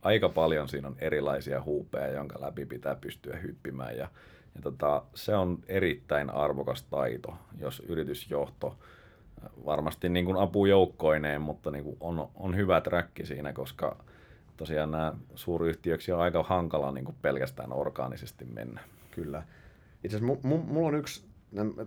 aika 0.02 0.30
paljon 0.30 0.70
siinä 0.70 0.88
on 0.88 0.96
erilaisia 1.00 1.62
huupeja, 1.62 2.12
jonka 2.12 2.42
läpi 2.42 2.66
pitää 2.66 2.96
pystyä 2.96 3.38
hyppimään. 3.38 3.98
Ja, 3.98 4.08
ja 4.56 4.62
tota, 4.62 5.04
se 5.16 5.36
on 5.36 5.60
erittäin 5.68 6.30
arvokas 6.30 6.84
taito, 6.84 7.34
jos 7.60 7.80
yritysjohto 7.88 8.78
varmasti 9.66 10.10
niin 10.10 10.26
kuin 10.26 10.38
apujoukkoineen, 10.38 11.42
mutta 11.42 11.72
niin 11.72 11.84
kuin 11.84 11.98
on, 12.00 12.30
on 12.36 12.56
hyvä 12.56 12.82
träkki 12.82 13.26
siinä, 13.26 13.54
koska 13.54 13.98
tosiaan 14.58 14.92
nämä 14.92 15.14
suuryhtiöksi 15.36 16.12
on 16.12 16.22
aika 16.22 16.44
hankala 16.44 16.92
niin 16.92 17.06
kuin 17.06 17.16
pelkästään 17.22 17.74
orgaanisesti 17.74 18.46
mennä. 18.46 18.82
Kyllä. 19.12 19.44
Itse 20.04 20.18
asiassa 20.18 20.34
mu- 20.34 20.54
mu- 20.54 20.66
mulla 20.72 20.88
on 20.88 20.96
yksi, 20.96 21.26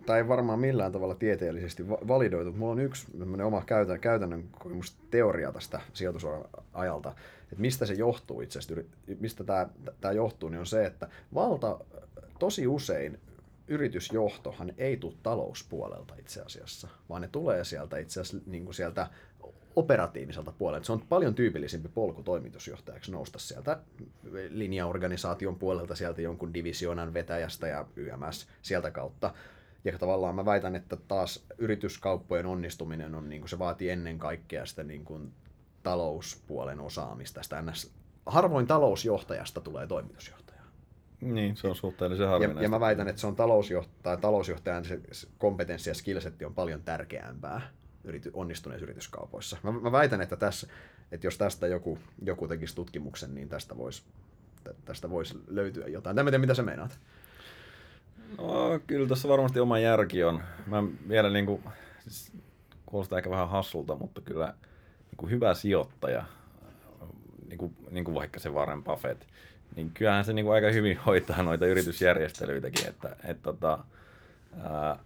tai 0.07 0.19
ei 0.19 0.29
varmaan 0.29 0.59
millään 0.59 0.93
tavalla 0.93 1.15
tieteellisesti 1.15 1.89
va- 1.89 1.99
validoitu, 2.09 2.51
mutta 2.51 2.59
mulla 2.59 2.73
on 2.73 2.81
yksi 2.81 3.07
oma 3.45 3.63
käytännön, 3.67 4.01
käytännön 4.01 4.49
kokemus 4.51 4.97
teoria 5.11 5.53
tästä 5.53 5.81
sijoitusajalta, 5.93 7.15
että 7.43 7.61
mistä 7.61 7.87
se 7.87 7.95
johtuu 7.95 8.41
itse 8.41 8.59
asiassa, 8.59 8.89
mistä 9.21 9.45
tämä, 9.45 9.69
tämä 10.01 10.13
johtuu, 10.13 10.49
niin 10.49 10.61
on 10.61 10.67
se, 10.67 10.87
että 10.87 11.09
valta 11.35 11.79
tosi 12.39 12.67
usein 12.67 13.21
yritysjohtohan 13.69 14.73
ei 14.79 14.97
tule 14.97 15.15
talouspuolelta 15.23 16.15
itse 16.19 16.43
asiassa, 16.43 16.89
vaan 17.09 17.23
ne 17.23 17.29
tulee 17.29 17.65
sieltä 17.65 17.99
itse 17.99 18.21
asiassa 18.21 18.51
niin 18.51 18.65
kuin 18.65 18.75
sieltä 18.75 19.07
operatiiviselta 19.77 20.53
puolelta. 20.59 20.87
Se 20.87 20.93
on 20.93 21.03
paljon 21.09 21.35
tyypillisempi 21.35 21.89
polku 21.89 22.23
toimitusjohtajaksi 22.23 23.13
nousta 23.13 23.39
sieltä 23.39 23.79
linjaorganisaation 24.49 25.57
puolelta, 25.57 25.95
sieltä 25.95 26.23
jonkun 26.23 26.55
divisionan 26.55 27.15
vetäjästä 27.15 27.67
ja 27.67 27.87
YMS 27.97 28.49
sieltä 28.63 28.91
kautta. 28.91 29.35
Ja 29.87 29.99
tavallaan 29.99 30.35
mä 30.35 30.45
väitän, 30.45 30.77
että 30.77 30.97
taas 30.97 31.45
yrityskauppojen 31.59 32.47
onnistuminen 32.47 33.15
on, 33.15 33.29
niin 33.29 33.41
kuin 33.41 33.49
se 33.49 33.59
vaatii 33.59 33.91
ennen 33.91 34.19
kaikkea 34.19 34.67
sitä 34.67 34.85
niin 34.85 35.05
kuin 35.05 35.33
talouspuolen 35.83 36.81
osaamista. 36.81 37.43
Sitä 37.43 37.63
ns. 37.63 37.93
Harvoin 38.27 38.67
talousjohtajasta 38.67 39.61
tulee 39.61 39.87
toimitusjohtaja. 39.87 40.61
Niin, 41.21 41.57
se 41.57 41.69
on 41.69 41.77
suhteellisen 41.77 42.25
Ja, 42.25 42.31
harvinaista. 42.31 42.63
ja 42.63 42.69
mä 42.69 42.81
väitän, 42.81 43.09
että 43.09 43.21
se 43.21 43.27
on 43.27 43.37
talousjohtaja, 43.37 44.17
talousjohtajan 44.17 44.85
se 44.85 45.01
kompetenssi 45.39 45.91
ja 45.91 45.95
skillsetti 45.95 46.45
on 46.45 46.55
paljon 46.55 46.83
tärkeämpää 46.83 47.71
yrity, 48.05 48.31
onnistuneissa 48.35 48.85
yrityskaupoissa. 48.85 49.57
Mä, 49.63 49.73
mä 49.73 49.93
väitän, 49.93 50.21
että, 50.21 50.37
tässä, 50.37 50.67
että 51.13 51.27
jos 51.27 51.39
tästä 51.39 51.67
joku, 51.67 51.99
joku 52.23 52.49
tekisi 52.49 52.75
tutkimuksen, 52.75 53.35
niin 53.35 53.49
tästä 53.49 53.77
voisi 53.77 54.03
tästä 54.85 55.11
vois 55.11 55.39
löytyä 55.49 55.87
jotain. 55.87 56.17
Tämä 56.17 56.31
tiedä, 56.31 56.41
mitä 56.41 56.55
sä 56.55 56.63
meinaat. 56.63 56.99
No, 58.39 58.81
kyllä 58.87 59.09
tässä 59.09 59.29
varmasti 59.29 59.61
oma 59.61 59.79
järki 59.79 60.25
on. 60.25 60.43
Mä 60.67 60.83
vielä 61.09 61.31
niin 61.31 61.47
kuin, 61.47 61.63
siis 61.99 62.33
kuulostaa 62.87 63.19
ehkä 63.19 63.31
vähän 63.31 63.49
hassulta, 63.49 63.97
mutta 63.97 64.21
kyllä 64.21 64.47
niin 64.47 65.17
kuin 65.17 65.31
hyvä 65.31 65.55
sijoittaja, 65.55 66.25
niin 67.49 67.59
kuin, 67.59 67.77
niin 67.91 68.05
kuin 68.05 68.15
vaikka 68.15 68.41
se 68.41 68.51
Warren 68.51 68.85
Buffett, 68.85 69.23
niin 69.77 69.91
kyllähän 69.91 70.25
se 70.25 70.33
niin 70.33 70.45
kuin 70.45 70.55
aika 70.55 70.71
hyvin 70.71 70.99
hoitaa 71.07 71.43
noita 71.43 71.67
yritysjärjestelyitäkin, 71.67 72.89
että, 72.89 73.17
että 73.25 73.43
tota, 73.43 73.79
ää, 74.63 74.99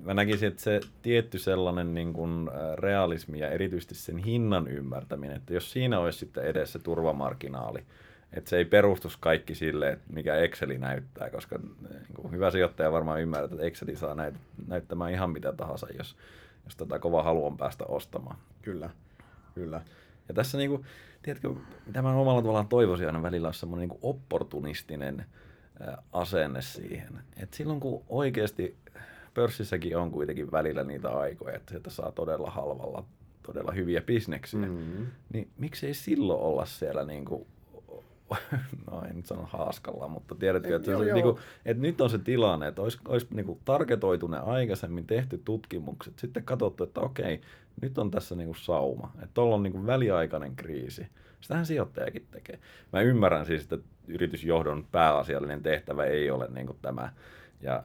mä 0.00 0.14
näkisin, 0.14 0.48
että 0.48 0.62
se 0.62 0.80
tietty 1.02 1.38
sellainen 1.38 1.94
niin 1.94 2.12
kuin 2.12 2.50
realismi 2.74 3.38
ja 3.38 3.50
erityisesti 3.50 3.94
sen 3.94 4.18
hinnan 4.18 4.68
ymmärtäminen, 4.68 5.36
että 5.36 5.54
jos 5.54 5.72
siinä 5.72 5.98
olisi 5.98 6.18
sitten 6.18 6.44
edessä 6.44 6.78
turvamarginaali, 6.78 7.84
että 8.32 8.50
se 8.50 8.56
ei 8.56 8.64
perustus 8.64 9.16
kaikki 9.16 9.54
sille, 9.54 9.88
että 9.90 10.12
mikä 10.12 10.36
Exceli 10.36 10.78
näyttää, 10.78 11.30
koska 11.30 11.58
niin 11.58 12.14
kuin 12.14 12.32
hyvä 12.32 12.50
sijoittaja 12.50 12.92
varmaan 12.92 13.20
ymmärtää, 13.20 13.54
että 13.54 13.66
Exceli 13.66 13.96
saa 13.96 14.14
näyt, 14.14 14.34
näyttämään 14.66 15.12
ihan 15.12 15.30
mitä 15.30 15.52
tahansa, 15.52 15.86
jos, 15.98 16.16
jos 16.64 16.76
tätä 16.76 16.98
kova 16.98 17.22
halu 17.22 17.46
on 17.46 17.56
päästä 17.56 17.84
ostamaan. 17.84 18.36
Kyllä, 18.62 18.90
kyllä. 19.54 19.80
Ja 20.28 20.34
tässä 20.34 20.58
niinku, 20.58 20.84
tiedätkö, 21.22 21.54
mitä 21.86 22.02
mä 22.02 22.14
omalla 22.14 22.40
tavallaan 22.42 22.68
toivoisin 22.68 23.06
aina 23.06 23.22
välillä 23.22 23.48
on 23.48 23.54
semmoinen 23.54 23.88
niinku 23.88 24.08
opportunistinen 24.08 25.24
asenne 26.12 26.62
siihen. 26.62 27.20
Et 27.36 27.54
silloin 27.54 27.80
kun 27.80 28.02
oikeasti 28.08 28.76
pörssissäkin 29.34 29.96
on 29.96 30.10
kuitenkin 30.10 30.52
välillä 30.52 30.84
niitä 30.84 31.08
aikoja, 31.10 31.56
että 31.56 31.70
sieltä 31.70 31.90
saa 31.90 32.12
todella 32.12 32.50
halvalla 32.50 33.04
todella 33.42 33.72
hyviä 33.72 34.00
bisneksiä, 34.00 34.60
Mm. 34.60 35.06
niin 35.32 35.48
miksei 35.58 35.94
silloin 35.94 36.40
olla 36.40 36.64
siellä 36.66 37.04
niinku, 37.04 37.46
no 38.90 39.02
en 39.10 39.16
nyt 39.16 39.26
sano 39.26 39.48
haaskalla, 39.52 40.08
mutta 40.08 40.34
tiedätkö, 40.34 40.76
että, 40.76 40.90
Joo, 40.90 41.00
se, 41.00 41.08
joo. 41.08 41.14
niinku, 41.14 41.40
että 41.64 41.82
nyt 41.82 42.00
on 42.00 42.10
se 42.10 42.18
tilanne, 42.18 42.68
että 42.68 42.82
olisi, 42.82 42.98
olisi 43.08 43.26
niinku 43.30 43.60
targetoitu 43.64 44.26
ne 44.26 44.38
aikaisemmin 44.38 45.06
tehty 45.06 45.38
tutkimukset, 45.44 46.18
sitten 46.18 46.44
katsottu, 46.44 46.84
että 46.84 47.00
okei, 47.00 47.40
nyt 47.82 47.98
on 47.98 48.10
tässä 48.10 48.34
niinku 48.34 48.54
sauma, 48.54 49.12
että 49.14 49.34
tuolla 49.34 49.54
on 49.54 49.62
niinku 49.62 49.86
väliaikainen 49.86 50.56
kriisi. 50.56 51.06
Sitähän 51.40 51.66
sijoittajakin 51.66 52.26
tekee. 52.30 52.58
Mä 52.92 53.00
ymmärrän 53.00 53.46
siis, 53.46 53.62
että 53.62 53.78
yritysjohdon 54.08 54.86
pääasiallinen 54.92 55.62
tehtävä 55.62 56.04
ei 56.04 56.30
ole 56.30 56.48
niinku 56.50 56.76
tämä, 56.82 57.12
ja 57.60 57.84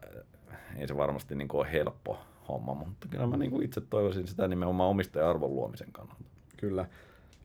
ei 0.78 0.88
se 0.88 0.98
varmasti 0.98 1.36
niinku 1.36 1.60
ole 1.60 1.72
helppo 1.72 2.20
homma, 2.48 2.74
mutta 2.74 3.08
kyllä 3.08 3.28
mä 3.28 3.38
niinku 3.38 3.62
itse 3.62 3.82
toivoisin 3.82 4.28
sitä 4.28 4.48
nimenomaan 4.48 4.90
omistaja-arvon 4.90 5.56
luomisen 5.56 5.92
kannalta. 5.92 6.24
Kyllä. 6.58 6.86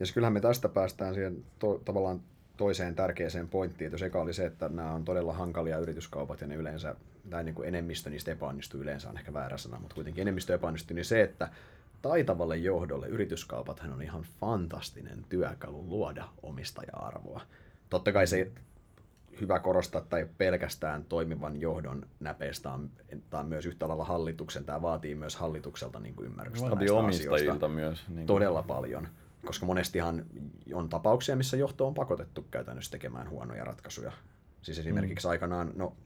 Ja 0.00 0.06
kyllähän 0.14 0.32
me 0.32 0.40
tästä 0.40 0.68
päästään 0.68 1.14
siihen 1.14 1.44
to, 1.58 1.80
tavallaan 1.84 2.20
toiseen 2.60 2.94
tärkeäseen 2.94 3.48
pointtiin, 3.48 3.92
jos 3.92 4.02
eka 4.02 4.20
oli 4.20 4.32
se, 4.32 4.46
että 4.46 4.68
nämä 4.68 4.92
on 4.92 5.04
todella 5.04 5.32
hankalia 5.32 5.78
yrityskaupat 5.78 6.40
ja 6.40 6.46
ne 6.46 6.54
yleensä, 6.54 6.94
tai 7.30 7.44
niin 7.44 7.54
kuin 7.54 7.68
enemmistö 7.68 8.10
niistä 8.10 8.32
epäonnistuu, 8.32 8.80
yleensä 8.80 9.10
on 9.10 9.18
ehkä 9.18 9.32
väärä 9.32 9.56
sana, 9.56 9.78
mutta 9.78 9.94
kuitenkin 9.94 10.22
enemmistö 10.22 10.54
epäonnistuu, 10.54 10.94
niin 10.94 11.04
se, 11.04 11.22
että 11.22 11.48
taitavalle 12.02 12.56
johdolle 12.56 13.08
yrityskaupathan 13.08 13.92
on 13.92 14.02
ihan 14.02 14.22
fantastinen 14.40 15.24
työkalu 15.28 15.88
luoda 15.88 16.28
omistaja-arvoa. 16.42 17.40
Totta 17.90 18.12
kai 18.12 18.26
se 18.26 18.50
hyvä 19.40 19.58
korostaa, 19.58 20.06
ole 20.12 20.28
pelkästään 20.38 21.04
toimivan 21.04 21.60
johdon 21.60 22.06
näpeistä, 22.20 22.70
tämä 23.30 23.40
on 23.40 23.48
myös 23.48 23.66
yhtä 23.66 23.88
lailla 23.88 24.04
hallituksen, 24.04 24.64
tämä 24.64 24.82
vaatii 24.82 25.14
myös 25.14 25.36
hallitukselta 25.36 26.00
niin 26.00 26.14
kuin 26.14 26.26
ymmärrystä 26.26 26.70
Vaatii 26.70 26.78
näistä 26.78 26.94
omistajilta 26.94 27.34
asioista 27.34 27.68
myös. 27.68 28.08
Niin 28.08 28.16
kuin- 28.16 28.26
todella 28.26 28.62
paljon, 28.62 29.08
koska 29.46 29.66
monestihan 29.66 30.26
on 30.74 30.88
tapauksia, 30.88 31.36
missä 31.36 31.56
johto 31.56 31.86
on 31.86 31.94
pakotettu 31.94 32.42
käytännössä 32.42 32.90
tekemään 32.90 33.30
huonoja 33.30 33.64
ratkaisuja. 33.64 34.12
Siis 34.62 34.78
esimerkiksi 34.78 35.26
mm. 35.26 35.30
aikanaan, 35.30 35.72
no 35.74 35.96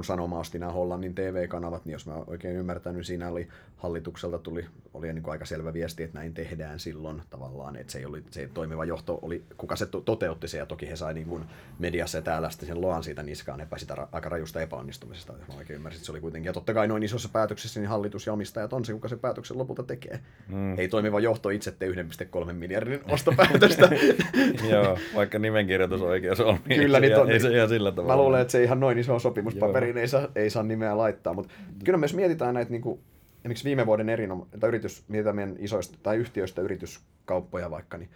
kun 0.00 0.04
Sanoma 0.04 0.38
osti 0.38 0.58
nämä 0.58 0.72
Hollannin 0.72 1.14
TV-kanavat, 1.14 1.84
niin 1.84 1.92
jos 1.92 2.06
mä 2.06 2.14
oikein 2.26 2.56
ymmärtänyt, 2.56 3.06
siinä 3.06 3.28
oli 3.28 3.48
hallitukselta 3.76 4.38
tuli, 4.38 4.66
oli 4.94 5.12
niin 5.12 5.22
kuin 5.22 5.32
aika 5.32 5.44
selvä 5.44 5.72
viesti, 5.72 6.02
että 6.02 6.18
näin 6.18 6.34
tehdään 6.34 6.78
silloin 6.78 7.22
tavallaan, 7.30 7.76
että 7.76 7.92
se, 7.92 7.98
ei 7.98 8.06
oli, 8.06 8.22
se 8.30 8.48
toimiva 8.54 8.84
johto 8.84 9.18
oli, 9.22 9.44
kuka 9.56 9.76
se 9.76 9.86
to- 9.86 10.00
toteutti 10.00 10.48
se, 10.48 10.58
ja 10.58 10.66
toki 10.66 10.88
he 10.88 10.96
sai 10.96 11.14
niin 11.14 11.26
kuin 11.26 11.42
mediassa 11.78 12.18
ja 12.18 12.22
täällä 12.22 12.50
sitten 12.50 12.66
sen 12.66 12.80
loan 12.80 13.02
siitä 13.02 13.22
niskaan 13.22 13.60
epä 13.60 13.78
sitä 13.78 13.94
ra- 13.94 14.08
aika 14.12 14.28
rajusta 14.28 14.60
epäonnistumisesta, 14.60 15.32
jos 15.38 15.48
mä 15.48 15.54
oikein 15.58 15.76
ymmärsin, 15.76 15.98
että 15.98 16.06
se 16.06 16.12
oli 16.12 16.20
kuitenkin, 16.20 16.48
ja 16.48 16.52
totta 16.52 16.74
kai 16.74 16.88
noin 16.88 17.02
isossa 17.02 17.28
päätöksessä 17.32 17.80
niin 17.80 17.88
hallitus 17.88 18.26
ja 18.26 18.32
omistajat 18.32 18.72
on 18.72 18.84
se, 18.84 18.92
kuka 18.92 19.08
sen 19.08 19.18
päätöksen 19.18 19.58
lopulta 19.58 19.82
tekee. 19.82 20.20
Mm. 20.48 20.78
Ei 20.78 20.88
toimiva 20.88 21.20
johto 21.20 21.50
itse 21.50 21.70
tee 21.70 21.88
1,3 21.88 22.52
miljardin 22.52 23.00
ostopäätöstä. 23.08 23.88
Joo, 24.70 24.98
vaikka 25.14 25.38
nimenkirjoitus 25.38 26.02
oikeassa 26.02 26.46
on, 26.46 26.58
niin 26.66 26.80
Kyllä, 26.80 27.00
niin 27.00 27.12
se, 27.12 27.22
ton- 27.22 27.30
ei 27.30 27.40
se 27.40 27.48
ihan 27.48 27.68
sillä 27.68 27.92
tavalla. 27.92 28.16
Mä 28.16 28.22
luulen, 28.22 28.40
että 28.40 28.52
se 28.52 28.62
ihan 28.62 28.80
noin 28.80 28.98
iso 28.98 29.18
sopimuspaperiin 29.18 29.89
Joo. 29.96 30.00
ei 30.00 30.08
saa, 30.08 30.28
ei 30.34 30.50
saa 30.50 30.62
nimeä 30.62 30.96
laittaa, 30.96 31.34
mutta 31.34 31.52
kyllä 31.84 31.98
me 31.98 32.04
jos 32.04 32.14
mietitään 32.14 32.54
näitä 32.54 32.70
niin 32.70 32.82
kuin, 32.82 33.00
esimerkiksi 33.38 33.64
viime 33.64 33.86
vuoden 33.86 34.08
erinom- 34.08 34.46
tai 34.60 34.68
yritys, 34.68 35.04
mietitään 35.08 35.36
meidän 35.36 35.56
isoista 35.58 35.98
tai 36.02 36.16
yhtiöistä 36.16 36.62
yrityskauppoja 36.62 37.70
vaikka, 37.70 37.98
niin 37.98 38.10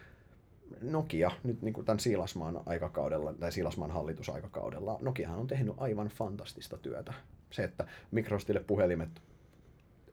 Nokia 0.83 1.31
nyt 1.45 1.63
niin 1.63 1.73
kuin 1.73 1.85
tämän 1.85 2.01
Siilasmaan 2.01 2.61
aikakaudella, 2.67 3.33
tai 3.33 3.53
Siilasmaan 3.53 3.91
hallitusaikakaudella, 3.91 4.99
Nokiahan 5.01 5.39
on 5.39 5.47
tehnyt 5.47 5.75
aivan 5.77 6.09
fantastista 6.09 6.79
työtä. 6.79 7.13
Se, 7.51 7.65
että 7.65 7.87
Microsoftille 8.11 8.61
puhelimet 8.61 9.23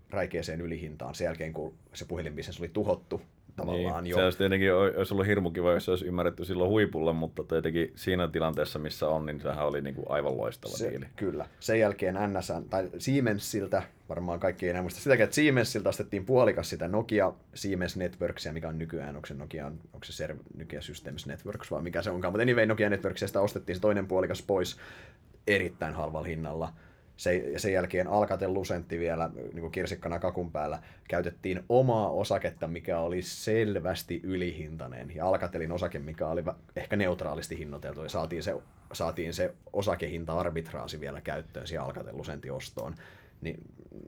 räikeeseen 0.10 0.62
ylihintaan 0.62 1.15
sen 1.15 1.26
jälkeen, 1.26 1.54
kun 1.54 1.74
se 1.93 2.06
puhelinbisnes 2.06 2.60
oli 2.60 2.69
tuhottu 2.74 3.21
tavallaan 3.55 4.03
niin, 4.03 4.11
jo. 4.11 4.17
Se 4.17 4.23
olisi 4.23 4.37
tietenkin 4.37 4.73
olisi 4.73 5.13
ollut 5.13 5.27
hirmu 5.27 5.51
kiva, 5.51 5.71
jos 5.71 5.85
se 5.85 5.91
olisi 5.91 6.05
ymmärretty 6.05 6.45
silloin 6.45 6.69
huipulla, 6.69 7.13
mutta 7.13 7.43
tietenkin 7.43 7.91
siinä 7.95 8.27
tilanteessa, 8.27 8.79
missä 8.79 9.07
on, 9.07 9.25
niin 9.25 9.41
sehän 9.41 9.65
oli 9.65 9.81
niin 9.81 9.95
kuin 9.95 10.05
aivan 10.09 10.37
loistava 10.37 10.77
se, 10.77 10.89
diili. 10.89 11.05
Kyllä. 11.15 11.45
Sen 11.59 11.79
jälkeen 11.79 12.15
NS, 12.15 12.53
tai 12.69 12.89
Siemensiltä, 12.97 13.83
varmaan 14.09 14.39
kaikki 14.39 14.65
ei 14.65 14.69
enää 14.69 14.81
muista 14.81 14.99
sitäkään, 15.01 15.25
että 15.25 15.35
Siemensiltä 15.35 15.89
ostettiin 15.89 16.25
puolikas 16.25 16.69
sitä 16.69 16.87
Nokia 16.87 17.33
Siemens 17.53 17.97
Networksia, 17.97 18.53
mikä 18.53 18.69
on 18.69 18.77
nykyään, 18.77 19.15
onko 19.15 19.25
se 19.25 19.33
Nokia, 19.33 19.65
onko 19.65 20.05
se 20.05 20.13
Serv, 20.13 20.37
Nokia 20.57 20.81
Systems 20.81 21.25
Networks 21.25 21.71
vai 21.71 21.81
mikä 21.81 22.01
se 22.01 22.09
onkaan, 22.09 22.33
mutta 22.33 22.43
anyway 22.43 22.65
Nokia 22.65 22.89
Networksista 22.89 23.41
ostettiin 23.41 23.75
se 23.75 23.81
toinen 23.81 24.07
puolikas 24.07 24.41
pois 24.41 24.77
erittäin 25.47 25.93
halvalla 25.93 26.27
hinnalla 26.27 26.73
se, 27.21 27.53
sen 27.57 27.73
jälkeen 27.73 28.07
Alcatel 28.07 28.53
Lucentti 28.53 28.99
vielä 28.99 29.29
niin 29.36 29.62
kuin 29.62 29.71
kirsikkana 29.71 30.19
kakun 30.19 30.51
päällä 30.51 30.79
käytettiin 31.07 31.63
omaa 31.69 32.10
osaketta, 32.10 32.67
mikä 32.67 32.99
oli 32.99 33.21
selvästi 33.21 34.19
ylihintainen. 34.23 35.15
Ja 35.15 35.27
Alcatelin 35.27 35.71
osake, 35.71 35.99
mikä 35.99 36.27
oli 36.27 36.43
ehkä 36.75 36.95
neutraalisti 36.95 37.57
hinnoiteltu, 37.57 38.03
ja 38.03 38.10
saatiin 38.10 38.43
se, 38.43 38.55
saatiin 38.93 39.34
se 39.34 39.53
osakehinta-arbitraasi 39.73 40.99
vielä 40.99 41.21
käyttöön 41.21 41.67
siihen 41.67 41.84
Alcatel 41.84 42.17
Lucentin 42.17 42.51
ostoon. 42.51 42.95
Niin 43.41 43.60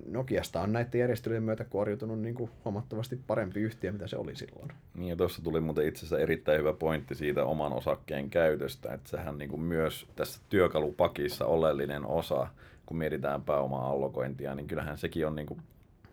Nokiasta 0.08 0.62
on 0.62 0.74
näiden 0.74 1.00
järjestelyjen 1.00 1.44
myötä 1.44 1.64
kuoriutunut 1.64 2.20
niin 2.20 2.36
kuin 2.36 2.52
huomattavasti 2.66 3.20
parempi 3.28 3.60
yhtiö, 3.60 3.92
mitä 3.92 4.08
se 4.08 4.18
oli 4.18 4.36
silloin. 4.36 4.72
Niin 4.94 5.10
ja 5.10 5.16
tuossa 5.16 5.44
tuli 5.44 5.60
muuten 5.60 5.88
itse 5.88 6.00
asiassa 6.00 6.20
erittäin 6.20 6.60
hyvä 6.60 6.74
pointti 6.74 7.16
siitä 7.16 7.46
oman 7.46 7.74
osakkeen 7.74 8.30
käytöstä, 8.30 8.94
että 8.94 9.10
sehän 9.10 9.38
niin 9.38 9.50
kuin 9.50 9.62
myös 9.62 10.06
tässä 10.16 10.42
työkalupakissa 10.50 11.46
oleellinen 11.46 12.06
osa, 12.06 12.48
kun 12.86 12.98
mietitään 12.98 13.44
pääomaa 13.44 13.90
allokointia, 13.90 14.56
niin 14.56 14.68
kyllähän 14.68 14.98
sekin 14.98 15.28
on 15.28 15.36
niin 15.36 15.46
kuin 15.46 15.62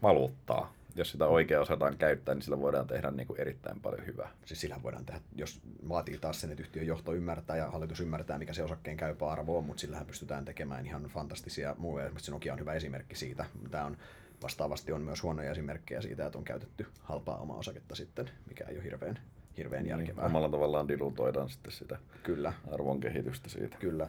valuuttaa. 0.02 0.72
Jos 0.96 1.10
sitä 1.10 1.26
oikein 1.26 1.60
osataan 1.60 1.96
käyttää, 1.96 2.34
niin 2.34 2.42
sillä 2.42 2.60
voidaan 2.60 2.86
tehdä 2.86 3.10
niin 3.10 3.26
kuin 3.26 3.40
erittäin 3.40 3.80
paljon 3.80 4.06
hyvää. 4.06 4.30
Siis 4.44 4.60
sillä 4.60 4.76
voidaan 4.82 5.06
tehdä, 5.06 5.20
jos 5.36 5.60
vaatii 5.88 6.18
taas 6.18 6.40
sen, 6.40 6.50
että 6.50 6.62
yhtiön 6.62 6.86
johto 6.86 7.14
ymmärtää 7.14 7.56
ja 7.56 7.70
hallitus 7.70 8.00
ymmärtää, 8.00 8.38
mikä 8.38 8.52
se 8.52 8.62
osakkeen 8.62 8.96
käypä 8.96 9.30
arvo 9.30 9.58
on, 9.58 9.64
mutta 9.64 9.80
sillähän 9.80 10.06
pystytään 10.06 10.44
tekemään 10.44 10.86
ihan 10.86 11.02
fantastisia 11.02 11.74
muuja. 11.78 12.04
Esimerkiksi 12.04 12.30
Nokia 12.30 12.52
on 12.52 12.58
hyvä 12.58 12.72
esimerkki 12.72 13.16
siitä. 13.16 13.44
Tämä 13.70 13.84
on 13.84 13.96
vastaavasti 14.42 14.92
on 14.92 15.02
myös 15.02 15.22
huonoja 15.22 15.50
esimerkkejä 15.50 16.00
siitä, 16.00 16.26
että 16.26 16.38
on 16.38 16.44
käytetty 16.44 16.86
halpaa 17.00 17.38
omaa 17.38 17.56
osaketta 17.56 17.94
sitten, 17.94 18.30
mikä 18.48 18.64
ei 18.64 18.76
ole 18.76 18.84
hirveän, 18.84 19.18
hirveän 19.56 19.82
niin, 19.82 19.90
järkevää. 19.90 20.26
Omalla 20.26 20.48
tavallaan 20.48 20.88
dilutoidaan 20.88 21.50
sitten 21.50 21.72
sitä 21.72 21.98
Kyllä. 22.22 22.52
arvon 22.72 23.00
kehitystä 23.00 23.48
siitä. 23.48 23.76
Kyllä. 23.76 24.08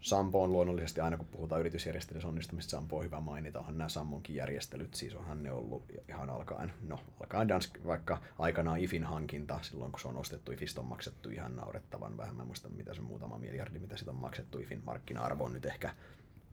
Sampo 0.00 0.42
on 0.42 0.52
luonnollisesti 0.52 1.00
aina 1.00 1.16
kun 1.16 1.26
puhutaan 1.26 1.60
yritysjärjestelyssä 1.60 2.28
onnistumista, 2.28 2.70
Sampo 2.70 2.98
on 2.98 3.04
hyvä 3.04 3.20
mainita. 3.20 3.58
Onhan 3.58 3.78
nämä 3.78 3.88
Sammonkin 3.88 4.36
järjestelyt, 4.36 4.94
siis 4.94 5.14
onhan 5.14 5.42
ne 5.42 5.52
ollut 5.52 5.84
ihan 6.08 6.30
alkaen, 6.30 6.72
no 6.88 7.00
alkaen 7.20 7.48
Dansk, 7.48 7.78
vaikka 7.86 8.22
aikanaan 8.38 8.80
IFin 8.80 9.04
hankinta, 9.04 9.58
silloin 9.62 9.92
kun 9.92 10.00
se 10.00 10.08
on 10.08 10.16
ostettu, 10.16 10.52
IFistä 10.52 10.80
on 10.80 10.86
maksettu 10.86 11.30
ihan 11.30 11.56
naurettavan 11.56 12.16
vähän. 12.16 12.36
Mä 12.36 12.44
muistan, 12.44 12.72
mitä 12.72 12.94
se 12.94 13.00
muutama 13.00 13.38
miljardi, 13.38 13.78
mitä 13.78 13.96
sitä 13.96 14.10
on 14.10 14.16
maksettu. 14.16 14.58
IFin 14.58 14.82
markkina-arvo 14.84 15.44
on 15.44 15.52
nyt 15.52 15.66
ehkä 15.66 15.94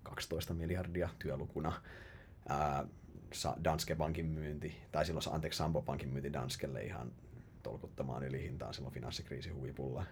12 0.04 0.54
miljardia 0.54 1.10
työlukuna. 1.20 1.82
Ää, 2.50 2.86
Danske 3.64 3.96
Bankin 3.96 4.26
myynti, 4.26 4.78
tai 4.92 5.06
silloin 5.06 5.26
anteeksi 5.32 5.58
Sampo 5.58 5.82
Bankin 5.82 6.10
myynti 6.10 6.34
Danskelle 6.34 6.84
ihan 6.84 7.12
tolkuttamaan 7.64 8.24
ylihintaan 8.24 8.74
silloin 8.74 8.94
finanssikriisin 8.94 9.56
huipulla. 9.56 10.04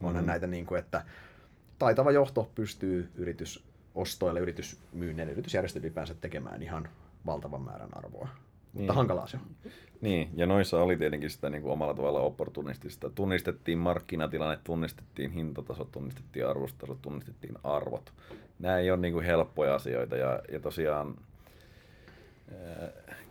Onhan 0.00 0.14
mm-hmm. 0.14 0.26
näitä 0.26 0.46
niin 0.46 0.66
kuin, 0.66 0.78
että 0.78 1.04
taitava 1.78 2.10
johto 2.10 2.50
pystyy 2.54 3.08
yritysostoille, 3.14 4.40
yritysmyynneille, 4.40 5.32
yritysjärjestöille 5.32 5.86
ylipäänsä 5.86 6.14
tekemään 6.14 6.62
ihan 6.62 6.88
valtavan 7.26 7.62
määrän 7.62 7.88
arvoa. 7.92 8.28
Mutta 8.72 8.92
niin. 8.92 8.96
hankalaa 8.96 9.26
se 9.26 9.36
on. 9.36 9.70
Niin, 10.00 10.30
ja 10.34 10.46
noissa 10.46 10.82
oli 10.82 10.96
tietenkin 10.96 11.30
sitä 11.30 11.50
niin 11.50 11.62
kuin 11.62 11.72
omalla 11.72 11.94
tavalla 11.94 12.20
opportunistista. 12.20 13.10
Tunnistettiin 13.10 13.78
markkinatilanne, 13.78 14.58
tunnistettiin 14.64 15.30
hintataso, 15.30 15.84
tunnistettiin 15.84 16.46
arvostaso, 16.46 16.98
tunnistettiin 17.02 17.54
arvot. 17.64 18.12
Nämä 18.58 18.78
ei 18.78 18.90
ole 18.90 19.00
niin 19.00 19.12
kuin 19.12 19.24
helppoja 19.24 19.74
asioita 19.74 20.16
ja, 20.16 20.42
ja 20.52 20.60
tosiaan 20.60 21.14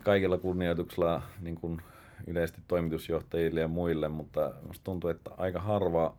kaikilla 0.02 0.38
kunnioituksella 0.38 1.22
niin 1.40 1.54
kuin 1.54 1.82
yleisesti 2.26 2.60
toimitusjohtajille 2.68 3.60
ja 3.60 3.68
muille, 3.68 4.08
mutta 4.08 4.52
tuntuu, 4.84 5.10
että 5.10 5.30
aika 5.36 5.60
harva 5.60 6.14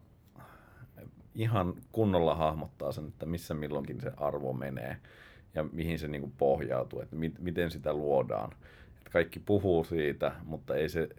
ihan 1.40 1.74
kunnolla 1.92 2.36
hahmottaa 2.36 2.92
sen, 2.92 3.08
että 3.08 3.26
missä 3.26 3.54
milloinkin 3.54 4.02
se 4.02 4.12
arvo 4.18 4.54
menee 4.54 4.98
ja 5.56 5.64
mihin 5.72 6.00
se 6.00 6.08
niin 6.08 6.22
kuin 6.22 6.34
pohjautuu, 6.38 7.02
että 7.02 7.16
mi- 7.16 7.36
miten 7.40 7.72
sitä 7.72 7.94
luodaan. 7.94 8.52
Että 8.98 9.10
kaikki 9.12 9.40
puhuu 9.40 9.84
siitä, 9.84 10.32
mutta 10.44 10.76
ei 10.76 10.90
se, 10.90 11.10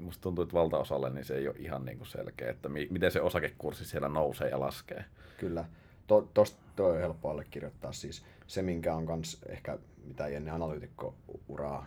musta 0.00 0.22
tuntuu, 0.22 0.42
että 0.42 0.54
valtaosalle 0.54 1.10
niin 1.10 1.24
se 1.24 1.36
ei 1.36 1.48
ole 1.48 1.56
ihan 1.58 1.84
niin 1.84 1.98
kuin 1.98 2.08
selkeä, 2.08 2.50
että 2.50 2.68
mi- 2.68 2.88
miten 2.90 3.10
se 3.12 3.20
osakekurssi 3.20 3.84
siellä 3.84 4.08
nousee 4.08 4.48
ja 4.48 4.60
laskee. 4.60 5.04
Kyllä. 5.38 5.64
To, 6.06 6.28
tosta 6.34 6.58
toi 6.76 6.90
on 6.90 6.98
helppo 7.00 7.30
allekirjoittaa. 7.30 7.92
Siis 7.92 8.24
se, 8.46 8.62
minkä 8.62 8.94
on 8.94 9.06
kans 9.06 9.42
ehkä, 9.48 9.78
mitä 10.04 10.26
ennen 10.26 10.54
analyytikko-uraa 10.54 11.86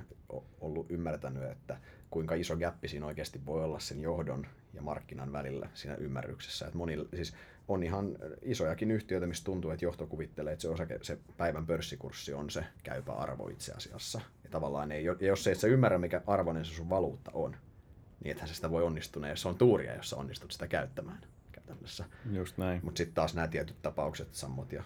ollut 0.62 0.86
ymmärtänyt, 0.92 1.44
että 1.44 1.78
kuinka 2.10 2.36
iso 2.36 2.58
gappi 2.58 2.88
siinä 2.88 3.06
oikeasti 3.06 3.46
voi 3.46 3.64
olla 3.64 3.80
sen 3.80 4.02
johdon 4.02 4.48
ja 4.74 4.82
markkinan 4.82 5.34
välillä 5.34 5.70
siinä 5.74 5.96
ymmärryksessä. 5.96 6.66
Että 6.66 6.78
moni, 6.78 6.98
siis 7.16 7.34
on 7.67 7.84
ihan 7.84 8.17
isojakin 8.41 8.91
yhtiöitä, 8.91 9.28
missä 9.28 9.43
tuntuu, 9.43 9.71
että 9.71 9.86
johto 9.86 10.08
kuvittelee, 10.08 10.54
että 10.54 10.62
se, 10.62 10.69
osake, 10.69 11.00
se 11.02 11.17
päivän 11.38 11.65
pörssikurssi 11.65 12.34
on 12.34 12.50
se 12.50 12.65
käypä 12.84 13.13
arvo 13.13 13.47
itse 13.47 13.74
asiassa. 13.74 14.21
Ja 14.43 14.50
tavallaan 14.50 14.91
ei, 14.91 15.06
ja 15.06 15.15
jos 15.19 15.43
sä 15.43 15.67
ymmärrä, 15.67 15.97
mikä 15.97 16.21
arvoinen 16.28 16.65
se 16.65 16.74
sun 16.74 16.89
valuutta 16.89 17.32
on, 17.34 17.56
niin 18.24 18.32
ethän 18.32 18.47
se 18.47 18.56
sitä 18.56 18.71
voi 18.71 18.84
onnistua, 18.84 19.28
jos 19.28 19.41
se 19.41 19.47
on 19.47 19.58
tuuria, 19.58 19.95
jos 19.95 20.10
sä 20.10 20.15
onnistut 20.15 20.52
sitä 20.52 20.67
käyttämään 20.67 21.21
käytännössä. 21.52 22.06
Just 22.32 22.58
näin. 22.58 22.80
Mutta 22.84 22.97
sitten 22.97 23.15
taas 23.15 23.36
nämä 23.36 23.47
tietyt 23.47 23.82
tapaukset, 23.82 24.28
Sammot 24.32 24.71
ja 24.71 24.84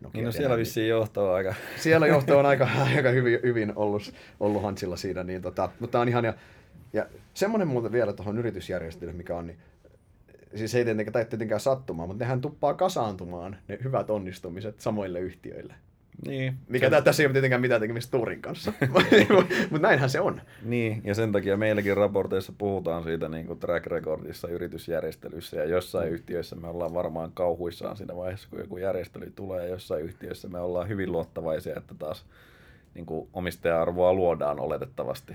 Nokia 0.00 0.18
niin 0.18 0.24
no 0.24 0.32
siellä 0.32 0.56
vissiin 0.56 0.88
johto 0.88 1.28
on 1.28 1.34
aika... 1.34 1.54
Siellä 1.76 2.06
johto 2.06 2.38
on 2.38 2.46
aika, 2.46 2.68
aika 2.96 3.10
hyvin, 3.10 3.40
hyvin 3.42 3.72
ollut, 3.76 4.14
ollut 4.40 4.62
Hansilla 4.62 4.96
siinä, 4.96 5.24
niin 5.24 5.42
tota, 5.42 5.70
mutta 5.80 6.00
on 6.00 6.08
ihan, 6.08 6.24
ja, 6.24 6.34
ja 6.92 7.06
semmoinen 7.34 7.68
muuten 7.68 7.92
vielä 7.92 8.12
tuohon 8.12 8.38
yritysjärjestelyyn, 8.38 9.16
mikä 9.16 9.36
on, 9.36 9.46
niin 9.46 9.58
siis 10.58 10.74
ei 10.74 10.84
tietenkään, 10.84 11.12
tai 11.12 11.24
tietenkään 11.24 11.60
sattumaan, 11.60 12.08
mutta 12.08 12.24
nehän 12.24 12.40
tuppaa 12.40 12.74
kasaantumaan 12.74 13.56
ne 13.68 13.78
hyvät 13.84 14.10
onnistumiset 14.10 14.80
samoille 14.80 15.20
yhtiöille. 15.20 15.74
Niin. 16.26 16.54
Mikä 16.68 16.90
sen... 16.90 17.04
tässä 17.04 17.22
ei 17.22 17.26
ole 17.26 17.32
tietenkään 17.32 17.60
mitään 17.60 17.80
tekemistä 17.80 18.18
Turin 18.18 18.42
kanssa, 18.42 18.72
mutta 19.70 19.88
näinhän 19.88 20.10
se 20.10 20.20
on. 20.20 20.40
Niin, 20.62 21.00
ja 21.04 21.14
sen 21.14 21.32
takia 21.32 21.56
meilläkin 21.56 21.96
raporteissa 21.96 22.52
puhutaan 22.58 23.04
siitä 23.04 23.28
niin 23.28 23.46
kuin 23.46 23.58
track 23.58 23.86
recordissa 23.86 24.48
yritysjärjestelyissä, 24.48 25.56
ja 25.56 25.64
jossain 25.64 26.08
mm. 26.08 26.14
yhtiöissä 26.14 26.56
me 26.56 26.68
ollaan 26.68 26.94
varmaan 26.94 27.30
kauhuissaan 27.34 27.96
siinä 27.96 28.16
vaiheessa, 28.16 28.48
kun 28.50 28.60
joku 28.60 28.76
järjestely 28.76 29.32
tulee, 29.36 29.62
ja 29.64 29.70
jossain 29.70 30.04
yhtiöissä 30.04 30.48
me 30.48 30.60
ollaan 30.60 30.88
hyvin 30.88 31.12
luottavaisia, 31.12 31.76
että 31.76 31.94
taas 31.98 32.26
niin 32.94 33.06
kuin 33.06 33.28
omistaja-arvoa 33.32 34.14
luodaan 34.14 34.60
oletettavasti 34.60 35.34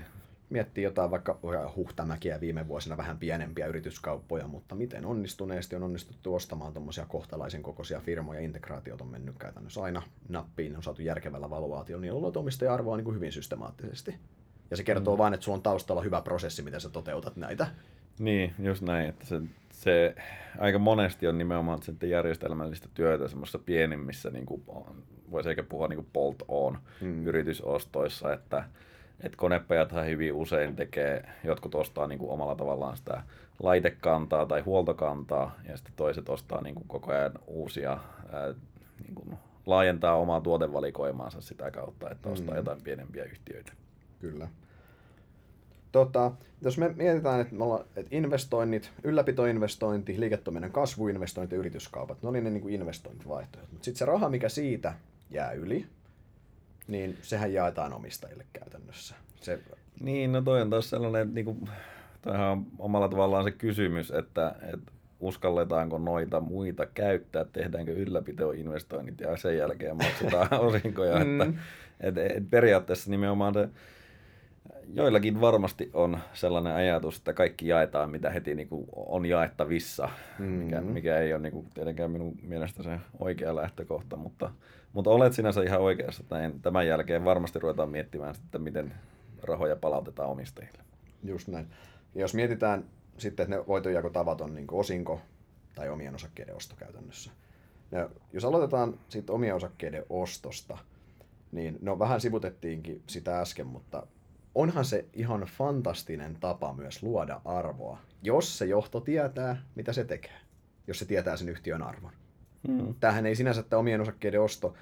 miettii 0.52 0.84
jotain 0.84 1.10
vaikka 1.10 1.38
Huhtamäkiä 1.76 2.40
viime 2.40 2.68
vuosina 2.68 2.96
vähän 2.96 3.18
pienempiä 3.18 3.66
yrityskauppoja, 3.66 4.46
mutta 4.46 4.74
miten 4.74 5.06
onnistuneesti 5.06 5.76
on 5.76 5.82
onnistuttu 5.82 6.34
ostamaan 6.34 6.72
tuommoisia 6.72 7.06
kohtalaisen 7.06 7.62
kokoisia 7.62 8.00
firmoja, 8.00 8.40
integraatiot 8.40 9.00
on 9.00 9.06
mennyt 9.06 9.38
käytännössä 9.38 9.82
aina 9.82 10.02
nappiin, 10.28 10.76
on 10.76 10.82
saatu 10.82 11.02
järkevällä 11.02 11.50
valuaatiolla, 11.50 12.00
niin 12.00 12.12
on 12.12 12.18
ollut 12.18 12.36
omistaja-arvoa 12.36 12.96
niin 12.96 13.04
kuin 13.04 13.16
hyvin 13.16 13.32
systemaattisesti. 13.32 14.14
Ja 14.70 14.76
se 14.76 14.84
kertoo 14.84 15.16
mm. 15.16 15.18
vain, 15.18 15.34
että 15.34 15.44
sulla 15.44 15.56
on 15.56 15.62
taustalla 15.62 16.02
hyvä 16.02 16.20
prosessi, 16.20 16.62
miten 16.62 16.80
sä 16.80 16.88
toteutat 16.88 17.36
näitä. 17.36 17.66
Niin, 18.18 18.54
just 18.58 18.82
näin, 18.82 19.08
että 19.08 19.26
se, 19.26 19.40
se 19.70 20.14
aika 20.58 20.78
monesti 20.78 21.26
on 21.26 21.38
nimenomaan 21.38 21.82
sitten 21.82 22.10
järjestelmällistä 22.10 22.88
työtä 22.94 23.28
semmoisissa 23.28 23.58
pienimmissä, 23.58 24.30
niin 24.30 24.46
kuin, 24.46 24.62
voisi 25.30 25.48
eikä 25.48 25.62
puhua 25.62 25.88
niin 25.88 25.96
kuin 25.96 26.08
bolt-on 26.12 26.78
mm. 27.00 27.26
yritysostoissa, 27.26 28.32
että 28.32 28.64
et 29.20 29.36
konepajathan 29.36 30.06
hyvin 30.06 30.32
usein 30.32 30.76
tekee, 30.76 31.28
jotkut 31.44 31.74
ostaa 31.74 32.06
niin 32.06 32.18
kuin 32.18 32.30
omalla 32.30 32.54
tavallaan 32.54 32.96
sitä 32.96 33.22
laitekantaa 33.62 34.46
tai 34.46 34.60
huoltokantaa, 34.60 35.56
ja 35.68 35.76
sitten 35.76 35.94
toiset 35.96 36.28
ostaa 36.28 36.62
niin 36.62 36.74
kuin 36.74 36.88
koko 36.88 37.12
ajan 37.12 37.32
uusia, 37.46 37.98
ää, 38.32 38.54
niin 39.02 39.14
kuin 39.14 39.38
laajentaa 39.66 40.16
omaa 40.16 40.40
tuotevalikoimaansa 40.40 41.40
sitä 41.40 41.70
kautta, 41.70 42.10
että 42.10 42.28
ostaa 42.28 42.54
mm. 42.54 42.56
jotain 42.56 42.82
pienempiä 42.82 43.24
yhtiöitä. 43.24 43.72
Kyllä. 44.20 44.48
Tota, 45.92 46.32
jos 46.62 46.78
me 46.78 46.88
mietitään, 46.96 47.40
että, 47.40 47.54
me 47.54 47.64
ollaan, 47.64 47.84
että 47.96 48.16
investoinnit, 48.16 48.90
ylläpitoinvestointi, 49.04 50.20
liiketoiminnan 50.20 50.72
kasvuinvestointi 50.72 51.56
yrityskaupat, 51.56 52.22
ne 52.22 52.28
oli 52.28 52.40
ne 52.40 52.50
niin 52.50 52.62
kuin 52.62 52.74
investointivaihtoehdot. 52.74 53.72
Mutta 53.72 53.84
sitten 53.84 53.98
se 53.98 54.04
raha, 54.04 54.28
mikä 54.28 54.48
siitä 54.48 54.94
jää 55.30 55.52
yli, 55.52 55.86
niin 56.92 57.18
sehän 57.22 57.52
jaetaan 57.52 57.92
omistajille 57.92 58.46
käytännössä. 58.52 59.14
Se... 59.40 59.58
Niin, 60.00 60.32
no 60.32 60.42
toi 60.42 60.62
on 60.62 60.70
taas 60.70 60.90
sellainen, 60.90 61.22
että 61.22 61.34
niinku, 61.34 61.68
Tämähän 62.22 62.48
on 62.48 62.66
omalla 62.78 63.08
tavallaan 63.08 63.44
se 63.44 63.50
kysymys, 63.50 64.10
että, 64.10 64.54
että 64.62 64.92
uskalletaanko 65.20 65.98
noita 65.98 66.40
muita 66.40 66.86
käyttää, 66.86 67.44
tehdäänkö 67.44 67.92
ylläpitoinvestoinnit 67.92 69.20
ja 69.20 69.36
sen 69.36 69.56
jälkeen 69.56 69.96
maksetaan 69.96 70.60
osinkoja. 70.68 71.24
Mm. 71.24 71.40
Että, 71.40 71.54
et, 72.00 72.36
et 72.36 72.50
periaatteessa 72.50 73.10
nimenomaan 73.10 73.54
se, 73.54 73.68
joillakin 74.94 75.40
varmasti 75.40 75.90
on 75.92 76.18
sellainen 76.32 76.72
ajatus, 76.72 77.16
että 77.16 77.32
kaikki 77.32 77.68
jaetaan, 77.68 78.10
mitä 78.10 78.30
heti 78.30 78.54
niin 78.54 78.68
kuin 78.68 78.86
on 78.96 79.26
jaettavissa, 79.26 80.08
mm. 80.38 80.44
mikä, 80.44 80.80
mikä 80.80 81.18
ei 81.18 81.32
ole 81.32 81.42
niin 81.42 81.52
kuin 81.52 81.66
tietenkään 81.74 82.10
minun 82.10 82.38
mielestä 82.42 82.82
se 82.82 82.98
oikea 83.18 83.56
lähtökohta, 83.56 84.16
mutta, 84.16 84.50
mutta 84.92 85.10
olet 85.10 85.32
sinänsä 85.32 85.62
ihan 85.62 85.80
oikeassa, 85.80 86.22
että 86.22 86.34
näin, 86.34 86.60
tämän 86.62 86.86
jälkeen 86.86 87.24
varmasti 87.24 87.58
ruvetaan 87.58 87.90
miettimään, 87.90 88.34
että 88.44 88.58
miten 88.58 88.94
rahoja 89.42 89.76
palautetaan 89.76 90.30
omistajille. 90.30 90.78
Just 91.24 91.48
näin. 91.48 91.66
Ja 92.14 92.20
jos 92.20 92.34
mietitään 92.34 92.84
sitten, 93.18 93.44
että 93.44 93.56
ne 93.56 93.66
voitonjakotavat 93.66 94.40
on 94.40 94.54
niin 94.54 94.66
osinko 94.70 95.20
tai 95.74 95.88
omien 95.88 96.14
osakkeiden 96.14 96.56
osto 96.56 96.76
käytännössä. 96.76 97.30
Ja 97.92 98.10
jos 98.32 98.44
aloitetaan 98.44 98.98
sitten 99.08 99.34
omien 99.34 99.54
osakkeiden 99.54 100.04
ostosta, 100.10 100.78
niin 101.52 101.78
no 101.82 101.98
vähän 101.98 102.20
sivutettiinkin 102.20 103.02
sitä 103.06 103.40
äsken, 103.40 103.66
mutta 103.66 104.06
onhan 104.54 104.84
se 104.84 105.04
ihan 105.12 105.40
fantastinen 105.40 106.36
tapa 106.40 106.74
myös 106.74 107.02
luoda 107.02 107.40
arvoa, 107.44 107.98
jos 108.22 108.58
se 108.58 108.66
johto 108.66 109.00
tietää, 109.00 109.62
mitä 109.74 109.92
se 109.92 110.04
tekee, 110.04 110.36
jos 110.86 110.98
se 110.98 111.04
tietää 111.04 111.36
sen 111.36 111.48
yhtiön 111.48 111.82
arvon. 111.82 112.12
Hmm. 112.68 112.94
Tämähän 113.00 113.26
ei 113.26 113.36
sinänsä 113.36 113.60
että 113.60 113.78
omien 113.78 114.00
osakkeiden 114.00 114.40
osto, 114.40 114.74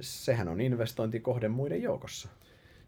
sehän 0.00 0.48
on 0.48 0.60
investointikohde 0.60 1.48
muiden 1.48 1.82
joukossa. 1.82 2.28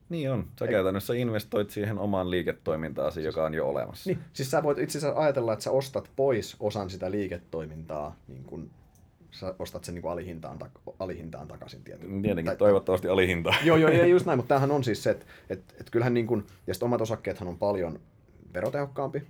Niin 0.08 0.30
on. 0.30 0.46
Sä 0.58 0.66
käytännössä 0.66 1.14
investoit 1.14 1.70
siihen 1.70 1.98
omaan 1.98 2.30
liiketoimintaasi, 2.30 3.14
siis, 3.14 3.26
joka 3.26 3.44
on 3.44 3.54
jo 3.54 3.68
olemassa. 3.68 4.10
Niin, 4.10 4.18
siis 4.32 4.50
sä 4.50 4.62
voit 4.62 4.78
itse 4.78 4.98
asiassa 4.98 5.20
ajatella, 5.20 5.52
että 5.52 5.62
sä 5.62 5.70
ostat 5.70 6.10
pois 6.16 6.56
osan 6.60 6.90
sitä 6.90 7.10
liiketoimintaa, 7.10 8.16
niin 8.28 8.44
kun 8.44 8.70
sä 9.30 9.54
ostat 9.58 9.84
sen 9.84 9.94
niin 9.94 10.02
kuin 10.02 10.12
alihintaan, 10.12 10.58
alihintaan 10.98 11.48
takaisin. 11.48 11.84
Tietysti. 11.84 12.22
Tietenkin, 12.22 12.44
tai, 12.44 12.56
toivottavasti 12.56 13.08
alihintaan. 13.08 13.56
Joo, 13.66 13.76
joo, 13.76 13.90
ja 13.90 14.06
just 14.06 14.26
näin, 14.26 14.38
mutta 14.38 14.48
tämähän 14.48 14.70
on 14.70 14.84
siis 14.84 15.02
se, 15.02 15.10
että, 15.10 15.26
että, 15.50 15.74
että 15.80 15.90
kyllähän 15.90 16.14
niin 16.14 16.26
kuin, 16.26 16.46
ja 16.66 16.74
omat 16.82 17.00
osakkeethan 17.00 17.48
on 17.48 17.58
paljon 17.58 18.00
verotehokkaampi 18.54 19.22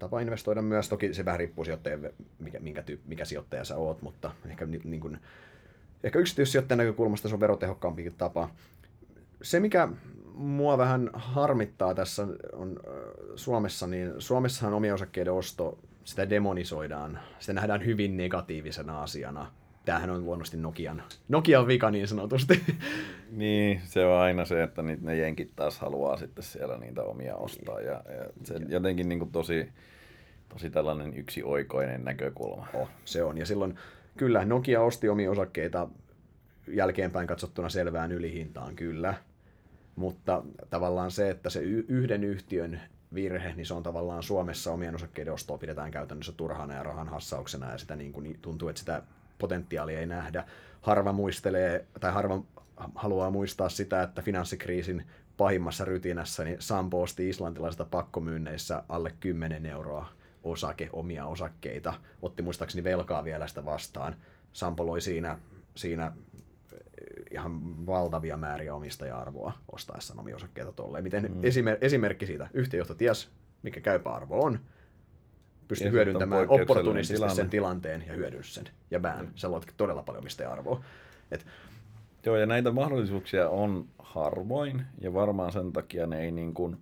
tapa 0.00 0.20
investoida 0.20 0.62
myös. 0.62 0.88
Toki 0.88 1.14
se 1.14 1.24
vähän 1.24 1.38
riippuu 1.38 1.64
sijoittajan, 1.64 2.00
mikä, 2.38 2.60
minkä 2.60 2.82
tyyp, 2.82 3.00
mikä 3.06 3.24
sijoittaja 3.24 3.64
sä 3.64 3.76
oot, 3.76 4.02
mutta 4.02 4.30
ehkä, 4.48 4.66
niin 4.66 5.00
kuin, 5.00 5.18
ehkä 6.04 6.18
yksityissijoittajan 6.18 6.78
näkökulmasta 6.78 7.28
se 7.28 7.34
on 7.34 7.40
verotehokkaampi 7.40 8.14
tapa 8.18 8.50
se, 9.42 9.60
mikä 9.60 9.88
mua 10.34 10.78
vähän 10.78 11.10
harmittaa 11.12 11.94
tässä 11.94 12.26
on 12.52 12.80
Suomessa, 13.36 13.86
niin 13.86 14.12
Suomessahan 14.18 14.74
omien 14.74 14.94
osakkeiden 14.94 15.32
osto, 15.32 15.78
sitä 16.04 16.30
demonisoidaan, 16.30 17.18
sitä 17.38 17.52
nähdään 17.52 17.84
hyvin 17.84 18.16
negatiivisena 18.16 19.02
asiana. 19.02 19.52
Tämähän 19.84 20.10
on 20.10 20.24
luonnollisesti 20.24 20.56
Nokian, 20.56 21.02
Nokian 21.28 21.66
vika 21.66 21.90
niin 21.90 22.08
sanotusti. 22.08 22.60
Niin, 23.30 23.80
se 23.84 24.04
on 24.04 24.20
aina 24.20 24.44
se, 24.44 24.62
että 24.62 24.82
ne 24.82 25.16
jenkit 25.16 25.52
taas 25.56 25.78
haluaa 25.78 26.16
sitten 26.16 26.44
siellä 26.44 26.78
niitä 26.78 27.02
omia 27.02 27.36
ostaa. 27.36 27.80
Ja, 27.80 27.92
ja 27.92 28.24
se 28.44 28.54
jotenkin 28.68 29.08
niin 29.08 29.18
kuin 29.18 29.32
tosi, 29.32 29.68
tosi 30.52 30.70
tällainen 30.70 31.14
yksioikoinen 31.16 32.04
näkökulma. 32.04 32.66
Oh, 32.74 32.88
se 33.04 33.22
on. 33.22 33.38
Ja 33.38 33.46
silloin 33.46 33.78
kyllä 34.16 34.44
Nokia 34.44 34.82
osti 34.82 35.08
omia 35.08 35.30
osakkeita 35.30 35.88
jälkeenpäin 36.68 37.26
katsottuna 37.26 37.68
selvään 37.68 38.12
ylihintaan, 38.12 38.76
kyllä. 38.76 39.14
Mutta 39.96 40.42
tavallaan 40.70 41.10
se, 41.10 41.30
että 41.30 41.50
se 41.50 41.60
yhden 41.88 42.24
yhtiön 42.24 42.80
virhe, 43.14 43.52
niin 43.54 43.66
se 43.66 43.74
on 43.74 43.82
tavallaan 43.82 44.22
Suomessa 44.22 44.72
omien 44.72 44.94
osakkeiden 44.94 45.32
ostoa 45.32 45.58
pidetään 45.58 45.90
käytännössä 45.90 46.32
turhana 46.32 46.74
ja 46.74 46.82
rahan 46.82 47.08
hassauksena 47.08 47.72
ja 47.72 47.78
sitä 47.78 47.96
niin 47.96 48.12
kuin 48.12 48.38
tuntuu, 48.42 48.68
että 48.68 48.80
sitä 48.80 49.02
potentiaalia 49.38 50.00
ei 50.00 50.06
nähdä. 50.06 50.44
Harva 50.80 51.12
muistelee 51.12 51.86
tai 52.00 52.12
harva 52.12 52.42
haluaa 52.94 53.30
muistaa 53.30 53.68
sitä, 53.68 54.02
että 54.02 54.22
finanssikriisin 54.22 55.06
pahimmassa 55.36 55.84
rytinässä 55.84 56.44
niin 56.44 56.56
Sampo 56.58 57.02
osti 57.02 57.28
islantilaisista 57.28 57.84
pakkomyynneissä 57.84 58.82
alle 58.88 59.12
10 59.20 59.66
euroa 59.66 60.08
osake, 60.42 60.88
omia 60.92 61.26
osakkeita. 61.26 61.94
Otti 62.22 62.42
muistaakseni 62.42 62.84
velkaa 62.84 63.24
vielä 63.24 63.46
sitä 63.46 63.64
vastaan. 63.64 64.16
Sampo 64.52 64.86
loi 64.86 65.00
siinä, 65.00 65.38
siinä 65.74 66.12
ihan 67.30 67.86
valtavia 67.86 68.36
määriä 68.36 68.74
omistaja-arvoa 68.74 69.52
ostaessaan 69.72 70.20
omia 70.20 70.36
osakkeita 70.36 70.72
tolleen. 70.72 71.04
Miten 71.04 71.22
mm. 71.22 71.40
esimer- 71.40 71.78
esimerkki 71.80 72.26
siitä, 72.26 72.48
yhtiöjohto 72.54 72.94
ties, 72.94 73.30
mikä 73.62 73.80
käypä 73.80 74.10
arvo 74.10 74.44
on, 74.44 74.60
pystyi 75.68 75.86
ja 75.86 75.90
hyödyntämään 75.90 76.48
opportunistisesti 76.48 77.14
tilanne. 77.14 77.34
sen 77.34 77.50
tilanteen 77.50 78.04
ja 78.06 78.14
hyödyn 78.14 78.44
sen. 78.44 78.64
Ja 78.90 79.00
bam, 79.00 79.20
mm. 79.20 79.32
se 79.34 79.46
todella 79.76 80.02
paljon 80.02 80.22
omistaja-arvoa. 80.22 80.84
Et, 81.30 81.46
Joo, 82.26 82.36
ja 82.36 82.46
näitä 82.46 82.70
mahdollisuuksia 82.70 83.48
on 83.48 83.88
harvoin, 83.98 84.86
ja 85.00 85.14
varmaan 85.14 85.52
sen 85.52 85.72
takia 85.72 86.06
ne 86.06 86.20
ei 86.20 86.30
niin 86.30 86.54
kuin, 86.54 86.76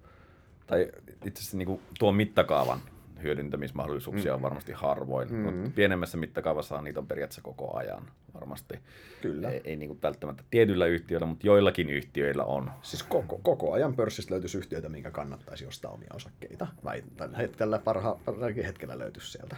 tai 0.67 0.93
itse 1.25 1.41
asiassa 1.41 1.57
niin 1.57 1.67
kuin 1.67 1.81
tuon 1.99 2.15
mittakaavan 2.15 2.79
hyödyntämismahdollisuuksia 3.23 4.33
mm. 4.33 4.35
on 4.35 4.43
varmasti 4.43 4.73
harvoin, 4.73 5.33
mm. 5.33 5.39
mutta 5.39 5.71
pienemmässä 5.75 6.19
mittakaavassa 6.19 6.83
niitä 6.83 7.01
on 7.01 7.07
periaatteessa 7.07 7.43
koko 7.43 7.77
ajan 7.77 8.11
varmasti. 8.35 8.79
Kyllä. 9.23 9.51
Ei, 9.51 9.61
ei 9.65 9.77
niin 9.77 9.89
kuin 9.89 10.03
välttämättä 10.03 10.45
tietyillä 10.51 10.87
yhtiöillä, 10.87 11.27
mutta 11.27 11.47
joillakin 11.47 11.91
yhtiöillä 11.91 12.45
on. 12.45 12.71
Siis 12.83 13.03
koko, 13.03 13.41
koko 13.43 13.73
ajan 13.73 13.97
pörssistä 13.97 14.35
löytyisi 14.35 14.59
yhtiöitä, 14.59 14.89
minkä 14.89 15.11
kannattaisi 15.11 15.67
ostaa 15.67 15.91
omia 15.91 16.11
osakkeita. 16.15 16.67
Vai 16.85 17.03
tällä 17.17 17.37
hetkellä 17.37 17.79
parha, 17.79 18.19
hetkellä 18.65 18.99
löytyisi 18.99 19.33
sieltä. 19.33 19.57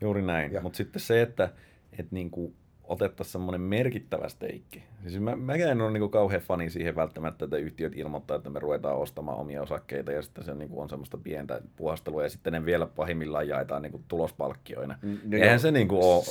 Juuri 0.00 0.22
näin, 0.22 0.62
mutta 0.62 0.76
sitten 0.76 1.02
se, 1.02 1.22
että, 1.22 1.52
että 1.98 2.14
niin 2.14 2.30
kuin 2.30 2.54
otettaisiin 2.92 3.32
semmoinen 3.32 3.60
merkittävä 3.60 4.28
steikki. 4.28 4.82
Siis 5.02 5.20
mä, 5.20 5.36
mä 5.36 5.54
en 5.54 5.80
ole 5.80 5.90
niin 5.90 6.10
kauhean 6.10 6.42
fani 6.42 6.70
siihen 6.70 6.96
välttämättä, 6.96 7.44
että 7.44 7.56
yhtiöt 7.56 7.96
ilmoittaa, 7.96 8.36
että 8.36 8.50
me 8.50 8.58
ruvetaan 8.58 8.96
ostamaan 8.96 9.38
omia 9.38 9.62
osakkeita 9.62 10.12
ja 10.12 10.22
sitten 10.22 10.44
se 10.44 10.54
niin 10.54 10.68
kuin 10.68 10.82
on 10.82 10.90
semmoista 10.90 11.16
pientä 11.16 11.60
puhastelua 11.76 12.22
ja 12.22 12.28
sitten 12.28 12.52
ne 12.52 12.64
vielä 12.64 12.86
pahimmillaan 12.86 13.48
jaetaan 13.48 13.82
niin 13.82 13.92
kuin 13.92 14.04
tulospalkkioina. 14.08 14.98
No 15.02 15.36
Eihän 15.36 15.48
joo, 15.48 15.58
se 15.58 15.70
niin 15.70 15.88
kuin 15.88 16.02
ole... 16.02 16.24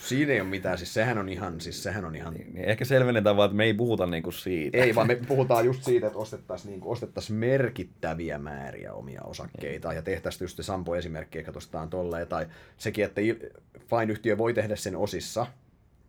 Siinä 0.00 0.32
ei 0.32 0.40
ole 0.40 0.48
mitään, 0.48 0.78
siis 0.78 0.94
sehän 0.94 1.18
on 1.18 1.28
ihan... 1.28 1.60
Siis 1.60 1.82
sehän 1.82 2.04
on 2.04 2.16
ihan... 2.16 2.34
Niin, 2.34 2.54
niin 2.54 2.64
ehkä 2.64 2.84
selvennetään 2.84 3.36
vaan, 3.36 3.46
että 3.46 3.56
me 3.56 3.64
ei 3.64 3.74
puhuta 3.74 4.06
niin 4.06 4.22
kuin 4.22 4.32
siitä. 4.32 4.78
Ei, 4.78 4.94
vaan 4.94 5.06
me 5.06 5.18
puhutaan 5.28 5.64
just 5.64 5.84
siitä, 5.84 6.06
että 6.06 6.18
ostettaisiin, 6.18 6.70
niin 6.70 6.80
kuin, 6.80 6.92
ostettaisiin 6.92 7.38
merkittäviä 7.38 8.38
määriä 8.38 8.92
omia 8.92 9.22
osakkeita 9.24 9.88
niin. 9.88 9.96
ja 9.96 10.02
tehtäisiin 10.02 10.44
just 10.44 10.56
se 10.56 10.62
Sampo 10.62 10.96
esimerkki, 10.96 11.38
että 11.38 11.52
ostetaan 11.56 11.90
tolleen, 11.90 12.28
tai 12.28 12.46
sekin, 12.76 13.04
että 13.04 13.20
Fine-yhtiö 13.78 14.38
voi 14.38 14.54
tehdä 14.54 14.76
sen 14.76 14.96
osissa, 14.96 15.46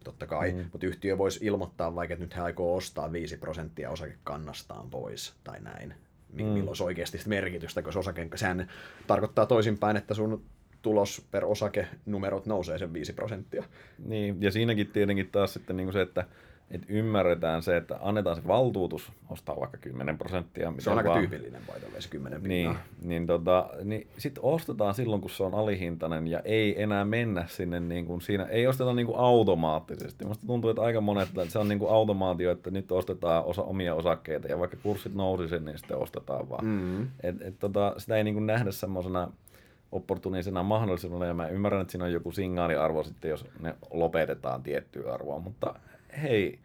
totta 0.03 0.27
kai, 0.27 0.51
mm. 0.51 0.65
mutta 0.71 0.87
yhtiö 0.87 1.17
voisi 1.17 1.45
ilmoittaa 1.45 1.95
vaikka, 1.95 2.13
että 2.13 2.25
nyt 2.25 2.35
he 2.35 2.41
aikoo 2.41 2.75
ostaa 2.75 3.11
5 3.11 3.37
prosenttia 3.37 3.89
osakekannastaan 3.89 4.89
pois 4.89 5.33
tai 5.43 5.61
näin. 5.61 5.93
Mm. 6.33 6.45
Milloin 6.45 6.67
olisi 6.67 6.83
oikeasti 6.83 7.17
merkitystä, 7.25 7.81
koska 7.81 7.99
osake, 7.99 8.29
sehän 8.35 8.67
tarkoittaa 9.07 9.45
toisinpäin, 9.45 9.97
että 9.97 10.13
sun 10.13 10.43
tulos 10.81 11.27
per 11.31 11.45
osake 11.45 11.87
numerot 12.05 12.45
nousee 12.45 12.77
sen 12.77 12.93
5 12.93 13.13
prosenttia. 13.13 13.63
Niin, 14.05 14.41
ja 14.41 14.51
siinäkin 14.51 14.87
tietenkin 14.87 15.29
taas 15.31 15.53
sitten 15.53 15.77
niin 15.77 15.85
kuin 15.85 15.93
se, 15.93 16.01
että 16.01 16.25
että 16.71 16.87
ymmärretään 16.89 17.63
se, 17.63 17.77
että 17.77 17.99
annetaan 18.01 18.35
se 18.35 18.47
valtuutus 18.47 19.11
ostaa 19.29 19.59
vaikka 19.59 19.77
10 19.77 20.17
prosenttia. 20.17 20.73
Se 20.79 20.89
on 20.89 20.97
aika 20.97 21.09
vaan. 21.09 21.19
tyypillinen 21.19 21.61
paitavia 21.67 22.01
se 22.01 22.09
10 22.09 22.43
Niin, 22.43 22.75
niin, 23.01 23.27
tota, 23.27 23.69
niin 23.83 24.07
sitten 24.17 24.43
ostetaan 24.43 24.93
silloin, 24.93 25.21
kun 25.21 25.29
se 25.29 25.43
on 25.43 25.53
alihintainen 25.53 26.27
ja 26.27 26.39
ei 26.39 26.81
enää 26.81 27.05
mennä 27.05 27.45
sinne, 27.47 27.79
niin 27.79 28.05
kuin 28.05 28.21
siinä, 28.21 28.43
ei 28.43 28.67
osteta 28.67 28.93
niin 28.93 29.05
kuin 29.05 29.19
automaattisesti. 29.19 30.25
Minusta 30.25 30.47
tuntuu, 30.47 30.69
että 30.69 30.81
aika 30.81 31.01
monet, 31.01 31.29
että 31.29 31.45
se 31.45 31.59
on 31.59 31.67
niin 31.67 31.79
kuin 31.79 31.91
automaatio, 31.91 32.51
että 32.51 32.71
nyt 32.71 32.91
ostetaan 32.91 33.45
osa, 33.45 33.63
omia 33.63 33.95
osakkeita 33.95 34.47
ja 34.47 34.59
vaikka 34.59 34.77
kurssit 34.83 35.15
nousisi, 35.15 35.59
niin 35.59 35.77
sitten 35.77 35.97
ostetaan 35.97 36.49
vaan. 36.49 36.65
Mm-hmm. 36.65 37.07
Et, 37.23 37.41
et, 37.41 37.59
tota, 37.59 37.93
sitä 37.97 38.17
ei 38.17 38.23
niin 38.23 38.35
kuin 38.35 38.47
nähdä 38.47 38.71
semmoisena 38.71 39.31
opportunisena 39.91 40.63
mahdollisuudena 40.63 41.25
ja 41.25 41.33
mä 41.33 41.47
ymmärrän, 41.47 41.81
että 41.81 41.91
siinä 41.91 42.05
on 42.05 42.11
joku 42.11 42.31
signaaliarvo 42.31 43.03
sitten, 43.03 43.29
jos 43.29 43.45
ne 43.59 43.75
lopetetaan 43.91 44.63
tiettyä 44.63 45.13
arvoa, 45.13 45.39
mutta 45.39 45.75
hei, 46.21 46.59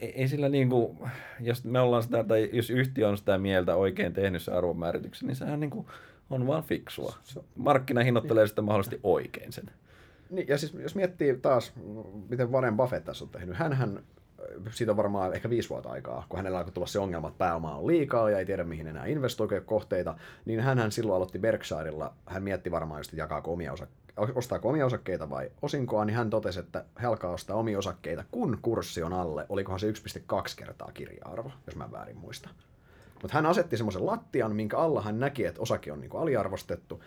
ei 0.00 0.28
sillä 0.28 0.48
niin 0.48 0.70
kuin, 0.70 0.98
jos 1.40 1.64
me 1.64 1.80
ollaan 1.80 2.02
sitä, 2.02 2.24
tai 2.24 2.50
jos 2.52 2.70
yhtiö 2.70 3.08
on 3.08 3.18
sitä 3.18 3.38
mieltä 3.38 3.76
oikein 3.76 4.12
tehnyt 4.12 4.42
se 4.42 4.52
arvonmäärityksen, 4.52 5.26
niin 5.26 5.36
sehän 5.36 5.60
niin 5.60 5.70
kuin 5.70 5.86
on 6.30 6.46
vaan 6.46 6.62
fiksua. 6.62 7.14
Markkina 7.56 8.02
hinnoittelee 8.02 8.46
sitä 8.46 8.62
mahdollisesti 8.62 9.00
oikein 9.02 9.52
sen. 9.52 9.70
Niin, 10.30 10.48
ja 10.48 10.58
siis 10.58 10.74
jos 10.74 10.94
miettii 10.94 11.36
taas, 11.36 11.72
miten 12.28 12.52
Warren 12.52 12.76
Buffett 12.76 13.04
tässä 13.04 13.24
on 13.24 13.30
tehnyt, 13.30 13.56
hän 13.56 14.02
siitä 14.70 14.92
on 14.92 14.96
varmaan 14.96 15.34
ehkä 15.34 15.50
viisi 15.50 15.70
vuotta 15.70 15.90
aikaa, 15.90 16.26
kun 16.28 16.36
hänellä 16.36 16.58
alkoi 16.58 16.72
tulla 16.72 16.86
se 16.86 16.98
ongelma, 16.98 17.28
että 17.28 17.38
pääoma 17.38 17.76
on 17.76 17.86
liikaa 17.86 18.30
ja 18.30 18.38
ei 18.38 18.46
tiedä 18.46 18.64
mihin 18.64 18.86
enää 18.86 19.06
investoi 19.06 19.48
kohteita, 19.66 20.14
niin 20.44 20.60
hän 20.60 20.92
silloin 20.92 21.16
aloitti 21.16 21.38
Berkshirella, 21.38 22.14
hän 22.26 22.42
mietti 22.42 22.70
varmaan 22.70 23.00
just, 23.00 23.12
jakaako 23.12 23.52
omia 23.52 23.72
osa, 23.72 23.86
ostaako 24.16 24.68
omia 24.68 24.86
osakkeita 24.86 25.30
vai 25.30 25.50
osinkoa, 25.62 26.04
niin 26.04 26.16
hän 26.16 26.30
totesi, 26.30 26.60
että 26.60 26.84
he 27.02 27.06
alkaa 27.06 27.30
ostaa 27.30 27.56
omia 27.56 27.78
osakkeita, 27.78 28.24
kun 28.30 28.58
kurssi 28.62 29.02
on 29.02 29.12
alle, 29.12 29.46
olikohan 29.48 29.80
se 29.80 29.90
1,2 29.90 29.94
kertaa 30.56 30.90
kirja-arvo, 30.94 31.52
jos 31.66 31.76
mä 31.76 31.92
väärin 31.92 32.16
muista. 32.16 32.48
Mutta 33.22 33.34
hän 33.34 33.46
asetti 33.46 33.76
semmoisen 33.76 34.06
lattian, 34.06 34.56
minkä 34.56 34.78
alla 34.78 35.02
hän 35.02 35.20
näki, 35.20 35.44
että 35.44 35.62
osake 35.62 35.92
on 35.92 36.00
niin 36.00 36.10
kuin 36.10 36.22
aliarvostettu. 36.22 37.04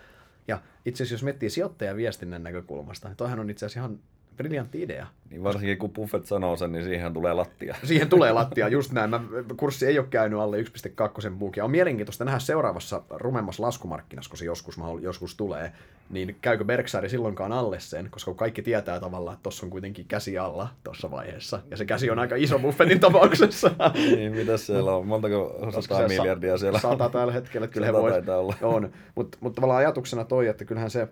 Ja 0.47 0.62
itse 0.86 1.04
asiassa 1.04 1.14
jos 1.14 1.24
miettii 1.24 1.49
sijoittajan 1.49 1.97
viestinnän 1.97 2.43
näkökulmasta, 2.43 3.08
niin 3.08 3.18
toihan 3.18 3.39
on 3.39 3.49
itse 3.49 3.66
asiassa 3.66 3.80
ihan 3.80 3.99
briljantti 4.38 4.81
idea. 4.81 5.07
Niin 5.29 5.43
varsinkin 5.43 5.77
kun 5.77 5.89
Buffett 5.89 6.25
sanoo 6.25 6.55
sen, 6.55 6.71
niin 6.71 6.84
siihen 6.84 7.13
tulee 7.13 7.34
lattia. 7.34 7.75
Siihen 7.84 8.09
tulee 8.09 8.31
lattia, 8.31 8.67
just 8.67 8.91
näin. 8.97 9.09
Mä, 9.09 9.21
kurssi 9.57 9.86
ei 9.86 9.99
ole 9.99 10.07
käynyt 10.09 10.39
alle 10.39 10.61
1.2 10.61 11.31
buukia. 11.38 11.65
On 11.65 11.71
mielenkiintoista 11.71 12.25
nähdä 12.25 12.39
seuraavassa 12.39 13.01
rumemmassa 13.09 13.63
laskumarkkinassa, 13.63 14.29
kun 14.29 14.38
se 14.38 14.45
joskus, 14.45 14.77
joskus 15.01 15.36
tulee, 15.36 15.71
niin 16.09 16.38
käykö 16.41 16.65
Berkshire 16.65 17.09
silloinkaan 17.09 17.51
alle 17.51 17.79
sen, 17.79 18.07
koska 18.11 18.34
kaikki 18.34 18.61
tietää 18.61 18.99
tavallaan, 18.99 19.34
että 19.34 19.43
tuossa 19.43 19.65
on 19.65 19.69
kuitenkin 19.69 20.05
käsi 20.05 20.38
alla 20.38 20.67
tuossa 20.84 21.11
vaiheessa. 21.11 21.59
Ja 21.71 21.77
se 21.77 21.86
käsi 21.86 22.09
on 22.09 22.19
aika 22.19 22.36
iso 22.36 22.59
Buffettin 22.59 22.99
tapauksessa. 23.09 23.71
niin, 23.93 24.31
mitä 24.31 24.57
siellä 24.57 24.95
on? 24.95 25.07
Montako 25.07 25.71
sata 25.81 26.07
miljardia 26.07 26.57
siellä 26.57 26.79
Sata 26.79 27.09
tällä 27.09 27.34
hetkellä, 27.34 27.67
kyllä 27.67 27.88
he 27.88 27.93
voi. 27.93 28.11
Olla. 28.38 28.55
On, 28.61 28.91
mutta 29.15 29.38
mut 29.41 29.55
tavallaan 29.55 29.79
ajatuksena 29.79 30.25
toi, 30.25 30.47
että 30.47 30.65
kyllähän 30.65 30.89
se, 30.89 31.07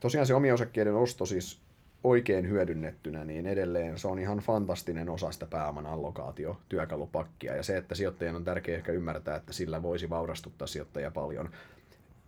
tosiaan 0.00 0.26
se 0.26 0.34
omien 0.34 0.54
osakkeiden 0.54 0.94
osto 0.94 1.26
siis 1.26 1.60
oikein 2.04 2.48
hyödynnettynä, 2.48 3.24
niin 3.24 3.46
edelleen 3.46 3.98
se 3.98 4.08
on 4.08 4.18
ihan 4.18 4.38
fantastinen 4.38 5.08
osa 5.08 5.32
sitä 5.32 5.46
pääoman 5.46 5.86
allokaatio 5.86 6.60
työkalupakkia. 6.68 7.56
Ja 7.56 7.62
se, 7.62 7.76
että 7.76 7.94
sijoittajien 7.94 8.36
on 8.36 8.44
tärkeää 8.44 8.78
ehkä 8.78 8.92
ymmärtää, 8.92 9.36
että 9.36 9.52
sillä 9.52 9.82
voisi 9.82 10.10
vaurastuttaa 10.10 10.66
sijoittajia 10.66 11.10
paljon. 11.10 11.50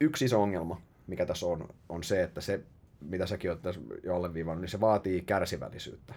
Yksi 0.00 0.24
iso 0.24 0.42
ongelma, 0.42 0.80
mikä 1.06 1.26
tässä 1.26 1.46
on, 1.46 1.68
on 1.88 2.04
se, 2.04 2.22
että 2.22 2.40
se, 2.40 2.60
mitä 3.00 3.26
säkin 3.26 3.50
olet 3.50 3.62
tässä 3.62 3.80
jo 4.04 4.16
alleviivannut, 4.16 4.60
niin 4.60 4.70
se 4.70 4.80
vaatii 4.80 5.22
kärsivällisyyttä. 5.22 6.14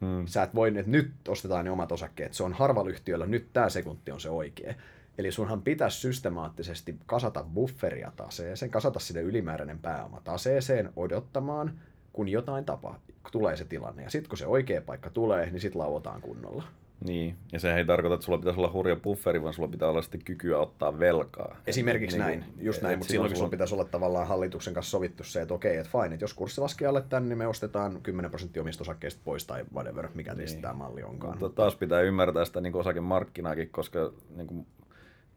Hmm. 0.00 0.26
Sä 0.26 0.42
et 0.42 0.54
voi, 0.54 0.68
että 0.68 0.90
nyt 0.90 1.12
ostetaan 1.28 1.64
ne 1.64 1.70
omat 1.70 1.92
osakkeet. 1.92 2.34
Se 2.34 2.42
on 2.42 2.52
harvalla 2.52 2.90
yhtiöllä, 2.90 3.26
nyt 3.26 3.48
tämä 3.52 3.68
sekunti 3.68 4.10
on 4.10 4.20
se 4.20 4.30
oikea. 4.30 4.74
Eli 5.18 5.32
sunhan 5.32 5.62
pitäisi 5.62 6.00
systemaattisesti 6.00 6.96
kasata 7.06 7.44
bufferia 7.54 8.12
taseeseen, 8.16 8.70
kasata 8.70 8.98
sinne 8.98 9.20
ylimääräinen 9.20 9.78
pääoma 9.78 10.20
taseeseen 10.24 10.92
odottamaan, 10.96 11.80
kun 12.16 12.28
jotain 12.28 12.64
tapaa, 12.64 13.00
tulee 13.32 13.56
se 13.56 13.64
tilanne. 13.64 14.02
Ja 14.02 14.10
sitten 14.10 14.28
kun 14.28 14.38
se 14.38 14.46
oikea 14.46 14.82
paikka 14.82 15.10
tulee, 15.10 15.50
niin 15.50 15.60
sitten 15.60 15.80
lauotaan 15.80 16.20
kunnolla. 16.20 16.62
Niin, 17.04 17.36
ja 17.52 17.60
se 17.60 17.74
ei 17.74 17.84
tarkoita, 17.84 18.14
että 18.14 18.26
sulla 18.26 18.38
pitäisi 18.38 18.60
olla 18.60 18.72
hurja 18.72 18.96
bufferi, 18.96 19.42
vaan 19.42 19.54
sulla 19.54 19.68
pitää 19.68 19.88
olla 19.88 20.02
sitten 20.02 20.24
kykyä 20.24 20.58
ottaa 20.58 20.98
velkaa. 20.98 21.56
Esimerkiksi 21.66 22.18
niin, 22.18 22.26
näin, 22.26 22.44
just 22.58 22.82
näin, 22.82 22.98
mutta 22.98 23.12
silloin 23.12 23.30
kun 23.30 23.36
sulla 23.36 23.50
pitäisi 23.50 23.74
olla 23.74 23.84
tavallaan 23.84 24.26
hallituksen 24.26 24.74
kanssa 24.74 24.90
sovittu 24.90 25.24
se, 25.24 25.42
että 25.42 25.54
okei, 25.54 25.76
että 25.76 25.90
fine, 25.92 26.14
että 26.14 26.24
jos 26.24 26.34
kurssi 26.34 26.60
laskee 26.60 26.88
alle 26.88 27.02
tämän, 27.02 27.28
niin 27.28 27.38
me 27.38 27.46
ostetaan 27.46 28.00
10 28.02 28.30
prosenttia 28.30 28.62
omista 28.62 28.82
osakkeista 28.82 29.20
pois 29.24 29.46
tai 29.46 29.64
whatever, 29.74 30.08
mikä 30.14 30.34
niin. 30.34 30.62
tämä 30.62 30.74
malli 30.74 31.02
onkaan. 31.02 31.38
Mutta 31.38 31.56
taas 31.56 31.76
pitää 31.76 32.00
ymmärtää 32.00 32.44
sitä 32.44 32.60
niin 32.60 32.76
osakemarkkinaakin, 32.76 33.70
koska 33.70 34.12
niin 34.36 34.46
kuin 34.46 34.66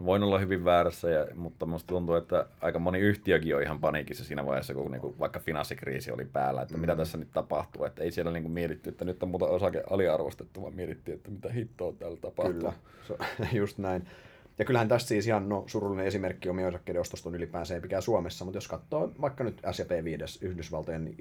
voin 0.05 0.23
olla 0.23 0.39
hyvin 0.39 0.65
väärässä, 0.65 1.09
ja, 1.09 1.27
mutta 1.35 1.65
minusta 1.65 1.87
tuntuu, 1.87 2.15
että 2.15 2.45
aika 2.61 2.79
moni 2.79 2.99
yhtiökin 2.99 3.55
on 3.55 3.61
ihan 3.61 3.79
paniikissa 3.79 4.25
siinä 4.25 4.45
vaiheessa, 4.45 4.73
kun 4.73 4.91
niin 4.91 5.01
kuin 5.01 5.19
vaikka 5.19 5.39
finanssikriisi 5.39 6.11
oli 6.11 6.25
päällä, 6.25 6.61
että 6.61 6.73
mm. 6.73 6.81
mitä 6.81 6.95
tässä 6.95 7.17
nyt 7.17 7.31
tapahtuu. 7.33 7.85
Että 7.85 8.03
ei 8.03 8.11
siellä 8.11 8.31
niin 8.31 8.43
kuin 8.43 8.53
mietitty, 8.53 8.89
että 8.89 9.05
nyt 9.05 9.23
on 9.23 9.29
muuta 9.29 9.45
osake 9.45 9.83
aliarvostettu, 9.89 10.61
vaan 10.61 10.75
mietittiin, 10.75 11.15
että 11.15 11.31
mitä 11.31 11.49
hittoa 11.49 11.93
täällä 11.93 12.17
tapahtuu. 12.17 12.53
Kyllä, 13.07 13.49
just 13.61 13.77
näin. 13.77 14.07
Ja 14.59 14.65
kyllähän 14.65 14.87
tästä 14.87 15.07
siis 15.07 15.27
ihan 15.27 15.49
no, 15.49 15.63
surullinen 15.67 16.05
esimerkki 16.05 16.49
omien 16.49 16.67
osakkeiden 16.67 17.01
ostosta 17.01 17.29
on 17.29 17.35
ylipäänsä 17.35 17.75
ei 17.75 17.81
mikään 17.81 18.01
Suomessa, 18.01 18.45
mutta 18.45 18.57
jos 18.57 18.67
katsoo 18.67 19.11
vaikka 19.21 19.43
nyt 19.43 19.61
S&P 19.71 20.03
5, 20.03 20.45
Yhdysvaltojen 20.45 21.15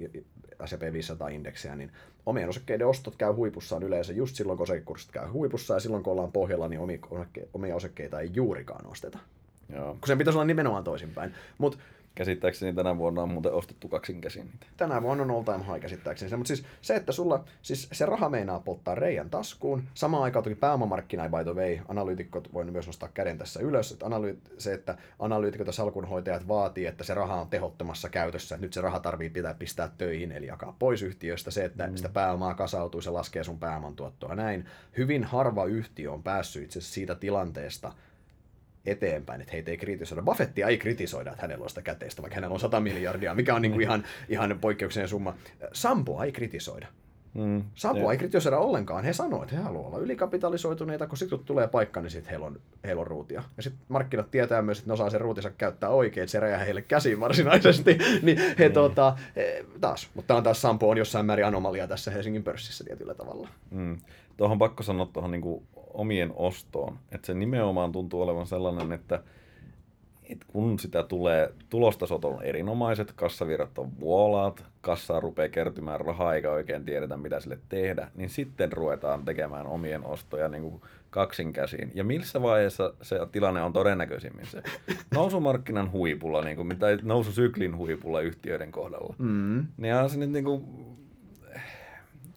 S&P 0.65 0.81
500-indeksiä, 0.81 1.75
niin 1.75 1.91
omien 2.25 2.49
osakkeiden 2.49 2.87
ostot 2.87 3.15
käy 3.15 3.31
huipussaan 3.31 3.83
yleensä 3.83 4.13
just 4.13 4.35
silloin, 4.35 4.57
kun 4.57 4.63
osakekurssit 4.63 5.11
käy 5.11 5.27
huipussa 5.27 5.73
ja 5.73 5.79
silloin, 5.79 6.03
kun 6.03 6.13
ollaan 6.13 6.31
pohjalla, 6.31 6.67
niin 6.67 6.81
omia 7.53 7.75
osakkeita 7.75 8.19
ei 8.19 8.29
juurikaan 8.33 8.87
osteta. 8.87 9.19
Joo. 9.73 9.93
Kun 9.93 10.07
sen 10.07 10.17
pitäisi 10.17 10.37
olla 10.37 10.45
nimenomaan 10.45 10.83
toisinpäin. 10.83 11.33
Mutta 11.57 11.77
Käsittääkseni 12.19 12.73
tänä 12.73 12.97
vuonna 12.97 13.21
on 13.21 13.29
muuten 13.29 13.53
ostettu 13.53 13.87
kaksin 13.87 14.21
käsin 14.21 14.45
niitä. 14.45 14.65
Tänä 14.77 15.01
vuonna 15.01 15.23
on 15.23 15.31
all 15.31 15.43
time 15.43 15.57
high 15.57 15.79
käsittääkseni. 15.79 16.37
Mutta 16.37 16.47
siis 16.47 16.65
se, 16.81 16.95
että 16.95 17.11
sulla, 17.11 17.43
siis 17.61 17.89
se 17.91 18.05
raha 18.05 18.29
meinaa 18.29 18.59
polttaa 18.59 18.95
reijän 18.95 19.29
taskuun. 19.29 19.83
Samaan 19.93 20.23
aikaan 20.23 20.43
toki 20.43 20.55
pääomamarkkina, 20.55 21.29
by 21.29 21.43
the 21.43 21.53
way, 21.53 21.79
analyytikot 21.87 22.53
voi 22.53 22.65
myös 22.65 22.87
nostaa 22.87 23.09
käden 23.13 23.37
tässä 23.37 23.59
ylös. 23.59 23.91
Että 23.91 24.05
analy- 24.05 24.37
se, 24.57 24.73
että 24.73 24.97
analyytikot 25.19 25.67
ja 25.67 25.73
salkunhoitajat 25.73 26.47
vaatii, 26.47 26.85
että 26.85 27.03
se 27.03 27.13
raha 27.13 27.41
on 27.41 27.49
tehottomassa 27.49 28.09
käytössä. 28.09 28.57
Nyt 28.57 28.73
se 28.73 28.81
raha 28.81 28.99
tarvii 28.99 29.29
pitää 29.29 29.53
pistää 29.53 29.89
töihin, 29.97 30.31
eli 30.31 30.47
jakaa 30.47 30.75
pois 30.79 31.01
yhtiöstä. 31.01 31.51
Se, 31.51 31.65
että 31.65 31.87
mm. 31.87 31.95
sitä 31.95 32.09
pääomaa 32.09 32.53
kasautuu, 32.53 33.01
se 33.01 33.09
laskee 33.09 33.43
sun 33.43 33.59
pääoman 33.59 33.95
tuottoa 33.95 34.35
näin. 34.35 34.65
Hyvin 34.97 35.23
harva 35.23 35.65
yhtiö 35.65 36.11
on 36.11 36.23
päässyt 36.23 36.63
itse 36.63 36.81
siitä 36.81 37.15
tilanteesta, 37.15 37.93
eteenpäin, 38.89 39.41
että 39.41 39.53
heitä 39.53 39.71
ei 39.71 39.77
kritisoida. 39.77 40.21
Buffettia 40.21 40.67
ei 40.67 40.77
kritisoida, 40.77 41.31
että 41.31 41.41
hänellä 41.41 41.63
on 41.63 41.69
sitä 41.69 41.81
käteistä, 41.81 42.21
vaikka 42.21 42.35
hänellä 42.35 42.53
on 42.53 42.59
100 42.59 42.79
miljardia, 42.79 43.35
mikä 43.35 43.55
on 43.55 43.61
niin 43.61 43.71
kuin 43.71 43.81
ihan, 43.81 44.03
ihan 44.29 44.57
poikkeuksellinen 44.61 45.09
summa. 45.09 45.35
Sampoa 45.73 46.23
ei 46.23 46.31
kritisoida. 46.31 46.87
Mm, 47.33 47.63
Sampoa 47.75 48.11
ei 48.11 48.17
kritisoida 48.17 48.57
ollenkaan. 48.57 49.03
He 49.03 49.13
sanoo, 49.13 49.43
että 49.43 49.55
he 49.55 49.61
haluavat 49.61 49.87
olla 49.87 50.03
ylikapitalisoituneita, 50.03 51.07
kun 51.07 51.17
sitten 51.17 51.39
tulee 51.39 51.67
paikka, 51.67 52.01
niin 52.01 52.11
sitten 52.11 52.29
heillä 52.29 52.45
on, 52.45 52.59
heillä 52.83 52.99
on 52.99 53.07
ruutia. 53.07 53.43
Ja 53.57 53.63
sitten 53.63 53.81
markkinat 53.89 54.31
tietää 54.31 54.61
myös, 54.61 54.77
että 54.77 54.89
ne 54.89 54.93
osaa 54.93 55.09
sen 55.09 55.21
ruutinsa 55.21 55.49
käyttää 55.49 55.89
oikein, 55.89 56.23
että 56.23 56.31
se 56.31 56.39
räjää 56.39 56.57
heille 56.57 56.81
käsiin 56.81 57.19
varsinaisesti. 57.19 57.97
niin 58.21 58.37
he 58.59 58.67
mm. 58.67 58.73
tota, 58.73 59.17
taas, 59.81 60.09
mutta 60.13 60.27
tämä 60.27 60.37
on 60.37 60.43
taas 60.43 60.61
Sampo 60.61 60.89
on 60.89 60.97
jossain 60.97 61.25
määrin 61.25 61.45
anomalia 61.45 61.87
tässä 61.87 62.11
Helsingin 62.11 62.43
pörssissä 62.43 62.83
tietyllä 62.83 63.13
tavalla. 63.13 63.49
Mm. 63.71 63.97
Tuohon 64.37 64.59
pakko 64.59 64.83
sanoa 64.83 65.05
tuohon 65.13 65.31
niin 65.31 65.67
omien 65.99 66.33
ostoon. 66.35 66.99
Että 67.11 67.25
se 67.27 67.33
nimenomaan 67.33 67.91
tuntuu 67.91 68.21
olevan 68.21 68.47
sellainen, 68.47 68.91
että, 68.91 69.23
että 70.23 70.45
kun 70.49 70.79
sitä 70.79 71.03
tulee, 71.03 71.53
tulostasot 71.69 72.25
on 72.25 72.43
erinomaiset, 72.43 73.11
kassavirrat 73.11 73.77
on 73.77 73.99
vuolaat, 73.99 74.63
kassaa 74.81 75.19
rupeaa 75.19 75.49
kertymään 75.49 76.01
rahaa 76.01 76.35
eikä 76.35 76.51
oikein 76.51 76.85
tiedetä 76.85 77.17
mitä 77.17 77.39
sille 77.39 77.59
tehdä, 77.69 78.11
niin 78.15 78.29
sitten 78.29 78.71
ruvetaan 78.71 79.25
tekemään 79.25 79.67
omien 79.67 80.05
ostoja 80.05 80.49
niin 80.49 80.63
kuin 80.63 80.81
kaksin 81.09 81.53
käsiin. 81.53 81.91
Ja 81.95 82.03
missä 82.03 82.41
vaiheessa 82.41 82.93
se 83.01 83.19
tilanne 83.31 83.61
on 83.61 83.73
todennäköisimmin 83.73 84.45
se 84.45 84.63
nousumarkkinan 85.15 85.91
huipulla, 85.91 86.43
niin 86.43 86.55
kuin, 86.55 86.79
tai 86.79 86.97
noususyklin 87.01 87.77
huipulla 87.77 88.21
yhtiöiden 88.21 88.71
kohdalla. 88.71 89.15
Mm. 89.17 89.67
Niin 89.77 89.95
on 89.95 90.09
se 90.09 90.17
nyt 90.17 90.31
niin 90.31 90.45
kuin, 90.45 90.63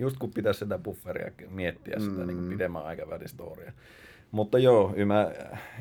just 0.02 0.16
kun 0.18 0.30
pitäisi 0.30 0.58
sitä 0.58 0.78
bufferia 0.78 1.32
miettiä 1.48 2.00
sitä 2.00 2.20
mm. 2.20 2.26
niin 2.26 2.36
kuin 2.38 2.48
pidemmän 2.48 2.84
aikavälin 2.84 3.28
storia. 3.28 3.72
Mutta 4.32 4.58
joo, 4.58 4.94
mä, 5.06 5.30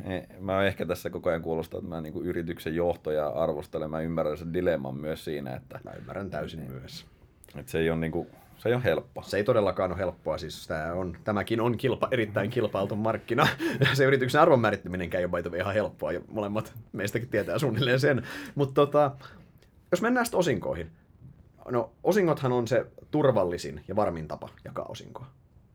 eh, 0.03 0.27
mä 0.39 0.63
ehkä 0.63 0.85
tässä 0.85 1.09
koko 1.09 1.29
ajan 1.29 1.41
kuulostaa, 1.41 1.77
että 1.77 1.89
mä 1.89 2.01
niin 2.01 2.13
kuin 2.13 2.25
yrityksen 2.25 2.75
johtoja 2.75 3.27
arvostelen. 3.27 3.91
Mä 3.91 4.01
ymmärrän 4.01 4.37
sen 4.37 4.53
dilemman 4.53 4.95
myös 4.97 5.25
siinä, 5.25 5.55
että... 5.55 5.79
Mä 5.83 5.91
ymmärrän 5.91 6.29
täysin 6.29 6.59
niin, 6.59 6.71
myös. 6.71 7.05
Että 7.55 7.71
se 7.71 7.79
ei 7.79 7.89
ole 7.89 7.99
niin 7.99 8.11
kuin, 8.11 8.27
se 8.57 8.69
ei 8.69 8.75
ole 8.75 8.83
helppoa. 8.83 9.23
Se 9.23 9.37
ei 9.37 9.43
todellakaan 9.43 9.91
ole 9.91 9.99
helppoa. 9.99 10.37
Siis 10.37 10.67
tämä 10.67 10.93
on, 10.93 11.17
tämäkin 11.23 11.61
on 11.61 11.77
kilpa, 11.77 12.07
erittäin 12.11 12.49
kilpailtu 12.49 12.95
markkina. 12.95 13.47
se 13.93 14.05
yrityksen 14.05 14.41
arvon 14.41 14.59
määrittäminen 14.59 15.09
ei 15.13 15.25
ole 15.25 15.57
ihan 15.57 15.73
helppoa, 15.73 16.11
ja 16.11 16.21
molemmat 16.27 16.73
meistäkin 16.91 17.29
tietää 17.29 17.59
suunnilleen 17.59 17.99
sen. 17.99 18.23
Mutta 18.55 18.73
tota, 18.73 19.11
jos 19.91 20.01
mennään 20.01 20.25
sitten 20.25 20.39
osinkoihin, 20.39 20.91
No, 21.69 21.91
osingothan 22.03 22.51
on 22.51 22.67
se 22.67 22.85
turvallisin 23.11 23.83
ja 23.87 23.95
varmin 23.95 24.27
tapa 24.27 24.49
jakaa 24.65 24.85
osinkoa. 24.85 25.25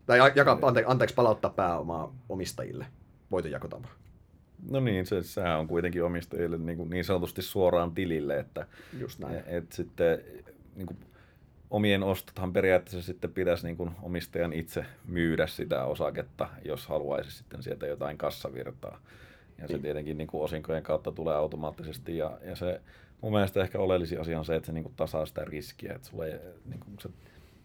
Tai 0.06 0.32
jakaa, 0.34 0.58
ante, 0.62 0.84
anteeksi, 0.86 1.14
palauttaa 1.14 1.50
pääomaa 1.50 2.14
omistajille, 2.28 2.86
voitonjakotapa. 3.30 3.88
No 4.70 4.80
niin, 4.80 5.06
se, 5.06 5.22
sehän 5.22 5.58
on 5.58 5.68
kuitenkin 5.68 6.04
omistajille 6.04 6.58
niin, 6.58 6.76
kuin 6.76 6.90
niin 6.90 7.04
sanotusti 7.04 7.42
suoraan 7.42 7.94
tilille, 7.94 8.38
että 8.38 8.66
Just 8.98 9.18
näin. 9.18 9.42
Et 9.46 9.72
sitten 9.72 10.24
niin 10.76 10.86
kuin, 10.86 10.98
omien 11.70 12.02
ostothan 12.02 12.52
periaatteessa 12.52 13.02
sitten 13.02 13.32
pitäisi 13.32 13.66
niin 13.66 13.76
kuin 13.76 13.90
omistajan 14.02 14.52
itse 14.52 14.86
myydä 15.04 15.46
sitä 15.46 15.84
osaketta, 15.84 16.48
jos 16.64 16.86
haluaisi 16.86 17.30
sitten 17.30 17.62
sieltä 17.62 17.86
jotain 17.86 18.18
kassavirtaa. 18.18 19.00
Ja 19.58 19.66
niin. 19.66 19.76
se 19.76 19.82
tietenkin 19.82 20.18
niin 20.18 20.28
kuin 20.28 20.42
osinkojen 20.42 20.82
kautta 20.82 21.12
tulee 21.12 21.34
automaattisesti 21.34 22.16
ja, 22.16 22.38
ja 22.42 22.56
se 22.56 22.80
mun 23.20 23.32
mielestä 23.32 23.62
ehkä 23.62 23.78
oleellisin 23.78 24.20
asia 24.20 24.38
on 24.38 24.44
se, 24.44 24.56
että 24.56 24.66
se 24.66 24.72
niinku 24.72 24.92
tasaa 24.96 25.26
sitä 25.26 25.44
riskiä, 25.44 25.92
että 25.94 26.08
sulle 26.08 26.26
ei, 26.26 26.38
niinku, 26.64 26.86
se, 27.00 27.08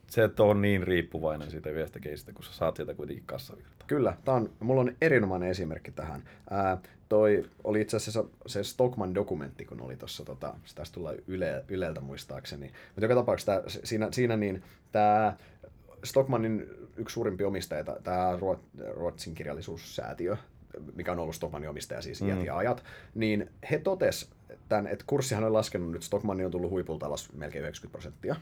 se, 0.08 0.24
että 0.24 0.44
on 0.44 0.62
niin 0.62 0.84
riippuvainen 0.84 1.52
siitä 1.52 1.70
yhdestä 1.70 2.00
keisistä, 2.00 2.34
kun 2.34 2.44
sä 2.44 2.54
saat 2.54 2.76
sieltä 2.76 2.94
kuitenkin 2.94 3.26
kassavirtaa. 3.26 3.88
Kyllä, 3.88 4.18
tää 4.26 4.36
on, 4.36 4.50
mulla 4.60 4.82
on 4.82 4.96
erinomainen 5.02 5.50
esimerkki 5.50 5.92
tähän. 5.92 6.24
Ää, 6.50 6.78
toi 7.10 7.50
oli 7.64 7.82
itse 7.82 7.98
asiassa 7.98 8.24
se 8.48 8.64
Stockman-dokumentti, 8.64 9.66
kun 9.66 9.82
oli 9.82 9.98
tuossa, 9.98 10.26
tota, 10.26 10.54
tästä 10.76 10.94
tulee 10.94 11.24
yle, 11.28 11.66
Yleltä 11.68 12.02
muistaakseni. 12.02 12.66
Mutta 12.66 13.02
joka 13.02 13.16
tapauksessa 13.16 13.52
tää, 13.52 13.70
siinä, 13.84 14.08
siinä 14.12 14.38
niin, 14.38 14.64
tämä 14.92 15.38
Stockmanin 16.04 16.68
yksi 16.98 17.14
suurimpi 17.14 17.44
omistaja, 17.44 17.84
tämä 17.84 18.38
Ruotsin 18.94 19.36
kirjallisuussäätiö, 19.36 20.38
mikä 20.96 21.12
on 21.12 21.20
ollut 21.20 21.36
Stockmanin 21.36 21.70
omistaja 21.70 22.02
siis 22.02 22.22
mm. 22.22 22.46
ja 22.46 22.58
ajat, 22.58 22.84
niin 23.16 23.50
he 23.72 23.80
totes 23.80 24.30
tämän, 24.70 24.88
että 24.88 25.06
kurssihan 25.08 25.44
on 25.44 25.54
laskenut 25.54 25.92
nyt, 25.92 26.04
Stockmanni 26.04 26.46
on 26.46 26.52
tullut 26.52 26.72
huipulta 26.72 27.06
alas 27.06 27.34
melkein 27.34 27.62
90 27.62 27.92
prosenttia, 27.92 28.36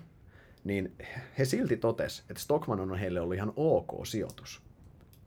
niin 0.64 0.94
he 1.38 1.46
silti 1.46 1.78
totes, 1.78 2.24
että 2.30 2.44
Stockman 2.44 2.80
on 2.80 3.00
heille 3.00 3.22
ollut 3.22 3.36
ihan 3.36 3.54
ok 3.56 4.06
sijoitus. 4.06 4.62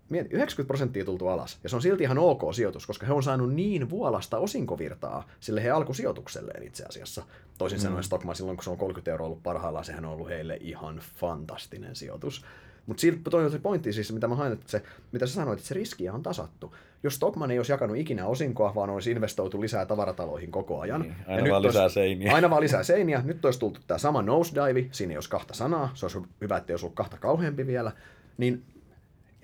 mieti, 0.08 0.28
90 0.34 0.66
prosenttia 0.66 1.04
tultu 1.04 1.28
alas, 1.28 1.58
ja 1.62 1.68
se 1.68 1.76
on 1.76 1.82
silti 1.82 2.02
ihan 2.02 2.18
ok 2.18 2.42
sijoitus, 2.54 2.86
koska 2.86 3.06
he 3.06 3.12
on 3.12 3.22
saanut 3.22 3.54
niin 3.54 3.90
vuolasta 3.90 4.38
osinkovirtaa 4.38 5.28
sille 5.40 5.62
he 5.62 5.70
alkusijoitukselleen 5.70 6.62
itse 6.62 6.84
asiassa. 6.84 7.22
Toisin 7.58 7.78
mm. 7.78 7.82
sanoen 7.82 8.04
Stockman 8.04 8.36
silloin, 8.36 8.56
kun 8.56 8.64
se 8.64 8.70
on 8.70 8.78
30 8.78 9.10
euroa 9.10 9.26
ollut 9.26 9.42
parhaillaan, 9.42 9.84
sehän 9.84 10.04
on 10.04 10.12
ollut 10.12 10.28
heille 10.28 10.58
ihan 10.60 11.00
fantastinen 11.16 11.96
sijoitus. 11.96 12.44
Mutta 12.86 13.30
toi 13.30 13.44
on 13.44 13.50
se 13.50 13.58
pointti 13.58 13.92
siis, 13.92 14.12
mitä 14.12 14.28
mä 14.28 14.34
hain, 14.34 14.52
että 14.52 14.70
se, 14.70 14.82
mitä 15.12 15.26
sä 15.26 15.34
sanoit, 15.34 15.58
että 15.58 15.68
se 15.68 15.74
riskiä 15.74 16.12
on 16.12 16.22
tasattu. 16.22 16.74
Jos 17.02 17.14
Stockman 17.14 17.50
ei 17.50 17.58
olisi 17.58 17.72
jakanut 17.72 17.96
ikinä 17.96 18.26
osinkoa, 18.26 18.74
vaan 18.74 18.90
olisi 18.90 19.10
investoitu 19.10 19.60
lisää 19.60 19.86
tavarataloihin 19.86 20.50
koko 20.50 20.80
ajan. 20.80 21.00
Niin, 21.00 21.14
aina 21.26 21.46
ja 21.46 21.52
vaan 21.52 21.62
nyt 21.62 21.70
lisää 21.70 21.82
olisi, 21.82 21.94
seiniä. 21.94 22.34
Aina 22.34 22.50
vaan 22.50 22.62
lisää 22.62 22.82
seiniä. 22.82 23.22
Nyt 23.24 23.44
olisi 23.44 23.58
tultu 23.58 23.80
tämä 23.86 23.98
sama 23.98 24.22
nosedive, 24.22 24.88
siinä 24.92 25.12
ei 25.12 25.16
olisi 25.16 25.30
kahta 25.30 25.54
sanaa, 25.54 25.90
se 25.94 26.06
olisi 26.06 26.18
hyvä, 26.40 26.56
että 26.56 26.72
ei 26.72 26.74
olisi 26.74 26.86
ollut 26.86 26.96
kahta 26.96 27.18
kauheampi 27.18 27.66
vielä, 27.66 27.92
niin 28.38 28.62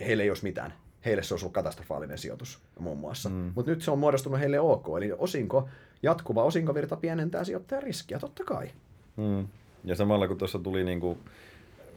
heille 0.00 0.22
ei 0.22 0.30
olisi 0.30 0.44
mitään. 0.44 0.72
Heille 1.04 1.22
se 1.22 1.34
olisi 1.34 1.44
ollut 1.44 1.54
katastrofaalinen 1.54 2.18
sijoitus 2.18 2.58
muun 2.78 2.98
muassa. 2.98 3.28
Mm. 3.28 3.52
Mutta 3.54 3.70
nyt 3.70 3.82
se 3.82 3.90
on 3.90 3.98
muodostunut 3.98 4.40
heille 4.40 4.60
ok. 4.60 4.86
Eli 4.96 5.12
osinko, 5.18 5.68
jatkuva 6.02 6.44
osinkovirta 6.44 6.96
pienentää 6.96 7.44
sijoittajan 7.44 7.82
riskiä, 7.82 8.18
totta 8.18 8.44
kai. 8.44 8.70
Mm. 9.16 9.48
Ja 9.84 9.94
samalla 9.94 10.28
kun 10.28 10.38
tuossa 10.38 10.58
tuli 10.58 10.84
niinku 10.84 11.18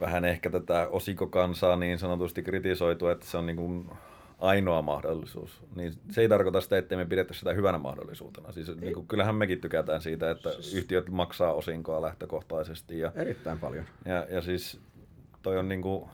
vähän 0.02 0.26
ehkä 0.26 0.49
tätä 0.49 0.88
osikokansaa 0.88 1.76
niin 1.76 1.99
sanotusti 1.99 2.43
kritisoitu, 2.43 3.08
että 3.08 3.26
se 3.26 3.38
on 3.38 3.45
niin 3.45 3.56
kuin 3.58 3.89
ainoa 4.39 4.82
mahdollisuus, 4.82 5.64
niin 5.76 5.93
se 6.12 6.22
ei 6.22 6.30
tarkoita 6.30 6.62
sitä, 6.62 6.78
että 6.78 6.95
me 6.95 7.06
pidetä 7.06 7.34
sitä 7.34 7.54
hyvänä 7.54 7.78
mahdollisuutena. 7.78 8.52
Siis 8.52 8.78
niin 8.78 8.93
kuin, 8.93 9.08
kyllähän 9.08 9.36
mekin 9.36 9.62
tykätään 9.62 10.02
siitä, 10.02 10.32
että 10.32 10.49
yhtiöt 10.76 11.10
maksaa 11.10 11.54
osinkoa 11.54 12.02
lähtökohtaisesti. 12.02 12.99
Ja, 12.99 13.12
Erittäin 13.16 13.60
paljon. 13.60 13.86
Ja, 14.06 14.28
ja 14.30 14.41
siis 14.41 14.80
toi 15.41 15.58
on 15.58 15.70
niin 15.70 15.82
kuin, 15.82 16.10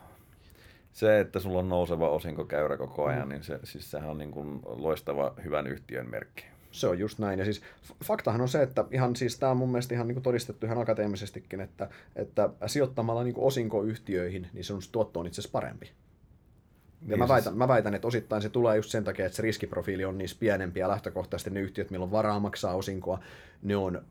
se, 0.92 1.20
että 1.20 1.40
sulla 1.40 1.58
on 1.58 1.68
nouseva 1.68 2.08
osinkokäyrä 2.08 2.76
koko 2.76 3.06
ajan, 3.06 3.28
mm. 3.28 3.32
niin 3.32 3.42
se, 3.42 3.58
siis 3.64 3.90
sehän 3.90 4.10
on 4.10 4.18
niin 4.18 4.30
kuin 4.30 4.60
loistava 4.64 5.34
hyvän 5.44 5.66
yhtiön 5.66 6.10
merkki. 6.10 6.44
Se 6.70 6.86
on 6.86 6.98
just 6.98 7.18
näin. 7.18 7.38
Ja 7.38 7.44
siis 7.44 7.62
faktahan 8.04 8.40
on 8.40 8.48
se, 8.48 8.62
että 8.62 8.84
ihan 8.90 9.16
siis 9.16 9.38
tämä 9.38 9.52
on 9.52 9.56
mun 9.56 9.70
mielestä 9.70 9.94
ihan 9.94 10.08
niin 10.08 10.22
todistettu 10.22 10.66
ihan 10.66 10.78
akateemisestikin, 10.78 11.60
että, 11.60 11.88
että 12.16 12.50
sijoittamalla 12.66 13.24
niin 13.24 13.34
osinkoyhtiöihin, 13.36 14.46
niin 14.52 14.64
se 14.64 14.72
on 14.72 14.80
tuotto 14.92 15.20
on 15.20 15.26
itse 15.26 15.40
asiassa 15.40 15.52
parempi. 15.52 15.86
Ja 15.86 17.08
niin 17.08 17.18
mä, 17.18 17.24
siis- 17.24 17.28
väitän, 17.34 17.56
mä 17.56 17.68
väitän, 17.68 17.94
että 17.94 18.08
osittain 18.08 18.42
se 18.42 18.48
tulee 18.48 18.76
just 18.76 18.90
sen 18.90 19.04
takia, 19.04 19.26
että 19.26 19.36
se 19.36 19.42
riskiprofiili 19.42 20.04
on 20.04 20.18
niissä 20.18 20.36
pienempiä 20.40 20.88
lähtökohtaisesti 20.88 21.50
ne 21.50 21.60
yhtiöt, 21.60 21.90
millä 21.90 22.04
on 22.04 22.10
varaa 22.10 22.40
maksaa 22.40 22.74
osinkoa, 22.74 23.18
ne 23.62 23.76
on, 23.76 24.02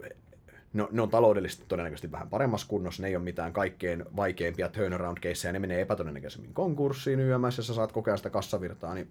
ne, 0.74 0.88
ne 0.92 1.02
on 1.02 1.10
taloudellisesti 1.10 1.66
todennäköisesti 1.68 2.12
vähän 2.12 2.30
paremmassa 2.30 2.68
kunnossa, 2.68 3.02
ne 3.02 3.08
ei 3.08 3.16
ole 3.16 3.24
mitään 3.24 3.54
kaikkein 3.54 4.06
vaikeimpia 4.16 4.70
turnaround 4.70 5.18
caseja, 5.18 5.52
ne 5.52 5.60
menee 5.60 5.82
epätodennäköisemmin 5.82 6.54
konkurssiin 6.54 7.20
yömässä, 7.20 7.64
sä 7.64 7.74
saat 7.74 7.92
kokea 7.92 8.18
sitä 8.18 8.30
kassavirtaa, 8.30 8.94
niin 8.94 9.08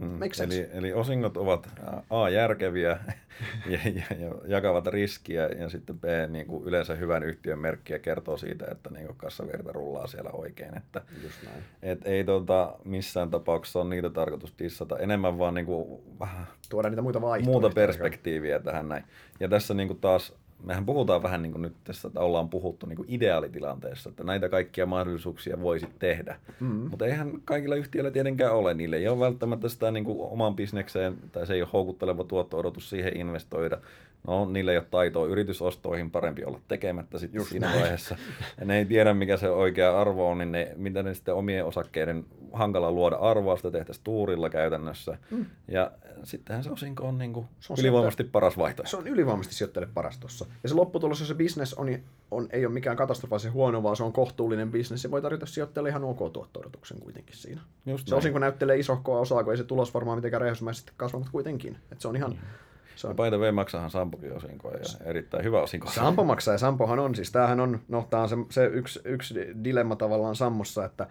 Mm. 0.00 0.22
Eli, 0.22 0.68
eli 0.72 0.92
osingot 0.92 1.36
ovat 1.36 1.68
A 2.10 2.28
järkeviä 2.28 2.98
ja, 3.72 3.78
ja, 3.84 4.16
ja 4.18 4.34
jakavat 4.46 4.86
riskiä 4.86 5.46
ja 5.46 5.68
sitten 5.68 5.98
B 5.98 6.04
niin 6.28 6.46
kuin 6.46 6.64
yleensä 6.64 6.94
hyvän 6.94 7.22
yhtiön 7.22 7.58
merkkiä 7.58 7.98
kertoo 7.98 8.36
siitä, 8.36 8.66
että 8.70 8.90
niin 8.90 9.06
kuin 9.06 9.16
kassavirta 9.16 9.72
rullaa 9.72 10.06
siellä 10.06 10.30
oikein. 10.30 10.76
Että, 10.76 11.02
Just 11.22 11.42
näin. 11.44 11.62
Et 11.82 12.06
ei 12.06 12.24
tuota, 12.24 12.74
missään 12.84 13.30
tapauksessa 13.30 13.80
ole 13.80 13.90
niitä 13.90 14.10
tarkoitus 14.10 14.54
dissata, 14.58 14.98
enemmän 14.98 15.38
vaan 15.38 15.54
niin 15.54 15.66
kuin, 15.66 16.02
vähän 16.20 16.46
tuoda 16.68 16.88
niitä 16.88 17.02
muita 17.02 17.20
Muuta 17.44 17.70
perspektiiviä 17.70 18.58
tähän 18.58 18.88
näin. 18.88 19.04
Ja 19.40 19.48
tässä 19.48 19.74
niin 19.74 19.88
kuin 19.88 20.00
taas 20.00 20.32
mehän 20.64 20.86
puhutaan 20.86 21.22
vähän 21.22 21.42
niin 21.42 21.52
kuin 21.52 21.62
nyt 21.62 21.74
tässä, 21.84 22.08
että 22.08 22.20
ollaan 22.20 22.48
puhuttu 22.48 22.86
niin 22.86 22.96
kuin 22.96 23.08
ideaalitilanteessa, 23.08 24.10
että 24.10 24.24
näitä 24.24 24.48
kaikkia 24.48 24.86
mahdollisuuksia 24.86 25.60
voisi 25.60 25.86
tehdä. 25.98 26.36
Mm-hmm. 26.60 26.90
Mutta 26.90 27.06
eihän 27.06 27.32
kaikilla 27.44 27.74
yhtiöillä 27.74 28.10
tietenkään 28.10 28.54
ole. 28.54 28.74
Niille 28.74 28.96
ei 28.96 29.08
ole 29.08 29.20
välttämättä 29.20 29.68
sitä 29.68 29.90
niin 29.90 30.04
kuin 30.04 30.18
oman 30.20 30.56
bisnekseen, 30.56 31.16
tai 31.32 31.46
se 31.46 31.54
ei 31.54 31.62
ole 31.62 31.70
houkutteleva 31.72 32.24
tuotto-odotus 32.24 32.90
siihen 32.90 33.16
investoida. 33.16 33.78
No, 34.26 34.44
niillä 34.44 34.72
ei 34.72 34.78
ole 34.78 34.86
taitoa 34.90 35.26
yritysostoihin, 35.26 36.10
parempi 36.10 36.44
olla 36.44 36.60
tekemättä 36.68 37.18
sitten 37.18 37.38
Just 37.38 37.50
siinä 37.50 37.66
näin. 37.66 37.80
vaiheessa. 37.80 38.16
Ja 38.60 38.66
ne 38.66 38.78
ei 38.78 38.84
tiedä, 38.84 39.14
mikä 39.14 39.36
se 39.36 39.50
oikea 39.50 40.00
arvo 40.00 40.30
on, 40.30 40.38
niin 40.38 40.52
ne, 40.52 40.72
mitä 40.76 41.02
ne 41.02 41.14
sitten 41.14 41.34
omien 41.34 41.64
osakkeiden 41.64 42.24
hankala 42.52 42.92
luoda 42.92 43.16
arvoa, 43.16 43.56
sitä 43.56 43.70
tehtäisiin 43.70 44.04
tuurilla 44.04 44.50
käytännössä. 44.50 45.18
Mm. 45.30 45.46
Ja 45.68 45.90
sittenhän 46.22 46.64
se 46.64 46.70
osinko 46.70 47.08
on, 47.08 47.18
niin 47.18 47.32
kuin 47.32 47.46
se 47.60 47.72
on 47.72 47.76
ylivoimaisesti 47.80 48.22
sijoittaja. 48.22 48.32
paras 48.32 48.58
vaihtoehto. 48.58 48.90
Se 48.90 48.96
on 48.96 49.06
ylivoimaisesti 49.06 49.54
sijoittajalle 49.56 49.92
paras 49.94 50.18
tuossa. 50.18 50.46
Ja 50.62 50.68
se 50.68 50.74
lopputulos, 50.74 51.20
jos 51.20 51.28
se 51.28 51.34
business 51.34 51.74
on, 51.74 51.88
on, 52.30 52.48
ei 52.50 52.66
ole 52.66 52.74
mikään 52.74 52.96
katastrofaalisen 52.96 53.52
huono, 53.52 53.82
vaan 53.82 53.96
se 53.96 54.02
on 54.02 54.12
kohtuullinen 54.12 54.70
business, 54.70 55.02
se 55.02 55.10
voi 55.10 55.22
tarjota 55.22 55.46
sijoittajalle 55.46 55.88
ihan 55.88 56.04
ok 56.04 56.18
tuotto 56.32 56.62
kuitenkin 57.02 57.36
siinä. 57.36 57.60
Just 57.86 58.08
se 58.08 58.14
osinko 58.14 58.38
näyttelee 58.38 58.78
isohkoa 58.78 59.20
osaa, 59.20 59.44
kun 59.44 59.52
ei 59.52 59.56
se 59.56 59.64
tulos 59.64 59.94
varmaan 59.94 60.18
mitenkään 60.18 60.40
rehosmäisesti 60.40 60.92
kasva, 60.96 61.18
mutta 61.18 61.32
kuitenkin. 61.32 61.78
Et 61.92 62.00
se 62.00 62.08
on 62.08 62.16
ihan, 62.16 62.30
mm. 62.30 62.38
Se 62.96 63.06
on... 63.06 63.16
Paita 63.16 63.40
V 63.40 63.52
maksahan 63.52 63.90
Sampokin 63.90 64.36
osinkoja 64.36 64.78
ja 64.78 65.10
erittäin 65.10 65.44
hyvä 65.44 65.62
osinko. 65.62 65.90
Sampo 65.90 66.24
maksaa 66.24 66.54
ja 66.54 66.58
Sampohan 66.58 66.98
on, 66.98 67.14
siis 67.14 67.32
tämähän 67.32 67.60
on, 67.60 67.80
no 67.88 68.06
tämä 68.10 68.22
on 68.22 68.28
se, 68.28 68.36
se 68.50 68.66
yksi, 68.66 69.00
yksi 69.04 69.34
dilemma 69.64 69.96
tavallaan 69.96 70.36
Sammossa, 70.36 70.84
että 70.84 71.06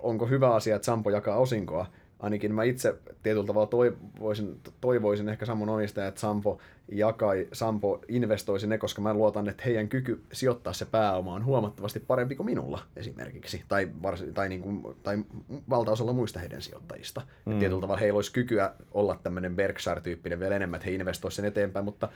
onko 0.00 0.26
hyvä 0.26 0.54
asia, 0.54 0.76
että 0.76 0.86
Sampo 0.86 1.10
jakaa 1.10 1.36
osinkoa, 1.36 1.86
ainakin 2.20 2.54
mä 2.54 2.64
itse 2.64 2.94
tietyllä 3.22 3.46
tavalla 3.46 3.66
toivoisin, 3.66 4.60
toivoisin 4.80 5.28
ehkä 5.28 5.46
Sammon 5.46 5.68
omistaja, 5.68 6.06
että 6.06 6.20
Sampo 6.20 6.58
jakai, 6.92 7.48
Sampo 7.52 8.00
investoisi 8.08 8.66
ne, 8.66 8.78
koska 8.78 9.02
mä 9.02 9.14
luotan, 9.14 9.48
että 9.48 9.62
heidän 9.66 9.88
kyky 9.88 10.22
sijoittaa 10.32 10.72
se 10.72 10.84
pääoma 10.84 11.34
on 11.34 11.44
huomattavasti 11.44 12.00
parempi 12.00 12.36
kuin 12.36 12.44
minulla 12.46 12.82
esimerkiksi, 12.96 13.64
tai, 13.68 13.88
vars, 14.02 14.24
tai, 14.34 14.48
niin 14.48 14.62
kuin, 14.62 14.96
tai 15.02 15.24
valtaosalla 15.70 16.12
muista 16.12 16.40
heidän 16.40 16.62
sijoittajista. 16.62 17.22
Mm. 17.44 17.52
Et 17.52 17.58
tietyllä 17.58 17.80
tavalla 17.80 18.00
heillä 18.00 18.16
olisi 18.16 18.32
kykyä 18.32 18.72
olla 18.92 19.18
tämmöinen 19.22 19.56
Berkshire-tyyppinen 19.56 20.40
vielä 20.40 20.56
enemmän, 20.56 20.78
että 20.78 20.88
he 20.90 20.94
investoisivat 20.94 21.36
sen 21.36 21.44
eteenpäin, 21.44 21.84
mutta 21.84 22.08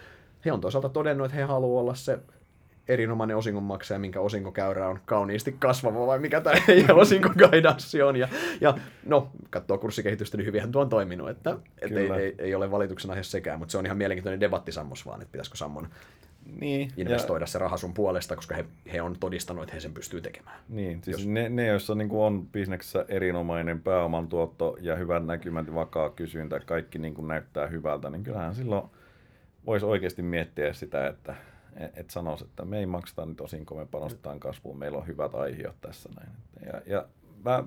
he 0.45 0.53
on 0.53 0.61
toisaalta 0.61 0.89
todennut, 0.89 1.25
että 1.25 1.37
he 1.37 1.43
haluavat 1.43 1.81
olla 1.81 1.95
se 1.95 2.19
erinomainen 2.89 3.37
osingonmaksaja, 3.37 3.99
minkä 3.99 4.21
osinkokäyrä 4.21 4.89
on 4.89 5.01
kauniisti 5.05 5.57
kasvava, 5.59 6.07
vai 6.07 6.19
mikä 6.19 6.41
tämä 6.41 6.57
osinkoguidanssi 6.95 8.03
on. 8.03 8.17
Ja, 8.17 8.29
ja 8.61 8.75
no, 9.07 9.31
katsoo 9.51 9.79
kurssikehitystä, 9.79 10.37
niin 10.37 10.47
hyvinhän 10.47 10.73
tuo 10.73 10.83
on 10.83 10.89
toiminut, 10.89 11.31
että 11.31 11.57
et 11.83 11.93
ei, 11.93 12.11
ei, 12.11 12.35
ei, 12.39 12.55
ole 12.55 12.71
valituksen 12.71 13.11
aihe 13.11 13.23
sekään, 13.23 13.59
mutta 13.59 13.73
se 13.73 13.79
on 13.79 13.87
ihan 13.87 13.99
mielenkiintoinen 13.99 14.41
debatti 14.41 14.73
Sammos 14.73 15.07
vaan, 15.07 15.23
että 15.23 15.33
pitäisikö 15.33 15.57
Sammon 15.57 15.89
niin, 16.61 16.91
investoida 16.97 17.43
ja... 17.43 17.47
se 17.47 17.59
raha 17.59 17.77
sun 17.77 17.95
puolesta, 17.95 18.37
koska 18.37 18.55
he, 18.55 18.65
he 18.93 19.03
on 19.03 19.17
todistanut, 19.21 19.63
että 19.63 19.75
he 19.75 19.81
sen 19.81 19.95
pystyy 19.95 20.21
tekemään. 20.21 20.61
Niin, 20.69 21.03
siis 21.03 21.19
Jos... 21.19 21.27
ne, 21.27 21.49
ne, 21.49 21.67
joissa 21.67 21.95
niin 21.95 22.09
on 22.13 22.47
bisneksessä 22.47 23.05
erinomainen 23.09 23.81
pääoman 23.81 24.29
tuotto 24.29 24.77
ja 24.81 24.97
hyvän 24.97 25.27
näkymät, 25.27 25.75
vakaa 25.75 26.11
kysyntä, 26.11 26.61
kaikki 26.61 26.99
niin 26.99 27.15
kuin 27.15 27.29
näyttää 27.29 27.67
hyvältä, 27.67 28.11
niin 28.11 28.23
kyllähän 28.23 28.55
silloin 28.55 28.85
voisi 29.67 29.87
oikeasti 29.87 30.23
miettiä 30.23 30.73
sitä, 30.73 31.07
että 31.07 31.35
et 31.95 32.11
sanoisi, 32.11 32.45
että 32.45 32.65
me 32.65 32.79
ei 32.79 32.87
makseta 32.87 33.27
nyt 33.27 33.41
osinko, 33.41 33.75
me 33.75 33.87
panostetaan 33.87 34.41
kasvuun, 34.41 34.79
meillä 34.79 34.99
on 34.99 35.07
hyvät 35.07 35.35
aihiot 35.35 35.77
tässä 35.81 36.09
näin. 36.17 36.31
Ja, 36.67 36.83
ja 36.87 37.07
mä 37.45 37.65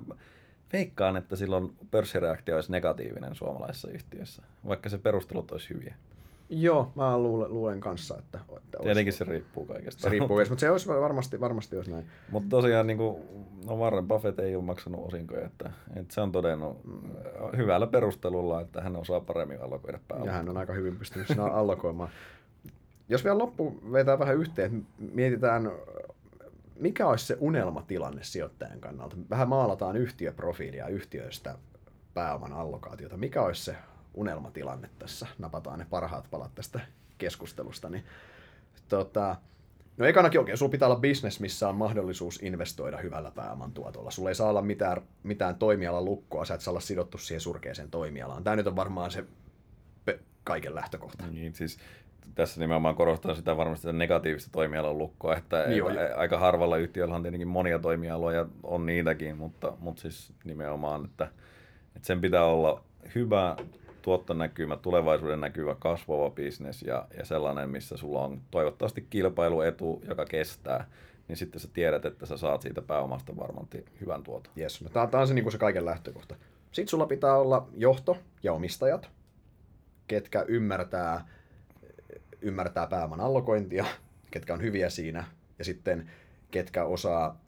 veikkaan, 0.73 1.17
että 1.17 1.35
silloin 1.35 1.75
pörssireaktio 1.91 2.55
olisi 2.55 2.71
negatiivinen 2.71 3.35
suomalaisessa 3.35 3.91
yhtiössä, 3.91 4.43
vaikka 4.67 4.89
se 4.89 4.97
perustelut 4.97 5.51
olisi 5.51 5.69
hyviä. 5.69 5.95
Joo, 6.49 6.91
mä 6.95 7.17
luulen, 7.17 7.53
luulen 7.53 7.79
kanssa, 7.79 8.17
että... 8.19 8.39
että 8.57 8.77
Tietenkin 8.83 9.13
se 9.13 9.23
riippuu 9.23 9.65
kaikesta. 9.65 10.01
Se 10.01 10.09
riippuu, 10.09 10.37
mutta 10.37 10.59
se 10.59 10.71
olisi 10.71 10.87
varmasti, 10.87 11.39
varmasti 11.39 11.75
jos 11.75 11.87
näin. 11.87 12.05
Mutta 12.31 12.49
tosiaan, 12.49 12.87
niin 12.87 12.97
kuin, 12.97 13.23
no 13.65 13.77
Warren 13.77 14.07
Buffett 14.07 14.39
ei 14.39 14.55
ole 14.55 14.63
maksanut 14.63 15.05
osinkoja, 15.07 15.45
että, 15.45 15.71
että 15.95 16.13
se 16.13 16.21
on 16.21 16.31
todennut 16.31 16.83
mm. 16.83 17.57
hyvällä 17.57 17.87
perustelulla, 17.87 18.61
että 18.61 18.81
hän 18.81 18.95
osaa 18.95 19.19
paremmin 19.19 19.61
allokoida 19.61 19.99
pääomaa. 20.07 20.27
Ja 20.27 20.33
hän 20.33 20.49
on 20.49 20.57
aika 20.57 20.73
hyvin 20.73 20.97
pystynyt 20.97 21.27
siinä 21.27 21.43
allokoimaan. 21.43 22.09
Jos 23.09 23.23
vielä 23.23 23.37
loppu 23.37 23.79
vetää 23.91 24.19
vähän 24.19 24.35
yhteen, 24.35 24.87
mietitään, 24.97 25.71
mikä 26.75 27.07
olisi 27.07 27.25
se 27.25 27.37
unelmatilanne 27.39 28.23
sijoittajan 28.23 28.79
kannalta. 28.79 29.15
Vähän 29.29 29.49
maalataan 29.49 29.97
yhtiöprofiilia 29.97 30.87
yhtiöistä 30.87 31.57
pääoman 32.13 32.53
allokaatiota. 32.53 33.17
Mikä 33.17 33.41
olisi 33.41 33.63
se 33.63 33.75
unelmatilanne 34.13 34.89
tässä? 34.99 35.27
Napataan 35.37 35.79
ne 35.79 35.85
parhaat 35.89 36.27
palat 36.31 36.55
tästä 36.55 36.79
keskustelusta. 37.17 37.89
Niin, 37.89 38.03
tota, 38.89 39.35
No 39.97 40.05
ekanakin 40.05 40.39
oikein, 40.39 40.57
sulla 40.57 40.71
pitää 40.71 40.87
olla 40.87 40.99
business, 40.99 41.39
missä 41.39 41.69
on 41.69 41.75
mahdollisuus 41.75 42.39
investoida 42.43 42.97
hyvällä 42.97 43.31
pääoman 43.31 43.71
tuotolla. 43.71 44.11
Sulla 44.11 44.29
ei 44.29 44.35
saa 44.35 44.49
olla 44.49 44.61
mitään, 44.61 45.01
mitään 45.23 45.55
toimialan 45.55 46.05
lukkoa, 46.05 46.45
sä 46.45 46.53
et 46.53 46.61
saa 46.61 46.71
olla 46.71 46.79
sidottu 46.79 47.17
siihen 47.17 47.41
surkeeseen 47.41 47.91
toimialaan. 47.91 48.43
Tämä 48.43 48.55
nyt 48.55 48.67
on 48.67 48.75
varmaan 48.75 49.11
se 49.11 49.25
kaiken 50.43 50.75
lähtökohta. 50.75 51.27
Niin, 51.27 51.55
siis 51.55 51.77
tässä 52.35 52.59
nimenomaan 52.59 52.95
korostaa 52.95 53.35
sitä 53.35 53.57
varmasti 53.57 53.81
sitä 53.81 53.93
negatiivista 53.93 54.49
toimialan 54.51 54.97
lukkoa, 54.97 55.35
että 55.35 55.57
Joo, 55.57 55.89
aika 56.15 56.39
harvalla 56.39 56.77
yhtiöllä 56.77 57.15
on 57.15 57.21
tietenkin 57.21 57.47
monia 57.47 57.79
toimialoja, 57.79 58.45
on 58.63 58.85
niitäkin, 58.85 59.37
mutta, 59.37 59.73
mutta 59.79 60.01
siis 60.01 60.33
nimenomaan, 60.43 61.05
että, 61.05 61.27
että 61.95 62.07
sen 62.07 62.21
pitää 62.21 62.45
olla 62.45 62.83
hyvä 63.15 63.55
tuottonäkymä, 64.01 64.77
tulevaisuuden 64.77 65.41
näkyvä 65.41 65.75
kasvava 65.79 66.29
bisnes 66.29 66.81
ja, 66.81 67.07
ja 67.17 67.25
sellainen, 67.25 67.69
missä 67.69 67.97
sulla 67.97 68.21
on 68.21 68.41
toivottavasti 68.51 69.07
kilpailuetu, 69.09 70.01
joka 70.07 70.25
kestää, 70.25 70.87
niin 71.27 71.37
sitten 71.37 71.59
sä 71.59 71.67
tiedät, 71.73 72.05
että 72.05 72.25
sä 72.25 72.37
saat 72.37 72.61
siitä 72.61 72.81
pääomasta 72.81 73.37
varmasti 73.37 73.85
hyvän 74.01 74.23
tuoton. 74.23 74.53
Yes. 74.57 74.81
No, 74.81 74.89
tämä 74.89 75.21
on 75.21 75.27
se, 75.27 75.33
niin 75.33 75.51
se 75.51 75.57
kaiken 75.57 75.85
lähtökohta 75.85 76.35
Sitten 76.71 76.89
sulla 76.89 77.05
pitää 77.05 77.37
olla 77.37 77.67
johto 77.77 78.17
ja 78.43 78.53
omistajat, 78.53 79.09
ketkä 80.07 80.45
ymmärtää, 80.47 81.27
ymmärtää 82.45 82.87
pääoman 82.87 83.21
allokointia, 83.21 83.85
ketkä 84.31 84.53
on 84.53 84.61
hyviä 84.61 84.89
siinä, 84.89 85.23
ja 85.59 85.65
sitten 85.65 86.11
ketkä 86.51 86.85
osaa, 86.85 87.41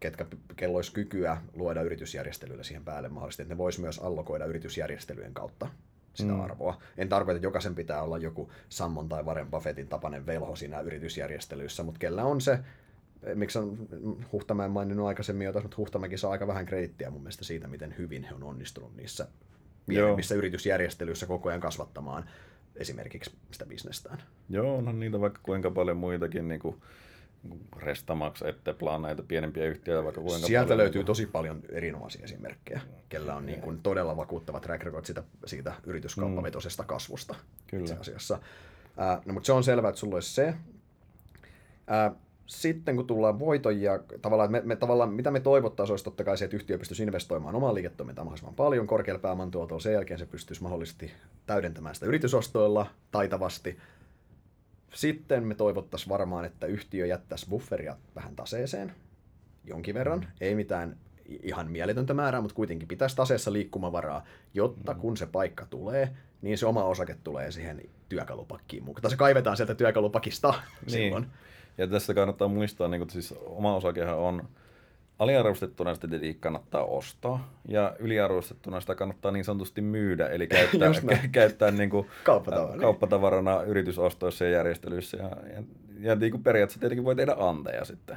ketkä, 0.00 0.26
kello 0.56 0.76
olisi 0.76 0.92
kykyä 0.92 1.36
luoda 1.54 1.82
yritysjärjestelyillä 1.82 2.64
siihen 2.64 2.84
päälle 2.84 3.08
mahdollisesti, 3.08 3.42
että 3.42 3.54
ne 3.54 3.58
vois 3.58 3.78
myös 3.78 3.98
allokoida 3.98 4.44
yritysjärjestelyjen 4.44 5.34
kautta 5.34 5.68
sitä 6.14 6.32
mm. 6.32 6.40
arvoa. 6.40 6.80
En 6.98 7.08
tarkoita, 7.08 7.36
että 7.36 7.46
jokaisen 7.46 7.74
pitää 7.74 8.02
olla 8.02 8.18
joku 8.18 8.50
Sammon 8.68 9.08
tai 9.08 9.22
Warren 9.22 9.50
Buffettin 9.50 9.88
tapainen 9.88 10.26
velho 10.26 10.56
siinä 10.56 10.80
yritysjärjestelyissä, 10.80 11.82
mutta 11.82 11.98
kellä 11.98 12.24
on 12.24 12.40
se, 12.40 12.58
miksi 13.34 13.58
on 13.58 13.88
Huhtamäen 14.32 14.70
maininnut 14.70 15.06
aikaisemmin 15.06 15.44
jotain, 15.44 15.64
mutta 15.64 15.76
Huhtamäki 15.76 16.18
saa 16.18 16.30
aika 16.30 16.46
vähän 16.46 16.66
kreittiä 16.66 17.10
mun 17.10 17.20
mielestä 17.20 17.44
siitä, 17.44 17.68
miten 17.68 17.94
hyvin 17.98 18.24
he 18.24 18.34
on 18.34 18.42
onnistunut 18.42 18.96
niissä 18.96 19.28
pienemmissä 19.86 20.34
yritysjärjestelyissä 20.34 21.26
koko 21.26 21.48
ajan 21.48 21.60
kasvattamaan 21.60 22.30
esimerkiksi 22.76 23.30
sitä 23.50 23.66
bisnestään. 23.66 24.18
Joo, 24.50 24.80
no 24.80 24.92
niitä 24.92 25.20
vaikka 25.20 25.40
kuinka 25.42 25.70
paljon 25.70 25.96
muitakin, 25.96 26.48
niin 26.48 26.60
kuin 26.60 26.76
Restamax, 27.76 28.42
Etteplan, 28.42 29.02
näitä 29.02 29.22
pienempiä 29.22 29.64
yhtiöitä 29.66 30.04
vaikka 30.04 30.20
kuinka 30.20 30.46
Sieltä 30.46 30.64
paljon. 30.68 30.78
löytyy 30.78 31.04
tosi 31.04 31.26
paljon 31.26 31.62
erinomaisia 31.68 32.24
esimerkkejä, 32.24 32.80
kellä 33.08 33.36
on 33.36 33.46
niin 33.46 33.60
kuin 33.60 33.82
todella 33.82 34.16
vakuuttavat 34.16 34.62
track 34.62 34.84
record 34.84 35.04
siitä, 35.04 35.22
siitä 35.46 35.72
yrityskauppavetoisesta 35.86 36.84
kasvusta 36.84 37.34
Kyllä. 37.66 37.82
itse 37.82 37.94
asiassa. 38.00 38.38
Ää, 38.96 39.22
no, 39.26 39.32
mutta 39.32 39.46
se 39.46 39.52
on 39.52 39.64
selvää, 39.64 39.88
että 39.88 39.98
sulla 39.98 40.14
olisi 40.14 40.34
se. 40.34 40.54
Ää, 41.86 42.12
sitten 42.46 42.96
kun 42.96 43.06
tullaan 43.06 43.38
voiton 43.38 43.80
ja 43.80 43.98
tavallaan, 44.22 44.52
me, 44.52 44.62
me, 44.64 44.76
tavallaan 44.76 45.12
mitä 45.12 45.30
me 45.30 45.40
toivottaisiin 45.40 45.92
olisi 45.92 46.04
totta 46.04 46.24
kai 46.24 46.38
se, 46.38 46.44
että 46.44 46.56
yhtiö 46.56 46.78
pystyisi 46.78 47.02
investoimaan 47.02 47.54
omaan 47.54 47.74
liiketoimintaan 47.74 48.26
mahdollisimman 48.26 48.54
paljon 48.54 48.86
korkealla 48.86 49.20
pääoman 49.20 49.50
tuotolla. 49.50 49.80
Sen 49.80 49.92
jälkeen 49.92 50.18
se 50.18 50.26
pystyisi 50.26 50.62
mahdollisesti 50.62 51.12
täydentämään 51.46 51.94
sitä 51.94 52.06
yritysostoilla 52.06 52.86
taitavasti. 53.10 53.78
Sitten 54.94 55.44
me 55.44 55.54
toivottaisiin 55.54 56.08
varmaan, 56.08 56.44
että 56.44 56.66
yhtiö 56.66 57.06
jättäisi 57.06 57.48
bufferia 57.48 57.96
vähän 58.16 58.36
taseeseen 58.36 58.92
jonkin 59.64 59.94
verran. 59.94 60.28
Ei 60.40 60.54
mitään 60.54 60.96
ihan 61.42 61.70
mieletöntä 61.70 62.14
määrää, 62.14 62.40
mutta 62.40 62.54
kuitenkin 62.54 62.88
pitäisi 62.88 63.16
taseessa 63.16 63.52
liikkumavaraa, 63.52 64.24
jotta 64.54 64.94
mm. 64.94 65.00
kun 65.00 65.16
se 65.16 65.26
paikka 65.26 65.66
tulee, 65.66 66.10
niin 66.42 66.58
se 66.58 66.66
oma 66.66 66.84
osake 66.84 67.16
tulee 67.24 67.50
siihen 67.50 67.82
työkalupakkiin 68.08 68.84
mukaan. 68.84 69.02
Tai 69.02 69.10
se 69.10 69.16
kaivetaan 69.16 69.56
sieltä 69.56 69.74
työkalupakista 69.74 70.48
niin. 70.50 70.90
silloin. 70.90 71.26
Ja 71.78 71.86
tässä 71.86 72.14
kannattaa 72.14 72.48
muistaa, 72.48 72.88
niin 72.88 73.00
kuin, 73.00 73.10
siis 73.10 73.34
oma 73.46 73.76
osakehan 73.76 74.18
on 74.18 74.48
aliarvostettuna 75.18 75.94
sitä 75.94 76.08
tietenkin 76.08 76.40
kannattaa 76.40 76.84
ostaa, 76.84 77.52
ja 77.68 77.96
yliarvostettuna 77.98 78.80
sitä 78.80 78.94
kannattaa 78.94 79.32
niin 79.32 79.44
sanotusti 79.44 79.80
myydä, 79.80 80.28
eli 80.28 80.46
käyttää, 80.56 80.90
kä- 80.92 81.28
käyttää 81.32 81.70
niin 81.70 81.90
kuin, 81.90 82.06
Kauppatavara. 82.24 82.80
kauppatavarana 82.80 83.62
yritysostoissa 83.62 84.44
ja 84.44 84.50
järjestelyissä, 84.50 85.16
ja, 85.16 85.30
ja, 85.56 85.62
ja 86.00 86.14
niin 86.14 86.30
kuin 86.30 86.42
periaatteessa 86.42 86.80
tietenkin 86.80 87.04
voi 87.04 87.16
tehdä 87.16 87.36
anteja 87.38 87.84
sitten. 87.84 88.16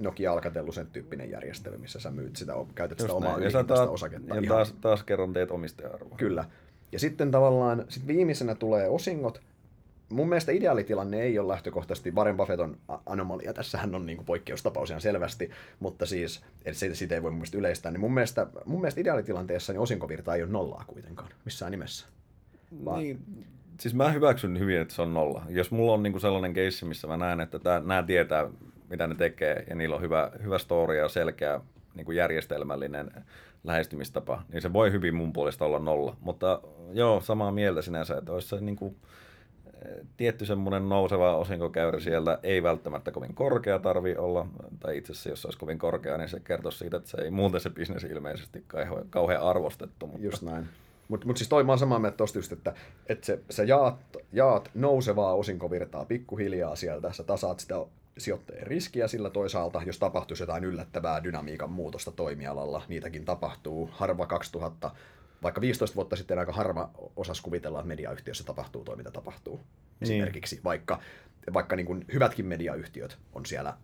Nokia 0.00 0.32
Alcatel 0.32 0.72
sen 0.72 0.86
tyyppinen 0.86 1.30
järjestely, 1.30 1.78
missä 1.78 2.00
sä 2.00 2.10
myyt 2.10 2.36
sitä, 2.36 2.52
käytät 2.74 2.98
Just 2.98 3.06
sitä 3.08 3.16
omaa 3.16 3.36
ylihintaista 3.36 3.74
taas, 3.74 3.88
osaketta. 3.88 4.34
ja 4.34 4.40
ihan- 4.40 4.56
taas, 4.56 4.74
taas 4.80 5.02
kerran 5.04 5.32
teet 5.32 5.50
omistaja-arvoa. 5.50 6.16
Kyllä. 6.16 6.44
Ja 6.92 6.98
sitten 6.98 7.30
tavallaan 7.30 7.84
sit 7.88 8.06
viimeisenä 8.06 8.54
tulee 8.54 8.88
osingot. 8.88 9.40
Mun 10.12 10.28
mielestä 10.28 10.52
ideaalitilanne 10.52 11.22
ei 11.22 11.38
ole 11.38 11.48
lähtökohtaisesti, 11.48 12.10
Warren 12.14 12.36
Buffett 12.36 12.60
on 12.60 12.76
a- 12.88 12.98
anomalia, 13.06 13.52
tässähän 13.52 13.94
on 13.94 14.06
niinku 14.06 14.24
poikkeustapaus 14.24 14.90
ihan 14.90 15.00
selvästi, 15.00 15.50
mutta 15.80 16.06
siis, 16.06 16.44
et 16.64 16.76
siitä, 16.76 16.94
siitä 16.94 17.14
ei 17.14 17.22
voi 17.22 17.30
mun 17.30 17.38
mielestä 17.38 17.58
yleistää, 17.58 17.92
niin 17.92 18.00
mun 18.00 18.14
mielestä, 18.14 18.46
mun 18.64 18.80
mielestä 18.80 19.00
ideaalitilanteessa 19.00 19.72
niin 19.72 19.80
osinkovirta 19.80 20.34
ei 20.34 20.42
ole 20.42 20.50
nollaa 20.50 20.84
kuitenkaan, 20.86 21.28
missään 21.44 21.70
nimessä. 21.70 22.06
Vaan- 22.84 22.98
Niin, 22.98 23.18
siis 23.80 23.94
mä 23.94 24.10
hyväksyn 24.12 24.58
hyvin, 24.58 24.80
että 24.80 24.94
se 24.94 25.02
on 25.02 25.14
nolla. 25.14 25.42
Jos 25.48 25.70
mulla 25.70 25.92
on 25.92 26.02
niinku 26.02 26.20
sellainen 26.20 26.52
keissi, 26.54 26.84
missä 26.84 27.06
mä 27.06 27.16
näen, 27.16 27.40
että 27.40 27.58
tää, 27.58 27.80
nämä 27.80 28.02
tietää, 28.02 28.48
mitä 28.90 29.06
ne 29.06 29.14
tekee, 29.14 29.64
ja 29.70 29.74
niillä 29.76 29.96
on 29.96 30.02
hyvä, 30.02 30.30
hyvä 30.42 30.58
story 30.58 30.96
ja 30.96 31.08
selkeä 31.08 31.60
niinku 31.94 32.12
järjestelmällinen 32.12 33.10
lähestymistapa, 33.64 34.42
niin 34.52 34.62
se 34.62 34.72
voi 34.72 34.92
hyvin 34.92 35.14
mun 35.14 35.32
puolesta 35.32 35.64
olla 35.64 35.78
nolla. 35.78 36.16
Mutta 36.20 36.60
joo, 36.92 37.20
samaa 37.20 37.52
mieltä 37.52 37.82
sinänsä, 37.82 38.16
että 38.18 38.32
olisi 38.32 38.48
se 38.48 38.60
niinku, 38.60 38.86
eh, 38.86 39.02
tietty 40.16 40.46
semmoinen 40.46 40.88
nouseva 40.88 41.36
osinkokäyrä 41.36 42.00
siellä, 42.00 42.38
ei 42.42 42.62
välttämättä 42.62 43.10
kovin 43.10 43.34
korkea 43.34 43.78
tarvi 43.78 44.16
olla, 44.16 44.46
tai 44.80 44.98
itse 44.98 45.12
asiassa 45.12 45.28
jos 45.28 45.42
se 45.42 45.48
olisi 45.48 45.58
kovin 45.58 45.78
korkea, 45.78 46.18
niin 46.18 46.28
se 46.28 46.40
kertoisi 46.40 46.78
siitä, 46.78 46.96
että 46.96 47.10
se 47.10 47.20
ei 47.20 47.30
muuten 47.30 47.60
se 47.60 47.70
bisnes 47.70 48.04
ilmeisesti 48.04 48.64
kauhean, 49.10 49.42
arvostettu. 49.42 50.06
Mutta... 50.06 50.24
Just 50.24 50.42
näin. 50.42 50.68
Mutta 51.08 51.26
mut 51.26 51.36
siis 51.36 51.48
toi 51.48 51.64
mä 51.64 51.72
oon 51.72 51.78
samaa 51.78 51.98
mieltä 51.98 52.16
tosta 52.16 52.38
just, 52.38 52.52
että, 52.52 52.74
että 53.08 53.26
se, 53.26 53.40
sä 53.50 53.64
jaat, 53.64 53.96
jaat 54.32 54.70
nousevaa 54.74 55.34
osinkovirtaa 55.34 56.04
pikkuhiljaa 56.04 56.76
sieltä, 56.76 57.12
sä 57.12 57.22
tasaat 57.22 57.60
sitä 57.60 57.74
sijoittajien 58.18 58.66
riskiä 58.66 59.08
sillä 59.08 59.30
toisaalta, 59.30 59.82
jos 59.86 59.98
tapahtuisi 59.98 60.42
jotain 60.42 60.64
yllättävää 60.64 61.24
dynamiikan 61.24 61.70
muutosta 61.70 62.10
toimialalla, 62.10 62.82
niitäkin 62.88 63.24
tapahtuu. 63.24 63.90
Harva 63.92 64.26
2000, 64.26 64.90
vaikka 65.42 65.60
15 65.60 65.96
vuotta 65.96 66.16
sitten 66.16 66.38
aika 66.38 66.52
harva 66.52 66.90
osas 67.16 67.40
kuvitella, 67.40 67.78
että 67.78 67.88
mediayhtiössä 67.88 68.44
tapahtuu 68.44 68.84
toi, 68.84 68.96
mitä 68.96 69.10
tapahtuu. 69.10 69.60
Esimerkiksi, 70.00 70.60
vaikka, 70.64 71.00
vaikka 71.52 71.76
niin 71.76 71.86
kuin 71.86 72.04
hyvätkin 72.12 72.46
mediayhtiöt 72.46 73.18
on 73.32 73.46
siellä 73.46 73.76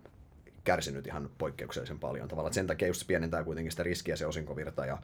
kärsinyt 0.64 1.06
ihan 1.06 1.30
poikkeuksellisen 1.38 1.98
paljon. 1.98 2.28
Tavallaan 2.28 2.54
sen 2.54 2.66
takia 2.66 2.88
just 2.88 3.06
pienentää 3.06 3.44
kuitenkin 3.44 3.70
sitä 3.70 3.82
riskiä 3.82 4.16
se 4.16 4.26
osinkovirta 4.26 4.86
ja 4.86 4.98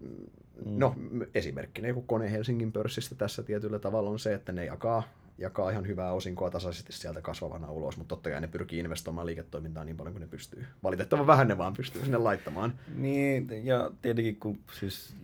Mm. 0.00 0.78
No, 0.78 0.94
m- 0.96 1.22
esimerkkinä 1.34 1.88
joku 1.88 2.02
kone 2.02 2.32
Helsingin 2.32 2.72
pörssistä 2.72 3.14
tässä 3.14 3.42
tietyllä 3.42 3.78
tavalla 3.78 4.10
on 4.10 4.18
se, 4.18 4.34
että 4.34 4.52
ne 4.52 4.64
jakaa, 4.64 5.02
jakaa 5.38 5.70
ihan 5.70 5.86
hyvää 5.86 6.12
osinkoa 6.12 6.50
tasaisesti 6.50 6.92
sieltä 6.92 7.22
kasvavana 7.22 7.70
ulos, 7.70 7.96
mutta 7.96 8.08
totta 8.08 8.30
kai 8.30 8.40
ne 8.40 8.46
pyrkii 8.46 8.78
investoimaan 8.78 9.26
liiketoimintaan 9.26 9.86
niin 9.86 9.96
paljon 9.96 10.12
kuin 10.12 10.20
ne 10.20 10.26
pystyy. 10.26 10.66
Valitettavan 10.82 11.26
vähän 11.26 11.48
ne 11.48 11.58
vaan 11.58 11.72
pystyy 11.72 12.02
sinne 12.02 12.18
laittamaan. 12.18 12.78
Niin, 12.96 13.66
ja 13.66 13.90
tietenkin 14.02 14.36
kun 14.36 14.58
siis 14.78 15.14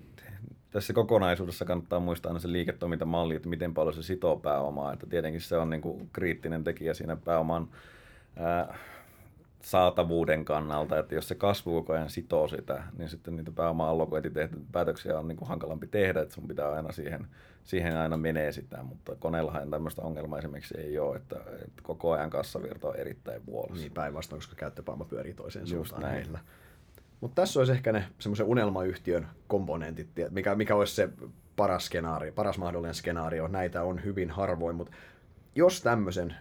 tässä 0.70 0.92
kokonaisuudessa 0.92 1.64
kannattaa 1.64 2.00
muistaa 2.00 2.30
aina 2.30 2.40
se 2.40 2.52
liiketoimintamalli, 2.52 3.34
että 3.36 3.48
miten 3.48 3.74
paljon 3.74 3.94
se 3.94 4.02
sitoo 4.02 4.36
pääomaa, 4.36 4.92
että 4.92 5.06
tietenkin 5.06 5.40
se 5.40 5.56
on 5.56 5.70
niin 5.70 5.82
kuin 5.82 6.10
kriittinen 6.12 6.64
tekijä 6.64 6.94
siinä 6.94 7.16
pääoman 7.16 7.68
ää, 8.36 8.78
saatavuuden 9.62 10.44
kannalta, 10.44 10.98
että 10.98 11.14
jos 11.14 11.28
se 11.28 11.34
kasvu 11.34 11.72
koko 11.72 11.92
ajan 11.92 12.10
sitoo 12.10 12.48
sitä, 12.48 12.82
niin 12.98 13.08
sitten 13.08 13.36
niitä 13.36 13.50
pääoma-allokointipäätöksiä 13.50 15.18
on 15.18 15.28
niin 15.28 15.36
kuin 15.36 15.48
hankalampi 15.48 15.86
tehdä, 15.86 16.20
että 16.20 16.34
sun 16.34 16.48
pitää 16.48 16.72
aina 16.72 16.92
siihen, 16.92 17.26
siihen 17.64 17.96
aina 17.96 18.16
menee 18.16 18.52
sitä, 18.52 18.82
mutta 18.82 19.16
koneellahan 19.16 19.70
tämmöistä 19.70 20.02
ongelmaa 20.02 20.38
esimerkiksi 20.38 20.78
ei 20.78 20.98
ole, 20.98 21.16
että, 21.16 21.36
että 21.54 21.82
koko 21.82 22.12
ajan 22.12 22.30
kassavirta 22.30 22.88
on 22.88 22.96
erittäin 22.96 23.46
vuolossa. 23.46 23.82
Niin 23.82 23.92
päinvastoin, 23.92 24.38
koska 24.38 24.56
käyttöpääoma 24.56 25.04
pyörii 25.04 25.34
toiseen 25.34 25.62
Just 25.62 25.70
suuntaan 25.70 26.02
näin. 26.02 26.14
heillä. 26.14 26.38
Mutta 27.20 27.42
tässä 27.42 27.60
olisi 27.60 27.72
ehkä 27.72 27.92
ne 27.92 28.04
semmoisen 28.18 28.46
unelmayhtiön 28.46 29.28
komponentit, 29.48 30.08
mikä, 30.30 30.54
mikä 30.54 30.74
olisi 30.74 30.94
se 30.94 31.08
paras 31.56 31.86
skenaario, 31.86 32.32
paras 32.32 32.58
mahdollinen 32.58 32.94
skenaario. 32.94 33.48
Näitä 33.48 33.82
on 33.82 34.04
hyvin 34.04 34.30
harvoin, 34.30 34.76
mutta 34.76 34.92
jos 35.54 35.82
tämmöisen, 35.82 36.34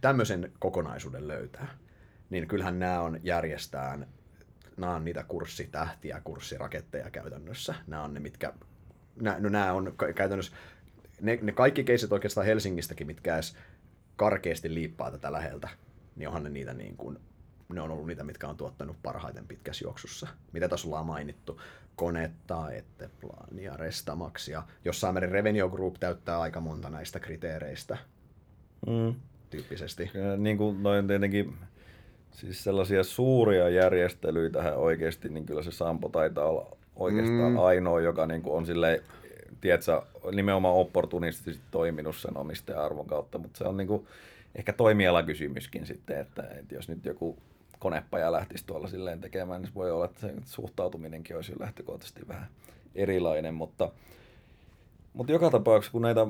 tämmöisen 0.00 0.52
kokonaisuuden 0.58 1.28
löytää, 1.28 1.66
niin 2.30 2.48
kyllähän 2.48 2.78
nämä 2.78 3.00
on 3.00 3.20
järjestään, 3.22 4.06
nämä 4.76 4.94
on 4.94 5.04
niitä 5.04 5.24
kurssitähtiä, 5.24 6.20
kurssiraketteja 6.24 7.10
käytännössä. 7.10 7.74
Nämä 7.86 8.02
on 8.02 8.14
ne, 8.14 8.20
mitkä, 8.20 8.52
nämä, 9.20 9.36
no 9.40 9.48
nämä 9.48 9.72
on 9.72 9.94
käytännössä, 10.14 10.56
ne, 11.20 11.38
ne 11.42 11.52
kaikki 11.52 11.84
keisit 11.84 12.12
oikeastaan 12.12 12.46
Helsingistäkin, 12.46 13.06
mitkä 13.06 13.34
edes 13.34 13.56
karkeasti 14.16 14.74
liippaa 14.74 15.10
tätä 15.10 15.32
läheltä, 15.32 15.68
niin 16.16 16.28
onhan 16.28 16.44
ne 16.44 16.50
niitä 16.50 16.74
niin 16.74 16.96
kuin, 16.96 17.18
ne 17.72 17.80
on 17.80 17.90
ollut 17.90 18.06
niitä, 18.06 18.24
mitkä 18.24 18.48
on 18.48 18.56
tuottanut 18.56 18.96
parhaiten 19.02 19.46
pitkässä 19.46 19.84
juoksussa. 19.84 20.28
Mitä 20.52 20.68
tässä 20.68 20.88
ollaan 20.88 21.06
mainittu? 21.06 21.60
Konetta, 21.96 22.70
Etteplan 22.72 23.58
ja 23.58 23.76
Restamax 23.76 24.48
ja 24.48 24.62
jossain 24.84 25.14
määrin 25.14 25.30
Revenue 25.30 25.70
Group 25.70 25.94
täyttää 26.00 26.40
aika 26.40 26.60
monta 26.60 26.90
näistä 26.90 27.20
kriteereistä 27.20 27.98
Mm. 28.86 29.14
tyyppisesti. 29.50 30.10
Ja 30.14 30.36
niin 30.36 30.56
kuin 30.58 30.82
noin 30.82 31.06
tietenkin 31.06 31.54
siis 32.30 32.64
sellaisia 32.64 33.04
suuria 33.04 33.68
järjestelyitä 33.68 34.76
oikeasti, 34.76 35.28
niin 35.28 35.46
kyllä 35.46 35.62
se 35.62 35.70
Sampo 35.72 36.08
taitaa 36.08 36.44
olla 36.48 36.76
oikeastaan 36.96 37.52
Mm. 37.52 37.58
ainoa, 37.58 38.00
joka 38.00 38.26
niin 38.26 38.42
kuin 38.42 38.54
on 38.54 38.66
silleen, 38.66 39.00
tiedätkö, 39.60 40.02
nimenomaan 40.32 40.74
opportunistisesti 40.74 41.62
toiminut 41.70 42.16
sen 42.16 42.36
omistaja-arvon 42.36 43.06
kautta, 43.06 43.38
mutta 43.38 43.58
se 43.58 43.64
on 43.64 43.76
niin 43.76 43.88
kuin 43.88 44.06
ehkä 44.54 44.72
toimialakysymyskin 44.72 45.86
sitten, 45.86 46.20
että, 46.20 46.42
että 46.60 46.74
jos 46.74 46.88
nyt 46.88 47.04
joku 47.04 47.38
konepaja 47.86 48.32
lähtisi 48.32 48.66
tuolla 48.66 48.88
silleen 48.88 49.20
tekemään, 49.20 49.60
niin 49.60 49.68
se 49.68 49.74
voi 49.74 49.90
olla, 49.90 50.04
että 50.04 50.20
se 50.20 50.34
suhtautuminenkin 50.44 51.36
olisi 51.36 51.52
jo 51.52 51.56
lähtökohtaisesti 51.60 52.28
vähän 52.28 52.46
erilainen, 52.94 53.54
mutta, 53.54 53.92
mutta 55.14 55.32
joka 55.32 55.50
tapauksessa, 55.50 55.92
kun 55.92 56.02
näitä 56.02 56.26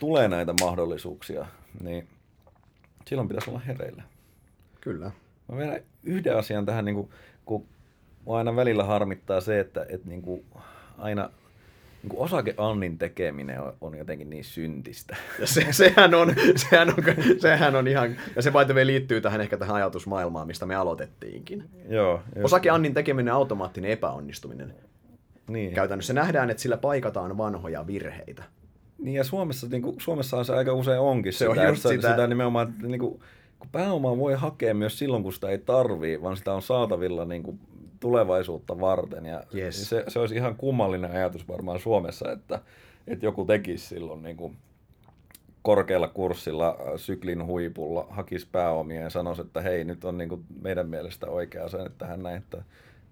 tulee 0.00 0.28
näitä 0.28 0.54
mahdollisuuksia, 0.60 1.46
niin 1.82 2.08
silloin 3.06 3.28
pitäisi 3.28 3.50
olla 3.50 3.58
hereillä. 3.58 4.02
Kyllä. 4.80 5.10
Mä 5.48 5.56
vielä 5.56 5.80
yhden 6.02 6.36
asian 6.36 6.66
tähän, 6.66 6.84
niin 6.84 6.94
kuin, 6.94 7.10
kun 7.44 7.66
aina 8.26 8.56
välillä 8.56 8.84
harmittaa 8.84 9.40
se, 9.40 9.60
että, 9.60 9.86
että 9.88 10.08
niin 10.08 10.22
kuin, 10.22 10.44
aina 10.98 11.30
osakeannin 12.16 12.98
tekeminen 12.98 13.60
on, 13.60 13.72
on 13.80 13.98
jotenkin 13.98 14.30
niin 14.30 14.44
syntistä. 14.44 15.16
Ja 15.40 15.46
se, 15.46 15.66
sehän, 15.70 16.14
on, 16.14 16.34
sehän, 16.56 16.88
on, 16.88 16.96
sehän 17.38 17.76
on 17.76 17.88
ihan, 17.88 18.16
ja 18.36 18.42
se 18.42 18.50
by 18.50 18.86
liittyy 18.86 19.20
tähän 19.20 19.40
ehkä 19.40 19.56
tähän 19.56 19.76
ajatusmaailmaan, 19.76 20.46
mistä 20.46 20.66
me 20.66 20.74
aloitettiinkin. 20.74 21.64
Joo. 21.88 22.20
Osakeannin 22.42 22.94
tekeminen 22.94 23.34
automaattinen 23.34 23.90
epäonnistuminen. 23.90 24.74
Niin. 25.48 25.74
Käytännössä 25.74 26.12
nähdään, 26.12 26.50
että 26.50 26.62
sillä 26.62 26.76
paikataan 26.76 27.38
vanhoja 27.38 27.86
virheitä. 27.86 28.42
Niin 28.98 29.14
ja 29.14 29.24
Suomessa, 29.24 29.66
niin 29.70 29.82
kuin, 29.82 29.96
Suomessa 30.00 30.44
se 30.44 30.54
aika 30.54 30.72
usein 30.72 31.00
onkin 31.00 31.32
Se 31.32 31.48
on 31.48 31.56
sitä, 31.56 31.68
just 31.68 31.86
että 31.86 31.96
sitä. 31.96 32.10
sitä 32.10 32.26
nimenomaan, 32.26 32.68
että 32.68 32.86
niin 32.86 33.00
kuin, 33.00 33.20
kun 33.58 33.68
pääomaa 33.72 34.18
voi 34.18 34.34
hakea 34.34 34.74
myös 34.74 34.98
silloin, 34.98 35.22
kun 35.22 35.32
sitä 35.32 35.48
ei 35.48 35.58
tarvii, 35.58 36.22
vaan 36.22 36.36
sitä 36.36 36.54
on 36.54 36.62
saatavilla 36.62 37.24
niin 37.24 37.42
kuin, 37.42 37.60
tulevaisuutta 38.00 38.80
varten. 38.80 39.26
Ja 39.26 39.42
Yes. 39.54 39.88
se, 39.88 40.04
se 40.08 40.18
olisi 40.18 40.34
ihan 40.34 40.56
kummallinen 40.56 41.10
ajatus 41.10 41.48
varmaan 41.48 41.80
Suomessa, 41.80 42.32
että, 42.32 42.60
että 43.06 43.26
joku 43.26 43.44
tekisi 43.44 43.86
silloin 43.86 44.22
niin 44.22 44.36
kuin, 44.36 44.56
korkealla 45.62 46.08
kurssilla 46.08 46.78
syklin 46.96 47.46
huipulla, 47.46 48.06
hakisi 48.10 48.48
pääomia 48.52 49.00
ja 49.00 49.10
sanoisi, 49.10 49.42
että 49.42 49.60
hei, 49.60 49.84
nyt 49.84 50.04
on 50.04 50.18
niin 50.18 50.28
kuin 50.28 50.44
meidän 50.62 50.88
mielestä 50.88 51.26
oikea 51.26 51.64
asenne 51.64 51.90
tähän 51.98 52.22
näin, 52.22 52.36
että, 52.36 52.62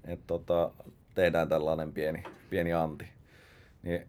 että 0.04 0.24
tota, 0.26 0.70
tehdään 1.14 1.48
tällainen 1.48 1.92
pieni, 1.92 2.22
pieni 2.50 2.72
anti. 2.72 3.08
Niin 3.82 4.06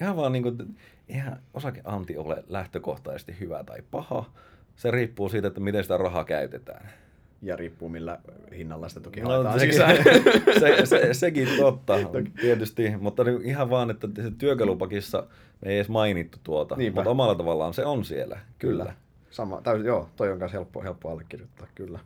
ihan 0.00 0.16
vaan 0.16 0.32
niin 0.32 0.42
kuin, 0.42 0.76
eihän 1.08 1.42
osakeanti 1.54 2.16
ole 2.16 2.44
lähtökohtaisesti 2.48 3.36
hyvä 3.40 3.64
tai 3.64 3.78
paha. 3.90 4.24
Se 4.76 4.90
riippuu 4.90 5.28
siitä, 5.28 5.48
että 5.48 5.60
miten 5.60 5.82
sitä 5.82 5.96
rahaa 5.96 6.24
käytetään. 6.24 6.90
Ja 7.42 7.56
riippuu 7.56 7.88
millä 7.88 8.18
hinnalla 8.56 8.88
sitä 8.88 9.00
toki 9.00 9.20
No, 9.20 9.58
sekin, 9.58 9.74
se, 9.74 10.86
se, 10.86 11.14
sekin 11.14 11.48
totta, 11.58 11.94
tietysti, 12.40 12.96
mutta 12.96 13.24
niin 13.24 13.42
ihan 13.42 13.70
vaan, 13.70 13.90
että 13.90 14.08
se 14.22 14.30
työkalupakissa 14.38 15.26
me 15.64 15.70
ei 15.70 15.76
edes 15.76 15.88
mainittu 15.88 16.38
tuota, 16.44 16.76
Niinpä. 16.76 17.00
mutta 17.00 17.10
omalla 17.10 17.34
tavallaan 17.34 17.74
se 17.74 17.84
on 17.84 18.04
siellä, 18.04 18.38
kyllä. 18.58 18.84
Kyllä. 18.84 18.94
Sama, 19.30 19.60
täysin, 19.62 19.86
joo, 19.86 20.08
toi 20.16 20.32
on 20.32 20.38
kanssa 20.38 20.58
helppo, 20.58 20.82
helppo 20.82 21.10
allekirjoittaa, 21.10 21.66
kyllä. 21.74 21.98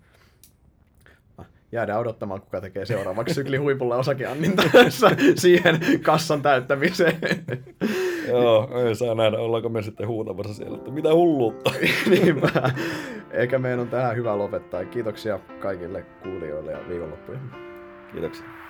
Jäädään 1.75 2.01
odottamaan, 2.01 2.41
kuka 2.41 2.61
tekee 2.61 2.87
seuraavaksi 2.87 3.35
sykli 3.35 3.57
huipulla 3.57 3.97
osakeannin 3.97 4.57
tässä 4.57 5.11
siihen 5.35 5.81
kassan 6.03 6.43
täyttämiseen. 6.43 7.17
Joo, 8.29 8.71
ei 8.87 8.95
saa 8.95 9.15
nähdä, 9.15 9.39
ollaanko 9.39 9.69
me 9.69 9.83
sitten 9.83 10.09
huutamassa 10.09 10.55
siellä, 10.55 10.77
että 10.77 10.91
mitä 10.91 11.15
hulluutta. 11.15 11.71
Niinpä. 12.11 12.49
Eikä 13.31 13.59
meidän 13.59 13.81
on 13.81 13.89
tähän 13.89 14.17
hyvä 14.17 14.39
lopettaa. 14.39 14.85
Kiitoksia 14.85 15.39
kaikille 15.61 16.03
kuulijoille 16.23 16.73
ja 16.73 16.79
viikonloppuja. 16.89 17.39
Kiitoksia. 18.13 18.64